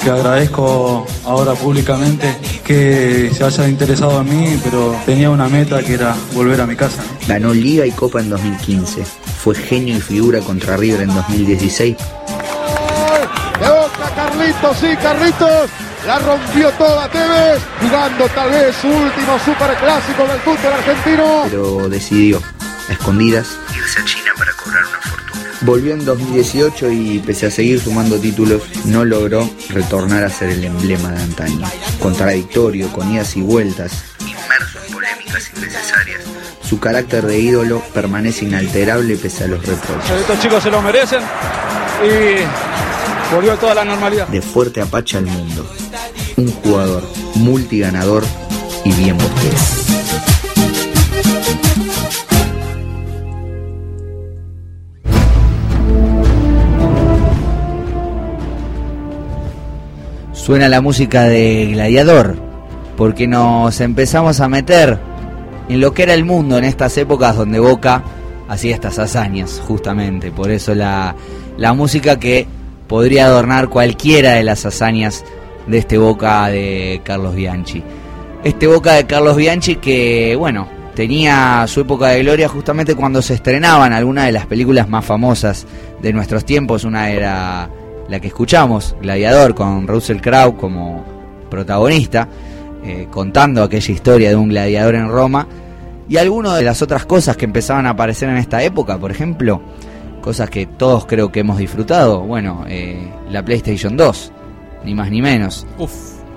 que 0.04 0.10
agradezco 0.10 1.06
ahora 1.26 1.54
públicamente 1.54 2.34
que 2.64 3.32
se 3.34 3.44
haya 3.44 3.68
interesado 3.68 4.22
en 4.22 4.30
mí, 4.30 4.60
pero 4.64 4.96
tenía 5.06 5.30
una 5.30 5.48
meta 5.48 5.82
que 5.82 5.94
era 5.94 6.16
volver 6.34 6.62
a 6.62 6.68
mi 6.68 6.76
casa. 6.76 7.04
Ganó 7.28 7.54
Liga 7.54 7.86
y 7.86 7.92
Copa 7.92 8.20
en 8.20 8.30
2015, 8.30 9.04
fue 9.04 9.56
genio 9.56 9.96
y 9.96 10.02
figura 10.02 10.40
contra 10.42 10.78
River 10.78 11.02
en 11.02 11.16
2016. 11.16 11.96
Carlitos, 14.48 14.78
sí, 14.78 14.96
Carlitos. 15.02 15.70
La 16.06 16.20
rompió 16.20 16.70
toda 16.72 17.10
Tevez, 17.10 17.62
jugando 17.82 18.30
tal 18.30 18.50
vez 18.50 18.76
su 18.78 18.88
último 18.88 19.38
superclásico 19.44 20.26
del 20.26 20.40
fútbol 20.40 20.74
argentino. 20.74 21.44
pero 21.50 21.90
decidió, 21.90 22.42
a 22.88 22.94
escondidas, 22.94 23.58
irse 23.76 24.00
a 24.00 24.06
China 24.06 24.32
para 24.38 24.54
cobrar 24.54 24.86
una 24.86 25.02
fortuna. 25.02 25.42
Volvió 25.62 25.94
en 25.94 26.06
2018 26.06 26.92
y 26.92 27.20
pese 27.20 27.48
a 27.48 27.52
seguir 27.52 27.82
sumando 27.82 28.20
títulos, 28.20 28.62
no 28.86 29.04
logró 29.04 29.50
retornar 29.70 30.24
a 30.24 30.30
ser 30.30 30.52
el 30.52 30.64
emblema 30.64 31.10
de 31.12 31.24
antaño. 31.24 31.68
Contradictorio, 32.00 32.88
con 32.94 33.12
idas 33.12 33.36
y 33.36 33.42
vueltas, 33.42 33.92
inmerso 34.22 34.80
en 34.86 34.94
polémicas 34.94 35.52
innecesarias, 35.58 36.22
su 36.64 36.80
carácter 36.80 37.26
de 37.26 37.38
ídolo 37.38 37.82
permanece 37.94 38.46
inalterable 38.46 39.18
pese 39.18 39.44
a 39.44 39.48
los 39.48 39.66
reproches. 39.66 40.12
Estos 40.12 40.40
chicos 40.40 40.64
se 40.64 40.72
lo 40.72 40.82
merecen 40.82 41.22
y 42.02 42.46
volvió 43.34 43.56
toda 43.56 43.76
la 43.76 43.86
normalidad. 43.86 44.28
De 44.28 44.42
fuerte 44.42 44.82
apache 44.82 45.18
al 45.18 45.26
mundo, 45.26 45.66
un 46.38 46.52
jugador 46.52 47.04
multiganador 47.36 48.24
y 48.86 48.92
bien 48.92 49.18
bostero. 49.18 49.58
Suena 60.34 60.70
la 60.70 60.80
música 60.80 61.24
de 61.24 61.68
Gladiador, 61.74 62.38
porque 62.96 63.28
nos 63.28 63.82
empezamos 63.82 64.40
a 64.40 64.48
meter 64.48 64.98
en 65.68 65.82
lo 65.82 65.94
que 65.94 66.04
era 66.04 66.14
el 66.14 66.24
mundo 66.24 66.58
en 66.58 66.64
estas 66.64 66.98
épocas 66.98 67.36
donde 67.36 67.60
Boca 67.60 68.02
hacía 68.48 68.74
estas 68.74 68.98
hazañas, 68.98 69.62
justamente. 69.68 70.32
Por 70.32 70.50
eso 70.50 70.74
la, 70.74 71.16
la 71.58 71.74
música 71.74 72.18
que 72.18 72.48
podría 72.88 73.26
adornar 73.26 73.70
cualquiera 73.70 74.34
de 74.34 74.44
las 74.44 74.66
hazañas 74.66 75.24
de 75.68 75.78
este 75.78 75.98
Boca 75.98 76.48
de 76.48 77.02
Carlos 77.04 77.36
Bianchi. 77.36 77.84
Este 78.44 78.68
Boca 78.68 78.94
de 78.94 79.06
Carlos 79.06 79.36
Bianchi 79.36 79.76
que, 79.76 80.36
bueno, 80.38 80.68
tenía 80.96 81.66
su 81.68 81.82
época 81.82 82.08
de 82.08 82.24
gloria 82.24 82.48
justamente 82.48 82.96
cuando 82.96 83.22
se 83.22 83.36
estrenaban 83.36 83.94
algunas 83.94 84.26
de 84.26 84.32
las 84.32 84.46
películas 84.46 84.90
más 84.90 85.06
famosas 85.06 85.68
de 86.02 86.14
nuestros 86.14 86.46
tiempos. 86.46 86.86
Una 86.86 87.10
era 87.12 87.70
la 88.08 88.20
que 88.20 88.28
escuchamos, 88.28 88.96
Gladiador, 89.02 89.54
con 89.54 89.88
Russell 89.88 90.22
Crowe 90.22 90.56
como 90.56 91.04
protagonista, 91.50 92.28
eh, 92.84 93.08
contando 93.12 93.64
aquella 93.64 93.94
historia 93.94 94.30
de 94.30 94.36
un 94.36 94.50
gladiador 94.50 94.96
en 94.96 95.10
Roma. 95.10 95.48
Y 96.10 96.18
algunas 96.18 96.56
de 96.56 96.64
las 96.64 96.82
otras 96.82 97.06
cosas 97.06 97.36
que 97.36 97.46
empezaban 97.46 97.86
a 97.86 97.92
aparecer 97.92 98.30
en 98.30 98.38
esta 98.38 98.64
época, 98.64 98.98
por 98.98 99.12
ejemplo, 99.12 99.62
cosas 100.28 100.50
que 100.50 100.66
todos 100.66 101.06
creo 101.06 101.32
que 101.32 101.40
hemos 101.40 101.58
disfrutado. 101.58 102.20
Bueno, 102.20 102.66
eh, 102.68 103.00
la 103.32 103.46
PlayStation 103.46 103.96
2, 103.96 104.34
ni 104.84 104.94
más 104.94 105.10
ni 105.10 105.22
menos. 105.22 105.66
Uf. 105.78 105.94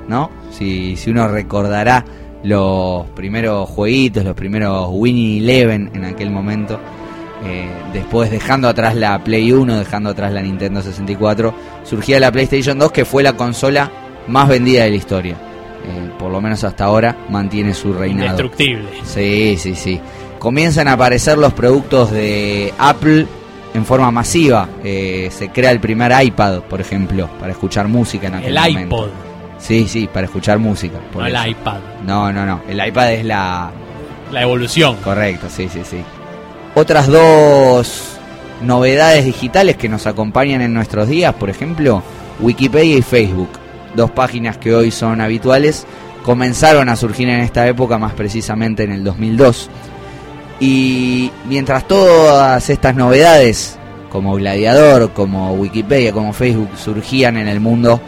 ¿No? 0.07 0.31
Si, 0.53 0.95
si 0.95 1.11
uno 1.11 1.27
recordará 1.27 2.05
los 2.45 3.05
primeros 3.17 3.69
jueguitos, 3.69 4.25
los 4.25 4.37
primeros 4.37 4.87
Winnie 4.93 5.39
Eleven 5.41 5.91
en 5.93 6.05
aquel 6.05 6.31
momento. 6.31 6.79
eh, 7.45 7.69
después 7.93 8.31
dejando 8.31 8.69
atrás 8.69 8.95
la 8.95 9.25
Play 9.25 9.51
1, 9.51 9.79
dejando 9.81 10.11
atrás 10.11 10.33
la 10.33 10.43
Nintendo 10.43 10.83
64, 10.83 11.53
surgía 11.83 12.21
la 12.21 12.31
PlayStation 12.31 12.79
2 12.79 12.93
que 12.93 13.05
fue 13.05 13.25
la 13.25 13.33
consola 13.33 13.91
más 14.29 14.47
vendida 14.49 14.85
de 14.85 14.91
la 14.91 14.97
historia. 14.97 15.33
Eh, 15.35 16.11
por 16.17 16.31
lo 16.31 16.41
menos 16.41 16.63
hasta 16.63 16.85
ahora 16.85 17.17
mantiene 17.29 17.75
su 17.75 17.93
reinado. 17.93 18.27
Indestructible. 18.39 18.89
Sí, 19.03 19.57
sí, 19.59 19.75
sí. 19.75 20.01
Comienzan 20.39 20.87
a 20.87 20.93
aparecer 20.93 21.39
los 21.39 21.53
productos 21.55 22.13
de 22.13 22.73
Apple 22.79 23.27
en 23.75 23.85
forma 23.85 24.11
masiva. 24.11 24.69
Eh, 24.83 25.29
se 25.33 25.49
crea 25.51 25.71
el 25.71 25.81
primer 25.81 26.13
iPad, 26.25 26.61
por 26.63 26.81
ejemplo, 26.81 27.29
para 27.39 27.53
escuchar 27.53 27.89
música 27.89 28.27
en 28.29 28.35
aquel 28.37 28.57
El 28.57 28.73
momento. 28.73 28.97
iPod. 28.97 29.09
Sí, 29.59 29.87
sí, 29.89 30.09
para 30.13 30.27
escuchar 30.27 30.59
música. 30.59 30.99
por 31.13 31.23
No 31.23 31.29
el 31.29 31.51
iPad. 31.51 31.79
No, 32.07 32.33
no, 32.33 32.47
no. 32.47 32.61
El 32.69 32.85
iPad 32.87 33.13
es 33.13 33.25
la... 33.25 33.71
La 34.33 34.43
evolución. 34.43 34.97
Correcto, 35.05 35.49
sí, 35.51 35.69
sí, 35.69 35.81
sí. 35.85 35.99
Otras 36.75 37.09
dos 37.09 38.17
novedades 38.63 39.25
digitales 39.25 39.77
que 39.77 39.89
nos 39.89 40.07
acompañan 40.07 40.61
en 40.63 40.73
nuestros 40.73 41.09
días, 41.09 41.35
por 41.35 41.51
ejemplo, 41.51 42.03
Wikipedia 42.39 42.97
y 42.99 43.03
Facebook. 43.03 43.51
Dos 43.95 44.11
páginas 44.13 44.57
que 44.57 44.75
hoy 44.75 44.91
son 44.91 45.21
habituales. 45.21 45.85
Comenzaron 46.23 46.89
a 46.89 46.97
surgir 46.97 47.29
en 47.29 47.41
esta 47.41 47.67
época, 47.67 47.99
más 47.99 48.13
precisamente 48.13 48.85
en 48.85 48.93
el 48.93 49.03
2002. 49.05 49.69
Y 50.61 51.31
mientras 51.49 51.89
todas 51.89 52.69
estas 52.69 52.95
novedades, 52.95 53.79
como 54.11 54.35
Gladiador, 54.35 55.11
como 55.13 55.55
Wikipedia, 55.55 56.13
como 56.13 56.35
Facebook, 56.35 56.69
surgían 56.77 57.39
en 57.39 57.49
el 57.49 57.61
mundo, 57.61 58.01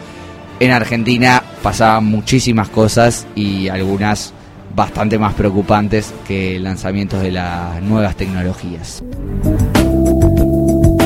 en 0.59 0.71
Argentina 0.71 1.41
pasaban 1.63 2.05
muchísimas 2.05 2.69
cosas 2.69 3.25
y 3.35 3.69
algunas 3.69 4.33
bastante 4.75 5.17
más 5.17 5.33
preocupantes 5.33 6.13
que 6.27 6.59
lanzamientos 6.59 7.21
de 7.21 7.31
las 7.31 7.81
nuevas 7.81 8.15
tecnologías. 8.15 9.03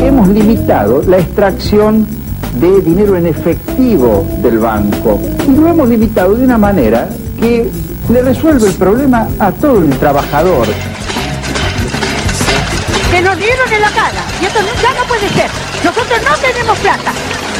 Hemos 0.01 0.27
limitado 0.29 1.01
la 1.03 1.17
extracción 1.17 2.07
de 2.59 2.81
dinero 2.81 3.17
en 3.17 3.27
efectivo 3.27 4.25
del 4.41 4.59
banco 4.59 5.19
y 5.47 5.51
lo 5.51 5.67
hemos 5.67 5.89
limitado 5.89 6.35
de 6.35 6.43
una 6.43 6.57
manera 6.57 7.09
que 7.39 7.69
le 8.11 8.21
resuelve 8.21 8.67
el 8.67 8.73
problema 8.73 9.27
a 9.39 9.51
todo 9.51 9.83
el 9.83 9.97
trabajador. 9.97 10.67
Que 13.17 13.23
nos 13.23 13.35
dieron 13.39 13.73
en 13.73 13.81
la 13.81 13.89
cara. 13.89 14.21
Y 14.39 14.45
esto 14.45 14.59
ya 14.79 14.93
no 14.93 15.03
puede 15.07 15.27
ser. 15.29 15.49
Nosotros 15.83 16.19
no 16.21 16.37
tenemos 16.37 16.77
plata. 16.77 17.11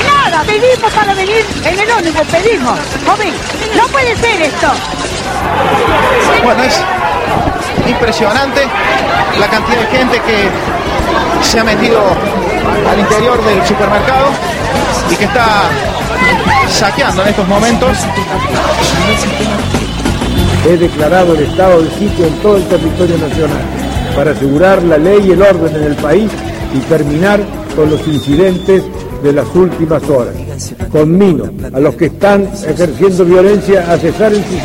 Nada. 0.05 0.43
Pedimos 0.43 0.93
para 0.93 1.16
venir 1.16 1.43
en 1.66 1.80
el 1.80 1.89
ónibus. 1.89 2.28
Pedimos. 2.28 2.80
Joven, 3.08 3.34
no 3.76 3.88
puede 3.88 4.16
ser 4.18 4.39
esto. 4.39 4.68
Bueno, 6.43 6.62
es 6.62 6.80
impresionante 7.88 8.68
la 9.39 9.47
cantidad 9.47 9.80
de 9.80 9.97
gente 9.97 10.22
que 10.22 10.47
se 11.41 11.60
ha 11.60 11.64
metido 11.64 12.03
al 12.91 12.99
interior 12.99 13.43
del 13.43 13.66
supermercado 13.66 14.28
y 15.10 15.16
que 15.16 15.24
está 15.24 15.64
saqueando 16.70 17.24
en 17.24 17.30
estos 17.30 17.47
momentos. 17.47 17.97
He 20.68 20.78
declarado 20.78 21.34
el 21.34 21.41
estado 21.49 21.82
de 21.82 21.89
sitio 21.97 22.28
en 22.28 22.34
todo 22.43 22.58
el 22.58 22.68
territorio 22.68 23.18
nacional 23.18 23.76
para 24.18 24.32
asegurar 24.32 24.82
la 24.82 24.97
ley 24.97 25.28
y 25.28 25.32
el 25.32 25.41
orden 25.43 25.76
en 25.76 25.84
el 25.84 25.95
país 25.95 26.32
y 26.74 26.80
terminar 26.89 27.39
con 27.76 27.88
los 27.91 28.05
incidentes 28.07 28.82
de 29.22 29.32
las 29.32 29.47
últimas 29.53 30.01
horas. 30.09 30.34
Conmino 30.91 31.51
a 31.72 31.80
los 31.80 31.95
que 31.95 32.05
están 32.07 32.49
ejerciendo 32.68 33.26
violencia 33.26 33.86
a 33.91 33.95
cesar 33.99 34.34
en 34.34 34.43
sus 34.43 34.63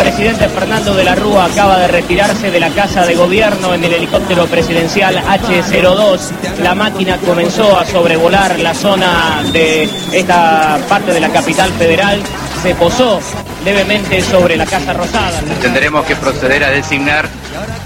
presidente 0.00 0.48
Fernando 0.48 0.94
de 0.94 1.02
la 1.02 1.14
Rúa 1.14 1.46
acaba 1.46 1.78
de 1.78 1.88
retirarse 1.88 2.50
de 2.50 2.60
la 2.60 2.70
casa 2.70 3.04
de 3.04 3.14
gobierno 3.16 3.74
en 3.74 3.82
el 3.82 3.92
helicóptero 3.92 4.46
presidencial 4.46 5.16
H-02. 5.16 6.30
La 6.62 6.74
máquina 6.74 7.16
comenzó 7.26 7.78
a 7.78 7.84
sobrevolar 7.84 8.58
la 8.60 8.72
zona 8.72 9.42
de 9.52 9.88
esta 10.12 10.78
parte 10.88 11.12
de 11.12 11.20
la 11.20 11.28
capital 11.30 11.70
federal. 11.72 12.20
Se 12.62 12.74
posó 12.74 13.18
levemente 13.64 14.20
sobre 14.22 14.56
la 14.56 14.66
Casa 14.66 14.92
Rosada. 14.92 15.40
Tendremos 15.60 16.04
que 16.04 16.16
proceder 16.16 16.64
a 16.64 16.70
designar 16.70 17.28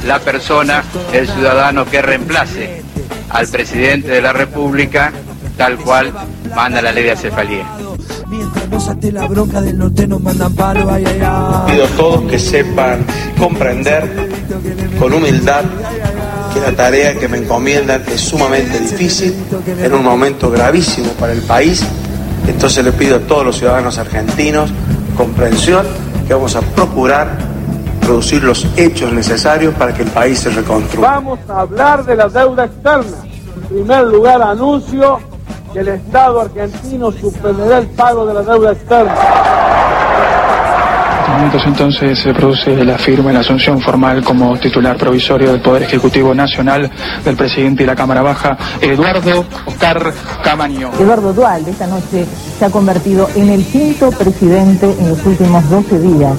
la 0.06 0.18
persona, 0.20 0.84
el 1.12 1.28
ciudadano 1.28 1.84
que 1.84 2.02
reemplace 2.02 2.82
al 3.30 3.48
presidente 3.48 4.08
de 4.08 4.22
la 4.22 4.32
República, 4.32 5.12
tal 5.56 5.78
cual 5.78 6.12
manda 6.54 6.80
la 6.80 6.92
ley 6.92 7.04
de 7.04 7.12
acefalía. 7.12 7.66
Mientras 8.28 8.68
nos 8.68 8.88
ate 8.88 9.12
la 9.12 9.26
bronca 9.26 9.60
del 9.60 9.78
norte 9.78 10.06
nos 10.06 10.20
mandan 10.20 10.54
palo, 10.54 10.90
ay, 10.90 11.04
ay, 11.06 11.20
ay. 11.22 11.72
Pido 11.72 11.84
a 11.84 11.88
todos 11.96 12.30
que 12.30 12.38
sepan 12.38 13.04
comprender 13.38 14.28
con 14.98 15.12
humildad 15.12 15.62
que 16.52 16.60
la 16.60 16.72
tarea 16.72 17.14
que 17.18 17.28
me 17.28 17.38
encomiendan 17.38 18.02
es 18.06 18.20
sumamente 18.20 18.78
difícil, 18.78 19.34
en 19.66 19.92
un 19.92 20.04
momento 20.04 20.50
gravísimo 20.50 21.08
para 21.12 21.32
el 21.32 21.42
país. 21.42 21.84
Entonces 22.46 22.84
le 22.84 22.92
pido 22.92 23.16
a 23.16 23.20
todos 23.20 23.44
los 23.44 23.58
ciudadanos 23.58 23.98
argentinos 23.98 24.70
comprensión 25.16 25.86
que 26.26 26.34
vamos 26.34 26.56
a 26.56 26.60
procurar 26.60 27.28
producir 28.00 28.42
los 28.42 28.66
hechos 28.76 29.12
necesarios 29.12 29.74
para 29.74 29.94
que 29.94 30.02
el 30.02 30.10
país 30.10 30.38
se 30.38 30.50
reconstruya. 30.50 31.08
Vamos 31.08 31.38
a 31.48 31.60
hablar 31.60 32.04
de 32.04 32.16
la 32.16 32.28
deuda 32.28 32.66
externa. 32.66 33.16
primer 33.68 34.04
lugar, 34.04 34.42
anuncio 34.42 35.18
que 35.72 35.80
el 35.80 35.88
Estado 35.88 36.42
argentino 36.42 37.10
suspenderá 37.10 37.78
el 37.78 37.86
pago 37.88 38.26
de 38.26 38.34
la 38.34 38.42
deuda 38.42 38.72
externa. 38.72 39.14
En 41.26 41.32
momentos 41.32 41.62
entonces 41.66 42.18
se 42.18 42.34
produce 42.34 42.84
la 42.84 42.98
firma 42.98 43.30
y 43.30 43.34
la 43.34 43.40
asunción 43.40 43.80
formal 43.80 44.22
como 44.22 44.56
titular 44.58 44.96
provisorio 44.96 45.52
del 45.52 45.60
Poder 45.60 45.82
Ejecutivo 45.82 46.34
Nacional 46.34 46.90
del 47.24 47.36
presidente 47.36 47.82
de 47.82 47.86
la 47.86 47.96
Cámara 47.96 48.22
Baja, 48.22 48.56
Eduardo 48.80 49.46
Oscar 49.64 50.12
Camaño. 50.42 50.90
Eduardo 51.00 51.32
Dualde 51.32 51.70
esta 51.70 51.86
noche 51.86 52.26
se 52.58 52.64
ha 52.64 52.70
convertido 52.70 53.28
en 53.34 53.48
el 53.48 53.64
quinto 53.64 54.10
presidente 54.10 54.94
en 54.98 55.08
los 55.08 55.24
últimos 55.24 55.68
12 55.70 55.98
días 55.98 56.36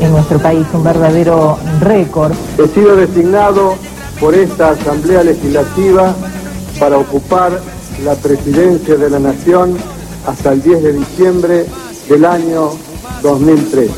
en 0.00 0.12
nuestro 0.12 0.38
país, 0.38 0.66
un 0.72 0.84
verdadero 0.84 1.58
récord. 1.80 2.32
He 2.58 2.68
sido 2.68 2.94
designado 2.94 3.74
por 4.20 4.34
esta 4.34 4.70
Asamblea 4.70 5.24
Legislativa 5.24 6.14
para 6.78 6.96
ocupar 6.96 7.60
la 8.04 8.14
presidencia 8.14 8.94
de 8.96 9.10
la 9.10 9.18
Nación 9.18 9.76
hasta 10.26 10.52
el 10.52 10.62
10 10.62 10.82
de 10.82 10.92
diciembre 10.92 11.66
del 12.08 12.24
año 12.24 12.70
2003. 13.22 13.90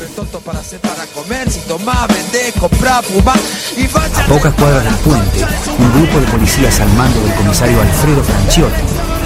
A 4.17 4.27
pocas 4.27 4.53
cuadras 4.53 4.83
del 4.83 4.95
puente, 4.95 5.45
un 5.77 5.91
grupo 5.93 6.19
de 6.19 6.27
policías 6.27 6.79
al 6.79 6.89
mando 6.93 7.21
del 7.21 7.33
comisario 7.35 7.81
Alfredo 7.81 8.23
Franciotti 8.23 8.81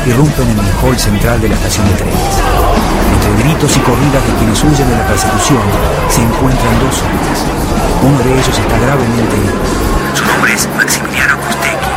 irrumpen 0.06 0.48
en 0.48 0.60
el 0.60 0.72
hall 0.82 0.98
central 1.00 1.42
de 1.42 1.50
la 1.50 1.56
estación 1.56 1.88
de 1.88 1.94
trenes. 1.96 2.16
Entre 3.14 3.44
gritos 3.44 3.76
y 3.76 3.80
corridas 3.80 4.28
de 4.28 4.34
quienes 4.38 4.64
huyen 4.64 4.88
de 4.90 4.98
la 4.98 5.08
persecución, 5.08 5.64
se 6.10 6.22
encuentran 6.22 6.80
dos 6.80 7.02
hombres. 7.02 7.40
Uno 8.04 8.20
de 8.20 8.34
ellos 8.34 8.60
está 8.60 8.78
gravemente 8.78 9.36
herido. 9.36 9.58
Su 10.14 10.26
nombre 10.26 10.54
es 10.54 10.70
Maximiliano 10.76 11.38
Costecchi. 11.42 11.90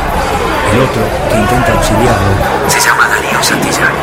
El 0.73 0.79
otro, 0.81 1.01
que 1.29 1.37
intenta 1.37 1.73
auxiliarlo, 1.73 2.33
se 2.67 2.79
llama 2.79 3.07
Darío 3.07 3.43
Santillán. 3.43 3.93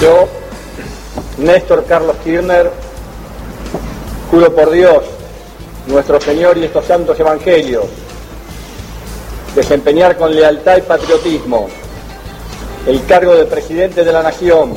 Yo, 0.00 0.28
Néstor 1.38 1.86
Carlos 1.86 2.16
Kirchner, 2.22 2.70
juro 4.30 4.54
por 4.54 4.70
Dios, 4.70 5.04
nuestro 5.86 6.20
Señor 6.20 6.58
y 6.58 6.64
estos 6.64 6.84
santos 6.84 7.18
evangelios, 7.18 7.86
desempeñar 9.54 10.18
con 10.18 10.34
lealtad 10.34 10.76
y 10.76 10.82
patriotismo 10.82 11.68
el 12.86 13.04
cargo 13.06 13.34
de 13.34 13.46
presidente 13.46 14.04
de 14.04 14.12
la 14.12 14.22
Nación 14.22 14.74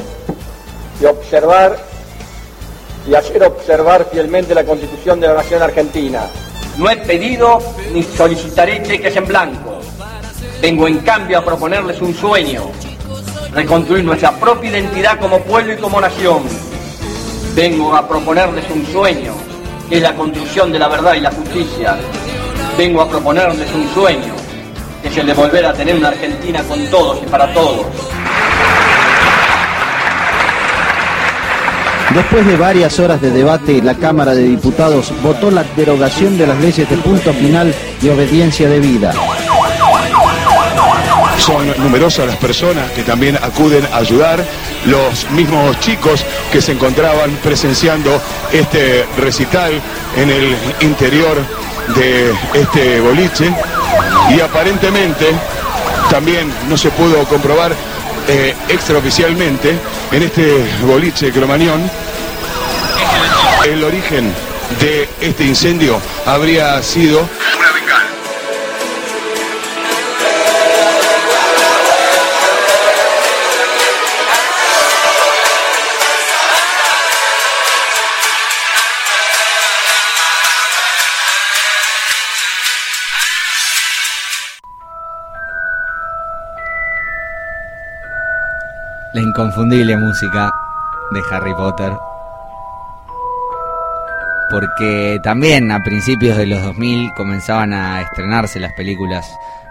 y 1.01 1.05
observar 1.05 1.77
y 3.05 3.13
hacer 3.13 3.43
observar 3.43 4.07
fielmente 4.11 4.55
la 4.55 4.63
Constitución 4.63 5.19
de 5.19 5.27
la 5.27 5.33
Nación 5.33 5.61
Argentina. 5.61 6.27
No 6.77 6.89
he 6.89 6.95
pedido 6.95 7.59
ni 7.93 8.03
solicitaré 8.03 8.83
cheques 8.83 9.15
en 9.17 9.25
blanco. 9.27 9.79
Vengo 10.61 10.87
en 10.87 10.99
cambio 10.99 11.39
a 11.39 11.45
proponerles 11.45 12.01
un 12.01 12.13
sueño, 12.13 12.71
reconstruir 13.53 14.03
nuestra 14.03 14.31
propia 14.31 14.69
identidad 14.69 15.19
como 15.19 15.39
pueblo 15.41 15.73
y 15.73 15.77
como 15.77 15.99
nación. 15.99 16.43
Vengo 17.55 17.95
a 17.95 18.07
proponerles 18.07 18.65
un 18.69 18.85
sueño, 18.85 19.33
que 19.89 19.97
es 19.97 20.01
la 20.01 20.15
construcción 20.15 20.71
de 20.71 20.79
la 20.79 20.87
verdad 20.87 21.15
y 21.15 21.21
la 21.21 21.31
justicia. 21.31 21.97
Vengo 22.77 23.01
a 23.01 23.09
proponerles 23.09 23.67
un 23.73 23.93
sueño, 23.93 24.33
que 25.01 25.09
es 25.09 25.17
el 25.17 25.27
de 25.27 25.33
volver 25.33 25.65
a 25.65 25.73
tener 25.73 25.95
una 25.95 26.09
Argentina 26.09 26.63
con 26.63 26.85
todos 26.87 27.21
y 27.23 27.25
para 27.25 27.51
todos. 27.53 27.85
Después 32.13 32.45
de 32.45 32.57
varias 32.57 32.99
horas 32.99 33.21
de 33.21 33.29
debate, 33.29 33.83
la 33.83 33.93
Cámara 33.93 34.33
de 34.33 34.43
Diputados 34.43 35.13
votó 35.21 35.51
la 35.51 35.63
derogación 35.75 36.39
de 36.39 36.47
las 36.47 36.59
leyes 36.59 36.89
de 36.89 36.97
punto 36.97 37.31
final 37.33 37.73
y 38.01 38.09
obediencia 38.09 38.67
debida. 38.67 39.13
Son 41.39 41.67
numerosas 41.81 42.27
las 42.27 42.37
personas 42.37 42.91
que 42.91 43.03
también 43.03 43.37
acuden 43.37 43.85
a 43.91 43.97
ayudar, 43.97 44.43
los 44.85 45.29
mismos 45.31 45.79
chicos 45.79 46.23
que 46.51 46.61
se 46.61 46.73
encontraban 46.73 47.31
presenciando 47.43 48.21
este 48.51 49.05
recital 49.17 49.71
en 50.17 50.29
el 50.29 50.55
interior 50.81 51.37
de 51.95 52.33
este 52.53 52.99
boliche. 52.99 53.51
Y 54.35 54.41
aparentemente 54.41 55.27
también 56.11 56.51
no 56.67 56.77
se 56.77 56.91
pudo 56.91 57.23
comprobar 57.25 57.73
eh, 58.27 58.53
extraoficialmente 58.67 59.73
en 60.11 60.23
este 60.23 60.65
boliche 60.85 61.31
cromañón 61.31 61.89
el 63.65 63.83
origen 63.83 64.33
de 64.79 65.09
este 65.21 65.43
incendio 65.43 65.99
habría 66.25 66.81
sido 66.81 67.27
La 89.11 89.21
inconfundible 89.21 89.97
música 89.97 90.51
de 91.09 91.21
Harry 91.31 91.53
Potter. 91.55 91.91
Porque 94.51 95.19
también 95.23 95.71
a 95.71 95.83
principios 95.83 96.37
de 96.37 96.45
los 96.45 96.61
2000 96.61 97.13
comenzaban 97.15 97.73
a 97.73 98.01
estrenarse 98.01 98.59
las 98.59 98.71
películas 98.73 99.25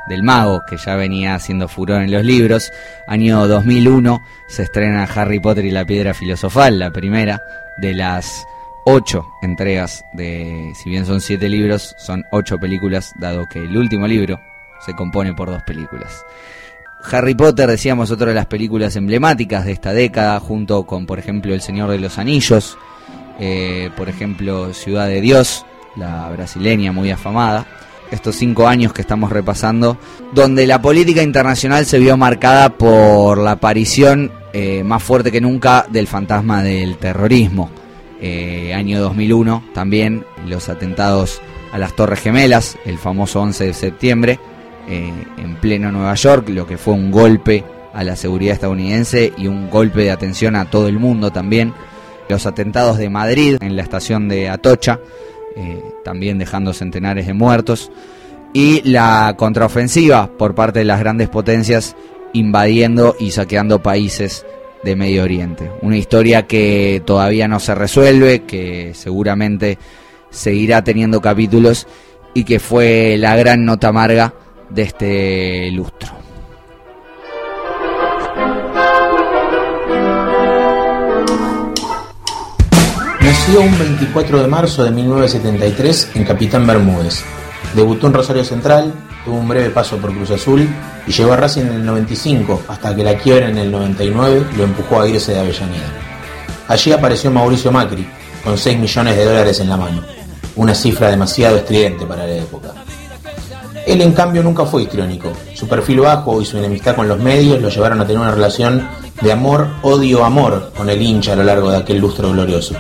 del 0.08 0.24
mago, 0.24 0.64
que 0.68 0.76
ya 0.76 0.96
venía 0.96 1.36
haciendo 1.36 1.68
furor 1.68 2.02
en 2.02 2.10
los 2.10 2.24
libros. 2.24 2.72
Año 3.06 3.46
2001 3.46 4.20
se 4.48 4.64
estrena 4.64 5.04
Harry 5.04 5.38
Potter 5.38 5.64
y 5.66 5.70
la 5.70 5.84
piedra 5.84 6.14
filosofal, 6.14 6.80
la 6.80 6.90
primera 6.90 7.40
de 7.76 7.94
las 7.94 8.44
ocho 8.86 9.24
entregas 9.40 10.04
de, 10.14 10.72
si 10.74 10.90
bien 10.90 11.06
son 11.06 11.20
siete 11.20 11.48
libros, 11.48 11.94
son 11.96 12.24
ocho 12.32 12.58
películas, 12.58 13.12
dado 13.20 13.46
que 13.46 13.60
el 13.60 13.76
último 13.76 14.08
libro 14.08 14.40
se 14.84 14.94
compone 14.94 15.32
por 15.32 15.48
dos 15.48 15.62
películas. 15.62 16.24
Harry 17.10 17.34
Potter, 17.34 17.68
decíamos, 17.68 18.10
otra 18.10 18.28
de 18.28 18.34
las 18.34 18.46
películas 18.46 18.96
emblemáticas 18.96 19.64
de 19.64 19.72
esta 19.72 19.92
década, 19.92 20.40
junto 20.40 20.84
con, 20.84 21.06
por 21.06 21.18
ejemplo, 21.18 21.54
El 21.54 21.60
Señor 21.60 21.90
de 21.90 21.98
los 21.98 22.18
Anillos, 22.18 22.76
eh, 23.38 23.90
por 23.96 24.08
ejemplo, 24.08 24.74
Ciudad 24.74 25.06
de 25.06 25.20
Dios, 25.20 25.64
la 25.96 26.28
brasileña 26.30 26.92
muy 26.92 27.10
afamada. 27.10 27.66
Estos 28.10 28.36
cinco 28.36 28.66
años 28.66 28.92
que 28.94 29.02
estamos 29.02 29.30
repasando, 29.30 29.98
donde 30.32 30.66
la 30.66 30.80
política 30.80 31.22
internacional 31.22 31.84
se 31.84 31.98
vio 31.98 32.16
marcada 32.16 32.70
por 32.70 33.36
la 33.36 33.52
aparición 33.52 34.32
eh, 34.54 34.82
más 34.82 35.02
fuerte 35.02 35.30
que 35.30 35.42
nunca 35.42 35.86
del 35.90 36.06
fantasma 36.06 36.62
del 36.62 36.96
terrorismo. 36.96 37.70
Eh, 38.20 38.72
año 38.74 39.00
2001 39.00 39.62
también 39.74 40.24
los 40.46 40.68
atentados 40.68 41.40
a 41.70 41.78
las 41.78 41.94
Torres 41.94 42.20
Gemelas, 42.20 42.78
el 42.84 42.98
famoso 42.98 43.40
11 43.42 43.66
de 43.66 43.74
septiembre, 43.74 44.40
eh, 44.88 45.12
en 45.36 45.56
pleno 45.56 45.92
Nueva 45.92 46.14
York, 46.14 46.48
lo 46.48 46.66
que 46.66 46.78
fue 46.78 46.94
un 46.94 47.10
golpe 47.10 47.62
a 47.92 48.04
la 48.04 48.16
seguridad 48.16 48.54
estadounidense 48.54 49.32
y 49.36 49.46
un 49.46 49.68
golpe 49.68 50.00
de 50.00 50.10
atención 50.10 50.56
a 50.56 50.70
todo 50.70 50.88
el 50.88 50.98
mundo 50.98 51.30
también. 51.30 51.74
Los 52.28 52.46
atentados 52.46 52.96
de 52.96 53.10
Madrid 53.10 53.56
en 53.60 53.76
la 53.76 53.82
estación 53.82 54.28
de 54.28 54.48
Atocha, 54.48 55.00
eh, 55.56 55.82
también 56.04 56.38
dejando 56.38 56.72
centenares 56.72 57.26
de 57.26 57.34
muertos. 57.34 57.90
Y 58.54 58.80
la 58.88 59.34
contraofensiva 59.36 60.30
por 60.38 60.54
parte 60.54 60.78
de 60.78 60.84
las 60.86 61.00
grandes 61.00 61.28
potencias 61.28 61.94
invadiendo 62.32 63.14
y 63.18 63.32
saqueando 63.32 63.82
países 63.82 64.46
de 64.84 64.96
Medio 64.96 65.22
Oriente. 65.24 65.70
Una 65.82 65.96
historia 65.96 66.46
que 66.46 67.02
todavía 67.04 67.46
no 67.46 67.60
se 67.60 67.74
resuelve, 67.74 68.44
que 68.44 68.92
seguramente 68.94 69.78
seguirá 70.30 70.82
teniendo 70.82 71.20
capítulos 71.20 71.86
y 72.32 72.44
que 72.44 72.58
fue 72.60 73.16
la 73.18 73.36
gran 73.36 73.64
nota 73.64 73.88
amarga 73.88 74.34
de 74.70 74.82
este 74.82 75.70
lustro. 75.72 76.12
Nació 83.20 83.60
un 83.60 83.78
24 83.78 84.42
de 84.42 84.46
marzo 84.46 84.84
de 84.84 84.90
1973 84.90 86.10
en 86.14 86.24
Capitán 86.24 86.66
Bermúdez. 86.66 87.22
Debutó 87.74 88.06
en 88.06 88.14
Rosario 88.14 88.44
Central, 88.44 88.92
tuvo 89.24 89.38
un 89.38 89.48
breve 89.48 89.70
paso 89.70 89.96
por 89.96 90.12
Cruz 90.12 90.30
Azul 90.30 90.68
y 91.06 91.12
llegó 91.12 91.32
a 91.32 91.36
Racing 91.36 91.62
en 91.62 91.72
el 91.72 91.86
95 91.86 92.62
hasta 92.68 92.94
que 92.94 93.02
la 93.02 93.16
quiebra 93.16 93.48
en 93.48 93.58
el 93.58 93.70
99 93.70 94.46
lo 94.56 94.64
empujó 94.64 95.00
a 95.00 95.08
irse 95.08 95.32
de 95.32 95.40
Avellaneda. 95.40 95.92
Allí 96.68 96.92
apareció 96.92 97.30
Mauricio 97.30 97.72
Macri 97.72 98.06
con 98.44 98.58
6 98.58 98.78
millones 98.78 99.16
de 99.16 99.24
dólares 99.24 99.60
en 99.60 99.68
la 99.68 99.76
mano, 99.76 100.02
una 100.56 100.74
cifra 100.74 101.08
demasiado 101.10 101.56
estridente 101.56 102.04
para 102.06 102.26
la 102.26 102.36
época. 102.36 102.74
Él 103.88 104.02
en 104.02 104.12
cambio 104.12 104.42
nunca 104.42 104.66
fue 104.66 104.82
histriónico. 104.82 105.32
Su 105.54 105.66
perfil 105.66 106.00
bajo 106.00 106.42
y 106.42 106.44
su 106.44 106.58
enemistad 106.58 106.94
con 106.94 107.08
los 107.08 107.18
medios 107.18 107.62
lo 107.62 107.70
llevaron 107.70 107.98
a 108.02 108.06
tener 108.06 108.20
una 108.20 108.32
relación 108.32 108.86
de 109.22 109.32
amor, 109.32 109.66
odio, 109.80 110.26
amor 110.26 110.72
con 110.76 110.90
el 110.90 111.00
hincha 111.00 111.32
a 111.32 111.36
lo 111.36 111.42
largo 111.42 111.70
de 111.70 111.78
aquel 111.78 111.96
lustro 111.96 112.30
glorioso. 112.30 112.74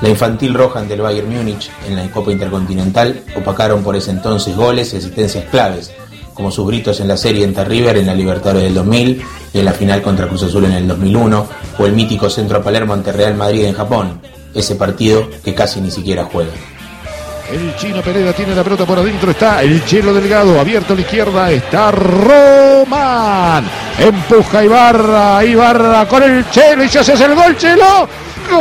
La 0.00 0.08
infantil 0.08 0.52
roja 0.52 0.80
ante 0.80 0.94
el 0.94 1.02
Bayern 1.02 1.32
Múnich 1.32 1.70
en 1.86 1.94
la 1.94 2.10
Copa 2.10 2.32
Intercontinental 2.32 3.22
opacaron 3.36 3.84
por 3.84 3.94
ese 3.94 4.10
entonces 4.10 4.56
goles 4.56 4.92
y 4.92 4.96
asistencias 4.96 5.44
claves, 5.52 5.92
como 6.34 6.50
sus 6.50 6.66
gritos 6.66 6.98
en 6.98 7.06
la 7.06 7.16
serie 7.16 7.44
ante 7.44 7.64
River 7.64 7.98
en 7.98 8.06
la 8.06 8.14
Libertadores 8.16 8.64
del 8.64 8.74
2000 8.74 9.22
y 9.54 9.58
en 9.60 9.64
la 9.64 9.72
final 9.72 10.02
contra 10.02 10.26
Cruz 10.26 10.42
Azul 10.42 10.64
en 10.64 10.72
el 10.72 10.88
2001, 10.88 11.46
o 11.78 11.86
el 11.86 11.92
mítico 11.92 12.28
Centro 12.28 12.60
Palermo 12.60 12.92
ante 12.92 13.12
Real 13.12 13.36
Madrid 13.36 13.66
en 13.66 13.74
Japón, 13.74 14.20
ese 14.52 14.74
partido 14.74 15.28
que 15.44 15.54
casi 15.54 15.80
ni 15.80 15.92
siquiera 15.92 16.24
juega. 16.24 16.50
El 17.52 17.74
chino 17.74 18.00
Pereira 18.00 18.32
tiene 18.32 18.54
la 18.54 18.62
pelota 18.62 18.86
por 18.86 19.00
adentro. 19.00 19.32
Está 19.32 19.60
el 19.62 19.84
Chelo 19.84 20.14
Delgado. 20.14 20.60
Abierto 20.60 20.92
a 20.92 20.96
la 20.96 21.02
izquierda. 21.02 21.50
Está 21.50 21.90
Román. 21.90 23.64
Empuja 23.98 24.64
Ibarra. 24.64 25.44
Ibarra 25.44 26.06
con 26.06 26.22
el 26.22 26.48
Chelo. 26.50 26.84
Y 26.84 26.88
se 26.88 27.00
hace 27.00 27.12
el 27.24 27.34
gol, 27.34 27.56
Chelo. 27.56 28.08
¡Gol! 28.50 28.58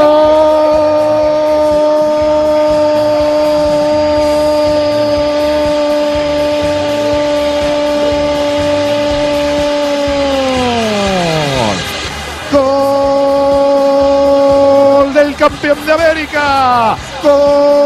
¡Gol 15.01 15.13
del 15.13 15.35
campeón 15.35 15.85
de 15.85 15.93
América! 15.93 16.97
¡Gol 17.21 17.78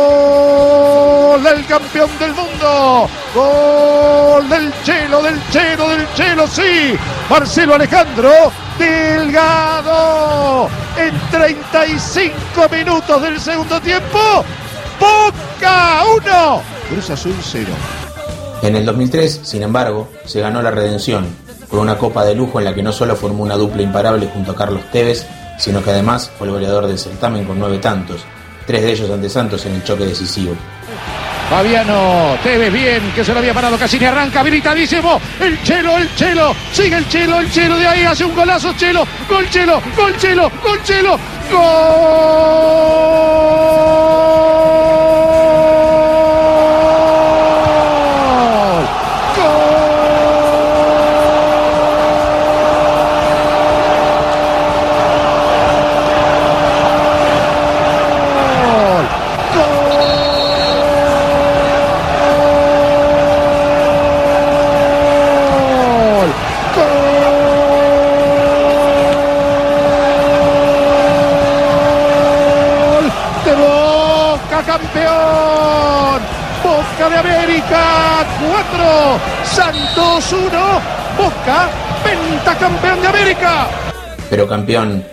campeón 1.73 2.09
del 2.19 2.33
mundo! 2.35 3.09
¡Gol 3.33 4.47
del 4.47 4.71
Chelo, 4.83 5.23
del 5.23 5.39
Chelo, 5.49 5.89
del 5.89 6.07
Chelo! 6.13 6.45
¡Sí! 6.45 6.95
Marcelo 7.27 7.73
Alejandro 7.73 8.29
Delgado. 8.77 10.69
En 10.95 11.19
35 11.31 12.69
minutos 12.71 13.21
del 13.23 13.39
segundo 13.39 13.81
tiempo. 13.81 14.19
Boca 14.99 16.03
1. 16.15 16.61
Cruz 16.91 17.09
Azul 17.09 17.35
0. 17.41 17.67
En 18.61 18.75
el 18.75 18.85
2003, 18.85 19.39
sin 19.41 19.63
embargo, 19.63 20.09
se 20.25 20.41
ganó 20.41 20.61
la 20.61 20.69
redención 20.69 21.25
con 21.69 21.79
una 21.79 21.97
copa 21.97 22.23
de 22.23 22.35
lujo 22.35 22.59
en 22.59 22.65
la 22.65 22.75
que 22.75 22.83
no 22.83 22.91
solo 22.91 23.15
formó 23.15 23.41
una 23.41 23.55
dupla 23.55 23.81
imparable 23.81 24.29
junto 24.31 24.51
a 24.51 24.55
Carlos 24.55 24.83
Tevez, 24.91 25.25
sino 25.57 25.83
que 25.83 25.89
además 25.89 26.29
fue 26.37 26.45
el 26.45 26.53
goleador 26.53 26.85
del 26.85 26.99
certamen 26.99 27.45
con 27.45 27.57
nueve 27.57 27.79
tantos, 27.79 28.21
tres 28.67 28.83
de 28.83 28.91
ellos 28.91 29.09
ante 29.09 29.27
Santos 29.27 29.65
en 29.65 29.73
el 29.73 29.83
choque 29.83 30.05
decisivo. 30.05 30.55
Fabiano, 31.53 32.35
Tevez 32.41 32.73
bien, 32.73 33.11
que 33.13 33.23
se 33.23 33.31
lo 33.31 33.37
había 33.37 33.53
parado 33.53 33.77
Cassini, 33.77 34.05
arranca 34.05 34.39
habilitadísimo. 34.39 35.21
El 35.39 35.61
Chelo, 35.61 35.99
el 35.99 36.15
Chelo, 36.15 36.55
sigue 36.71 36.95
el 36.95 37.07
Chelo, 37.07 37.39
el 37.39 37.51
Chelo 37.51 37.77
de 37.77 37.87
ahí, 37.87 38.03
hace 38.05 38.25
un 38.25 38.33
golazo 38.33 38.73
Chelo, 38.73 39.05
gol 39.29 39.47
Chelo, 39.51 39.79
gol 39.95 40.17
Chelo, 40.17 40.51
gol 40.63 40.81
Chelo, 40.81 41.19
gol. 41.51 43.62
Pero 84.33 84.47
campeón, 84.47 85.03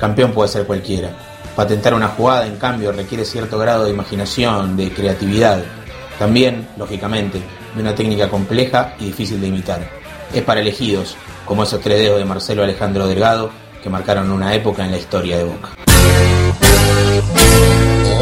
campeón 0.00 0.32
puede 0.32 0.48
ser 0.48 0.64
cualquiera. 0.64 1.10
Patentar 1.54 1.92
una 1.92 2.08
jugada, 2.08 2.46
en 2.46 2.56
cambio, 2.56 2.92
requiere 2.92 3.26
cierto 3.26 3.58
grado 3.58 3.84
de 3.84 3.90
imaginación, 3.90 4.74
de 4.74 4.90
creatividad. 4.90 5.62
También, 6.18 6.66
lógicamente, 6.78 7.42
de 7.74 7.82
una 7.82 7.94
técnica 7.94 8.30
compleja 8.30 8.94
y 8.98 9.04
difícil 9.04 9.38
de 9.42 9.48
imitar. 9.48 9.86
Es 10.32 10.42
para 10.44 10.60
elegidos, 10.62 11.14
como 11.44 11.64
esos 11.64 11.82
tres 11.82 11.98
dedos 11.98 12.18
de 12.18 12.24
Marcelo 12.24 12.62
Alejandro 12.62 13.06
Delgado, 13.06 13.50
que 13.82 13.90
marcaron 13.90 14.30
una 14.30 14.54
época 14.54 14.82
en 14.82 14.92
la 14.92 14.96
historia 14.96 15.36
de 15.36 15.44
Boca. 15.44 15.68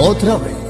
Otra 0.01 0.39
vez. 0.39 0.62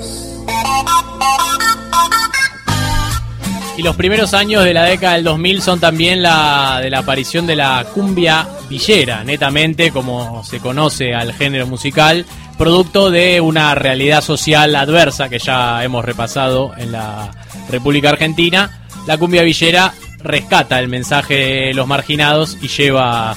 Los 3.82 3.96
primeros 3.96 4.32
años 4.32 4.62
de 4.62 4.74
la 4.74 4.84
década 4.84 5.14
del 5.14 5.24
2000 5.24 5.60
son 5.60 5.80
también 5.80 6.22
la 6.22 6.78
de 6.80 6.88
la 6.88 7.00
aparición 7.00 7.48
de 7.48 7.56
la 7.56 7.84
cumbia 7.92 8.46
villera, 8.70 9.24
netamente 9.24 9.90
como 9.90 10.44
se 10.44 10.60
conoce 10.60 11.14
al 11.14 11.32
género 11.32 11.66
musical, 11.66 12.24
producto 12.56 13.10
de 13.10 13.40
una 13.40 13.74
realidad 13.74 14.22
social 14.22 14.76
adversa 14.76 15.28
que 15.28 15.40
ya 15.40 15.82
hemos 15.82 16.04
repasado 16.04 16.72
en 16.78 16.92
la 16.92 17.32
República 17.70 18.10
Argentina. 18.10 18.86
La 19.08 19.18
cumbia 19.18 19.42
villera 19.42 19.92
rescata 20.20 20.78
el 20.78 20.86
mensaje 20.86 21.34
de 21.34 21.74
los 21.74 21.88
marginados 21.88 22.58
y 22.62 22.68
lleva 22.68 23.36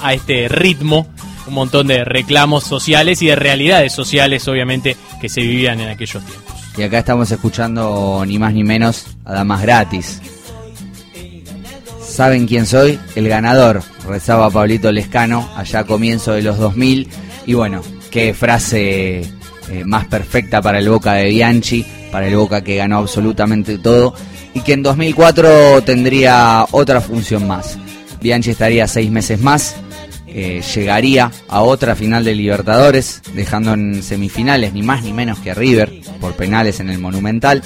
a 0.00 0.14
este 0.14 0.48
ritmo 0.48 1.06
un 1.46 1.52
montón 1.52 1.88
de 1.88 2.02
reclamos 2.02 2.64
sociales 2.64 3.20
y 3.20 3.26
de 3.26 3.36
realidades 3.36 3.92
sociales, 3.92 4.48
obviamente, 4.48 4.96
que 5.20 5.28
se 5.28 5.42
vivían 5.42 5.80
en 5.80 5.90
aquellos 5.90 6.24
tiempos. 6.24 6.65
Y 6.76 6.82
acá 6.82 6.98
estamos 6.98 7.30
escuchando 7.30 8.22
ni 8.26 8.38
más 8.38 8.52
ni 8.52 8.62
menos 8.62 9.06
a 9.24 9.34
Damas 9.34 9.62
Gratis. 9.62 10.20
¿Saben 12.06 12.46
quién 12.46 12.66
soy? 12.66 12.98
El 13.14 13.28
ganador, 13.28 13.82
rezaba 14.06 14.50
Pablito 14.50 14.92
Lescano 14.92 15.48
allá 15.56 15.80
a 15.80 15.84
comienzo 15.84 16.32
de 16.32 16.42
los 16.42 16.58
2000. 16.58 17.08
Y 17.46 17.54
bueno, 17.54 17.82
qué 18.10 18.34
frase 18.34 19.20
eh, 19.20 19.84
más 19.84 20.06
perfecta 20.06 20.62
para 20.62 20.78
el 20.78 20.88
Boca 20.88 21.14
de 21.14 21.28
Bianchi, 21.28 21.84
para 22.12 22.28
el 22.28 22.36
Boca 22.36 22.62
que 22.62 22.76
ganó 22.76 22.98
absolutamente 22.98 23.78
todo 23.78 24.14
y 24.54 24.60
que 24.60 24.72
en 24.72 24.82
2004 24.82 25.82
tendría 25.82 26.66
otra 26.70 27.00
función 27.00 27.46
más. 27.46 27.78
Bianchi 28.20 28.50
estaría 28.50 28.86
seis 28.86 29.10
meses 29.10 29.40
más, 29.40 29.76
eh, 30.38 30.60
llegaría 30.74 31.32
a 31.48 31.62
otra 31.62 31.96
final 31.96 32.22
de 32.22 32.34
Libertadores, 32.34 33.22
dejando 33.32 33.72
en 33.72 34.02
semifinales 34.02 34.74
ni 34.74 34.82
más 34.82 35.02
ni 35.02 35.14
menos 35.14 35.38
que 35.38 35.54
River 35.54 35.90
por 36.20 36.34
penales 36.34 36.78
en 36.78 36.90
el 36.90 36.98
Monumental. 36.98 37.62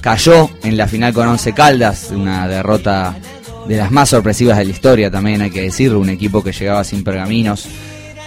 Cayó 0.00 0.50
en 0.62 0.76
la 0.76 0.86
final 0.86 1.12
con 1.12 1.26
Once 1.26 1.52
Caldas, 1.52 2.12
una 2.12 2.46
derrota 2.46 3.16
de 3.66 3.76
las 3.76 3.90
más 3.90 4.10
sorpresivas 4.10 4.56
de 4.56 4.66
la 4.66 4.70
historia, 4.70 5.10
también 5.10 5.42
hay 5.42 5.50
que 5.50 5.62
decirlo, 5.62 5.98
un 5.98 6.10
equipo 6.10 6.44
que 6.44 6.52
llegaba 6.52 6.84
sin 6.84 7.02
pergaminos, 7.02 7.66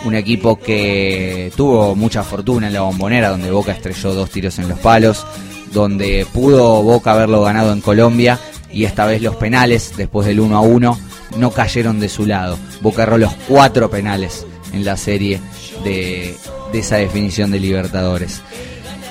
un 0.04 0.16
equipo 0.16 0.60
que 0.60 1.50
tuvo 1.56 1.96
mucha 1.96 2.24
fortuna 2.24 2.68
en 2.68 2.74
la 2.74 2.82
bombonera, 2.82 3.30
donde 3.30 3.50
Boca 3.50 3.72
estrelló 3.72 4.14
dos 4.14 4.30
tiros 4.30 4.60
en 4.60 4.68
los 4.68 4.80
palos, 4.80 5.26
donde 5.72 6.28
pudo 6.34 6.84
Boca 6.84 7.14
haberlo 7.14 7.44
ganado 7.44 7.72
en 7.72 7.80
Colombia 7.80 8.38
y 8.72 8.86
esta 8.86 9.06
vez 9.06 9.22
los 9.22 9.36
penales, 9.36 9.94
después 9.98 10.28
del 10.28 10.40
1 10.40 10.56
a 10.56 10.62
1, 10.62 11.00
no 11.38 11.52
cayeron 11.52 12.00
de 12.00 12.10
su 12.10 12.26
lado. 12.26 12.58
Boca 12.82 13.04
erró 13.04 13.18
los 13.18 13.34
cuatro 13.48 13.90
penales 13.90 14.46
en 14.74 14.86
la 14.86 14.98
serie 14.98 15.40
de, 15.84 16.36
de 16.72 16.80
esa 16.80 16.98
definición 16.98 17.52
de 17.52 17.60
Libertadores. 17.60 18.42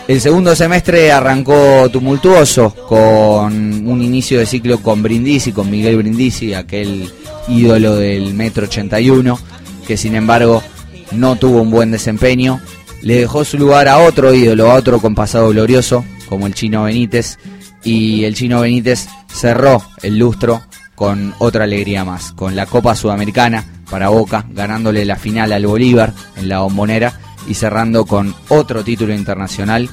El 0.09 0.21
segundo 0.21 0.55
semestre 0.55 1.11
arrancó 1.11 1.89
tumultuoso 1.91 2.71
con 2.89 3.89
un 3.89 4.03
inicio 4.03 4.39
de 4.39 4.47
ciclo 4.47 4.79
con 4.79 5.03
Brindisi, 5.03 5.51
con 5.51 5.69
Miguel 5.69 5.97
Brindisi, 5.97 6.55
aquel 6.55 7.11
ídolo 7.49 7.97
del 7.97 8.33
Metro 8.35 8.67
81, 8.67 9.37
que 9.85 9.97
sin 9.97 10.15
embargo 10.15 10.63
no 11.11 11.35
tuvo 11.35 11.61
un 11.61 11.73
buen 11.73 11.91
desempeño. 11.91 12.61
Le 13.03 13.17
dejó 13.17 13.45
su 13.45 13.59
lugar 13.59 13.89
a 13.89 13.99
otro 13.99 14.33
ídolo, 14.33 14.71
a 14.71 14.75
otro 14.75 15.01
con 15.01 15.17
pasado 15.17 15.49
glorioso, 15.49 16.05
como 16.29 16.47
el 16.47 16.55
chino 16.55 16.85
Benítez, 16.85 17.39
y 17.83 18.25
el 18.25 18.37
chino 18.37 18.61
Benítez 18.61 19.09
cerró 19.37 19.83
el 20.03 20.19
lustro 20.19 20.63
con 20.95 21.35
otra 21.39 21.65
alegría 21.65 22.05
más, 22.05 22.33
con 22.33 22.57
la 22.57 22.65
Copa 22.67 22.97
Sudamericana 22.97 23.65
para 23.91 24.09
Boca, 24.09 24.47
ganándole 24.49 25.05
la 25.05 25.17
final 25.17 25.53
al 25.53 25.67
Bolívar 25.67 26.13
en 26.37 26.49
la 26.49 26.61
bombonera 26.61 27.13
y 27.47 27.55
cerrando 27.55 28.07
con 28.07 28.35
otro 28.49 28.83
título 28.83 29.15
internacional, 29.15 29.89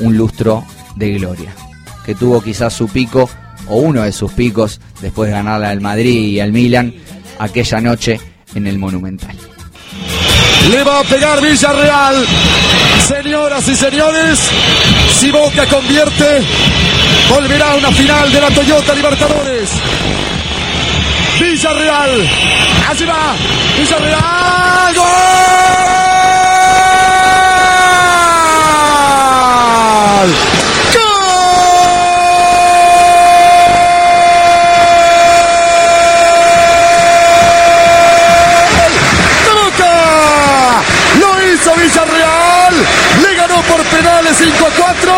un 0.00 0.16
lustro 0.16 0.64
de 0.96 1.12
gloria, 1.12 1.52
que 2.04 2.16
tuvo 2.16 2.42
quizás 2.42 2.74
su 2.74 2.88
pico 2.88 3.30
o 3.68 3.76
uno 3.76 4.02
de 4.02 4.12
sus 4.12 4.32
picos 4.32 4.80
después 5.00 5.28
de 5.28 5.36
ganarle 5.36 5.66
al 5.66 5.80
Madrid 5.80 6.26
y 6.26 6.40
al 6.40 6.52
Milan 6.52 6.92
aquella 7.38 7.80
noche 7.80 8.20
en 8.54 8.66
el 8.66 8.78
Monumental. 8.78 9.36
Le 10.70 10.82
va 10.82 11.00
a 11.00 11.04
pegar 11.04 11.40
Villarreal. 11.40 12.26
Señoras 13.06 13.66
y 13.68 13.76
señores, 13.76 14.38
si 15.18 15.30
Boca 15.30 15.64
convierte, 15.66 16.42
volverá 17.28 17.70
a 17.72 17.76
una 17.76 17.92
final 17.92 18.32
de 18.32 18.40
la 18.40 18.50
Toyota 18.50 18.94
Libertadores. 18.94 19.70
Villarreal. 21.40 22.28
Allí 22.88 23.04
va. 23.04 23.34
Villarreal. 23.76 24.94
¡Gol! 24.94 25.18
Penales 43.98 44.36
5 44.38 44.66
a 44.66 44.70
4. 44.70 45.12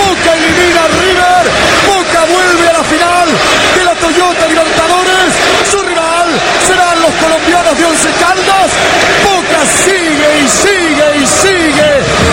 Boca 0.00 0.30
elimina 0.32 0.82
River. 1.00 1.44
Boca 1.86 2.20
vuelve 2.32 2.68
a 2.68 2.72
la 2.72 2.84
final 2.84 3.28
de 3.76 3.84
la 3.84 3.94
Toyota 3.94 4.46
Libertadores. 4.48 5.28
Su 5.70 5.78
rival 5.82 6.28
serán 6.66 7.00
los 7.02 7.12
colombianos 7.20 7.76
de 7.76 7.84
Once 7.84 8.10
Caldas. 8.18 8.70
Boca 9.28 9.60
sigue 9.84 10.30
y 10.40 10.48
sigue 10.48 11.08
y 11.20 11.26
sigue. 11.26 11.90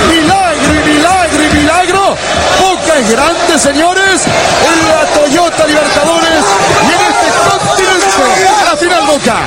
Milagro 0.08 0.72
y 0.80 0.82
milagro 0.94 1.44
y 1.44 1.50
milagro. 1.60 2.16
Boca 2.62 2.94
es 2.98 3.12
grande, 3.12 3.60
señores. 3.60 4.22
En 4.72 4.80
la 4.88 5.02
Toyota 5.14 5.68
Libertadores 5.68 6.44
y 6.88 6.92
en 6.96 7.02
este 7.12 7.28
continente. 7.52 8.08
La 8.66 8.76
final 8.78 9.04
Boca. 9.08 9.38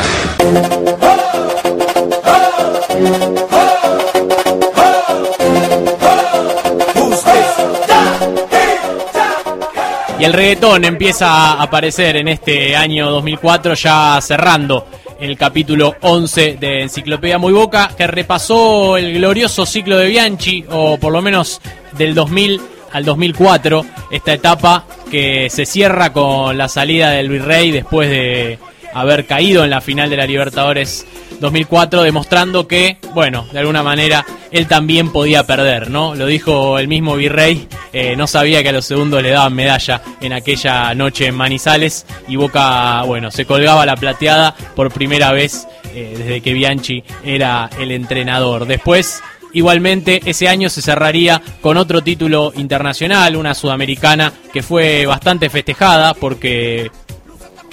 El 10.24 10.32
reggaetón 10.32 10.86
empieza 10.86 11.28
a 11.28 11.62
aparecer 11.62 12.16
en 12.16 12.28
este 12.28 12.74
año 12.74 13.10
2004, 13.10 13.74
ya 13.74 14.18
cerrando 14.22 14.86
el 15.20 15.36
capítulo 15.36 15.96
11 16.00 16.56
de 16.58 16.80
Enciclopedia 16.80 17.36
Muy 17.36 17.52
Boca, 17.52 17.90
que 17.94 18.06
repasó 18.06 18.96
el 18.96 19.12
glorioso 19.12 19.66
ciclo 19.66 19.98
de 19.98 20.08
Bianchi, 20.08 20.64
o 20.70 20.96
por 20.96 21.12
lo 21.12 21.20
menos 21.20 21.60
del 21.92 22.14
2000 22.14 22.58
al 22.92 23.04
2004, 23.04 23.84
esta 24.12 24.32
etapa 24.32 24.86
que 25.10 25.50
se 25.50 25.66
cierra 25.66 26.10
con 26.10 26.56
la 26.56 26.68
salida 26.68 27.10
del 27.10 27.28
Virrey 27.28 27.70
después 27.70 28.08
de 28.08 28.58
haber 28.94 29.26
caído 29.26 29.64
en 29.64 29.70
la 29.70 29.80
final 29.80 30.08
de 30.08 30.16
la 30.16 30.26
Libertadores 30.26 31.06
2004, 31.40 32.02
demostrando 32.02 32.66
que, 32.66 32.98
bueno, 33.12 33.46
de 33.52 33.58
alguna 33.58 33.82
manera 33.82 34.24
él 34.50 34.66
también 34.66 35.10
podía 35.10 35.44
perder, 35.44 35.90
¿no? 35.90 36.14
Lo 36.14 36.26
dijo 36.26 36.78
el 36.78 36.88
mismo 36.88 37.16
Virrey, 37.16 37.68
eh, 37.92 38.14
no 38.16 38.26
sabía 38.26 38.62
que 38.62 38.68
a 38.68 38.72
los 38.72 38.84
segundos 38.84 39.22
le 39.22 39.30
daban 39.30 39.54
medalla 39.54 40.00
en 40.20 40.32
aquella 40.32 40.94
noche 40.94 41.26
en 41.26 41.34
Manizales 41.34 42.06
y 42.28 42.36
Boca, 42.36 43.02
bueno, 43.02 43.30
se 43.30 43.44
colgaba 43.44 43.84
la 43.84 43.96
plateada 43.96 44.54
por 44.74 44.92
primera 44.92 45.32
vez 45.32 45.66
eh, 45.92 46.14
desde 46.16 46.40
que 46.40 46.54
Bianchi 46.54 47.02
era 47.24 47.68
el 47.78 47.90
entrenador. 47.90 48.66
Después 48.66 49.22
Igualmente, 49.54 50.20
ese 50.24 50.48
año 50.48 50.68
se 50.68 50.82
cerraría 50.82 51.40
con 51.60 51.76
otro 51.76 52.02
título 52.02 52.52
internacional, 52.56 53.36
una 53.36 53.54
sudamericana 53.54 54.32
que 54.52 54.64
fue 54.64 55.06
bastante 55.06 55.48
festejada 55.48 56.12
porque, 56.12 56.90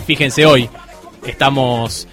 fíjense 0.06 0.46
hoy, 0.46 0.70
estamos 1.26 2.08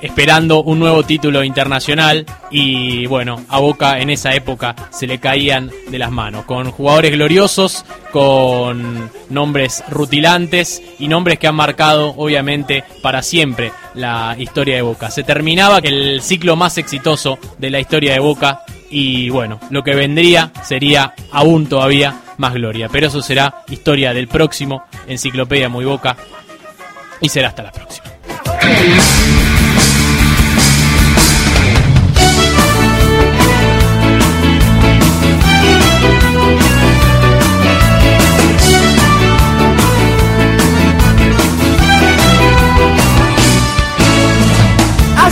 esperando 0.00 0.62
un 0.62 0.78
nuevo 0.78 1.02
título 1.02 1.44
internacional 1.44 2.24
y 2.50 3.06
bueno, 3.06 3.44
a 3.48 3.58
Boca 3.58 4.00
en 4.00 4.10
esa 4.10 4.34
época 4.34 4.74
se 4.90 5.06
le 5.06 5.18
caían 5.18 5.70
de 5.88 5.98
las 5.98 6.10
manos, 6.10 6.44
con 6.44 6.70
jugadores 6.70 7.12
gloriosos, 7.12 7.84
con 8.12 9.10
nombres 9.28 9.84
rutilantes 9.88 10.82
y 10.98 11.08
nombres 11.08 11.38
que 11.38 11.46
han 11.46 11.54
marcado 11.54 12.14
obviamente 12.16 12.84
para 13.02 13.22
siempre 13.22 13.72
la 13.94 14.36
historia 14.38 14.76
de 14.76 14.82
Boca. 14.82 15.10
Se 15.10 15.22
terminaba 15.22 15.78
el 15.78 16.22
ciclo 16.22 16.56
más 16.56 16.78
exitoso 16.78 17.38
de 17.58 17.70
la 17.70 17.80
historia 17.80 18.12
de 18.12 18.20
Boca 18.20 18.62
y 18.90 19.30
bueno, 19.30 19.60
lo 19.70 19.82
que 19.82 19.94
vendría 19.94 20.50
sería 20.64 21.14
aún 21.30 21.68
todavía 21.68 22.22
más 22.38 22.54
gloria, 22.54 22.88
pero 22.90 23.08
eso 23.08 23.20
será 23.20 23.62
historia 23.68 24.14
del 24.14 24.28
próximo 24.28 24.84
Enciclopedia 25.06 25.68
Muy 25.68 25.84
Boca 25.84 26.16
y 27.20 27.28
será 27.28 27.48
hasta 27.48 27.62
la 27.62 27.72
próxima. 27.72 28.09
Hace 28.70 28.86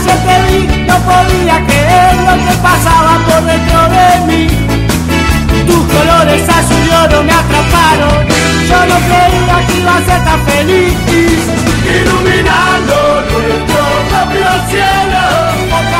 feliz 0.09 0.67
no 0.85 0.97
podía 0.99 1.65
creer 1.65 2.15
lo 2.17 2.35
que 2.45 2.53
pasaba 2.61 3.19
por 3.25 3.41
dentro 3.45 3.79
de 3.89 4.25
mí. 4.27 4.47
Tus 5.65 5.83
colores 5.93 6.49
azul 6.49 6.83
y 6.85 6.91
oro 7.05 7.23
me 7.23 7.31
atraparon. 7.31 8.27
Yo 8.67 8.85
no 8.85 8.95
creía 9.07 9.67
que 9.67 9.79
iba 9.79 9.95
a 9.95 10.05
ser 10.05 10.23
tan 10.25 10.45
feliz 10.45 10.93
iluminando 11.89 13.08
nuestro 13.47 13.83
propio 14.09 14.47
cielo. 14.69 15.98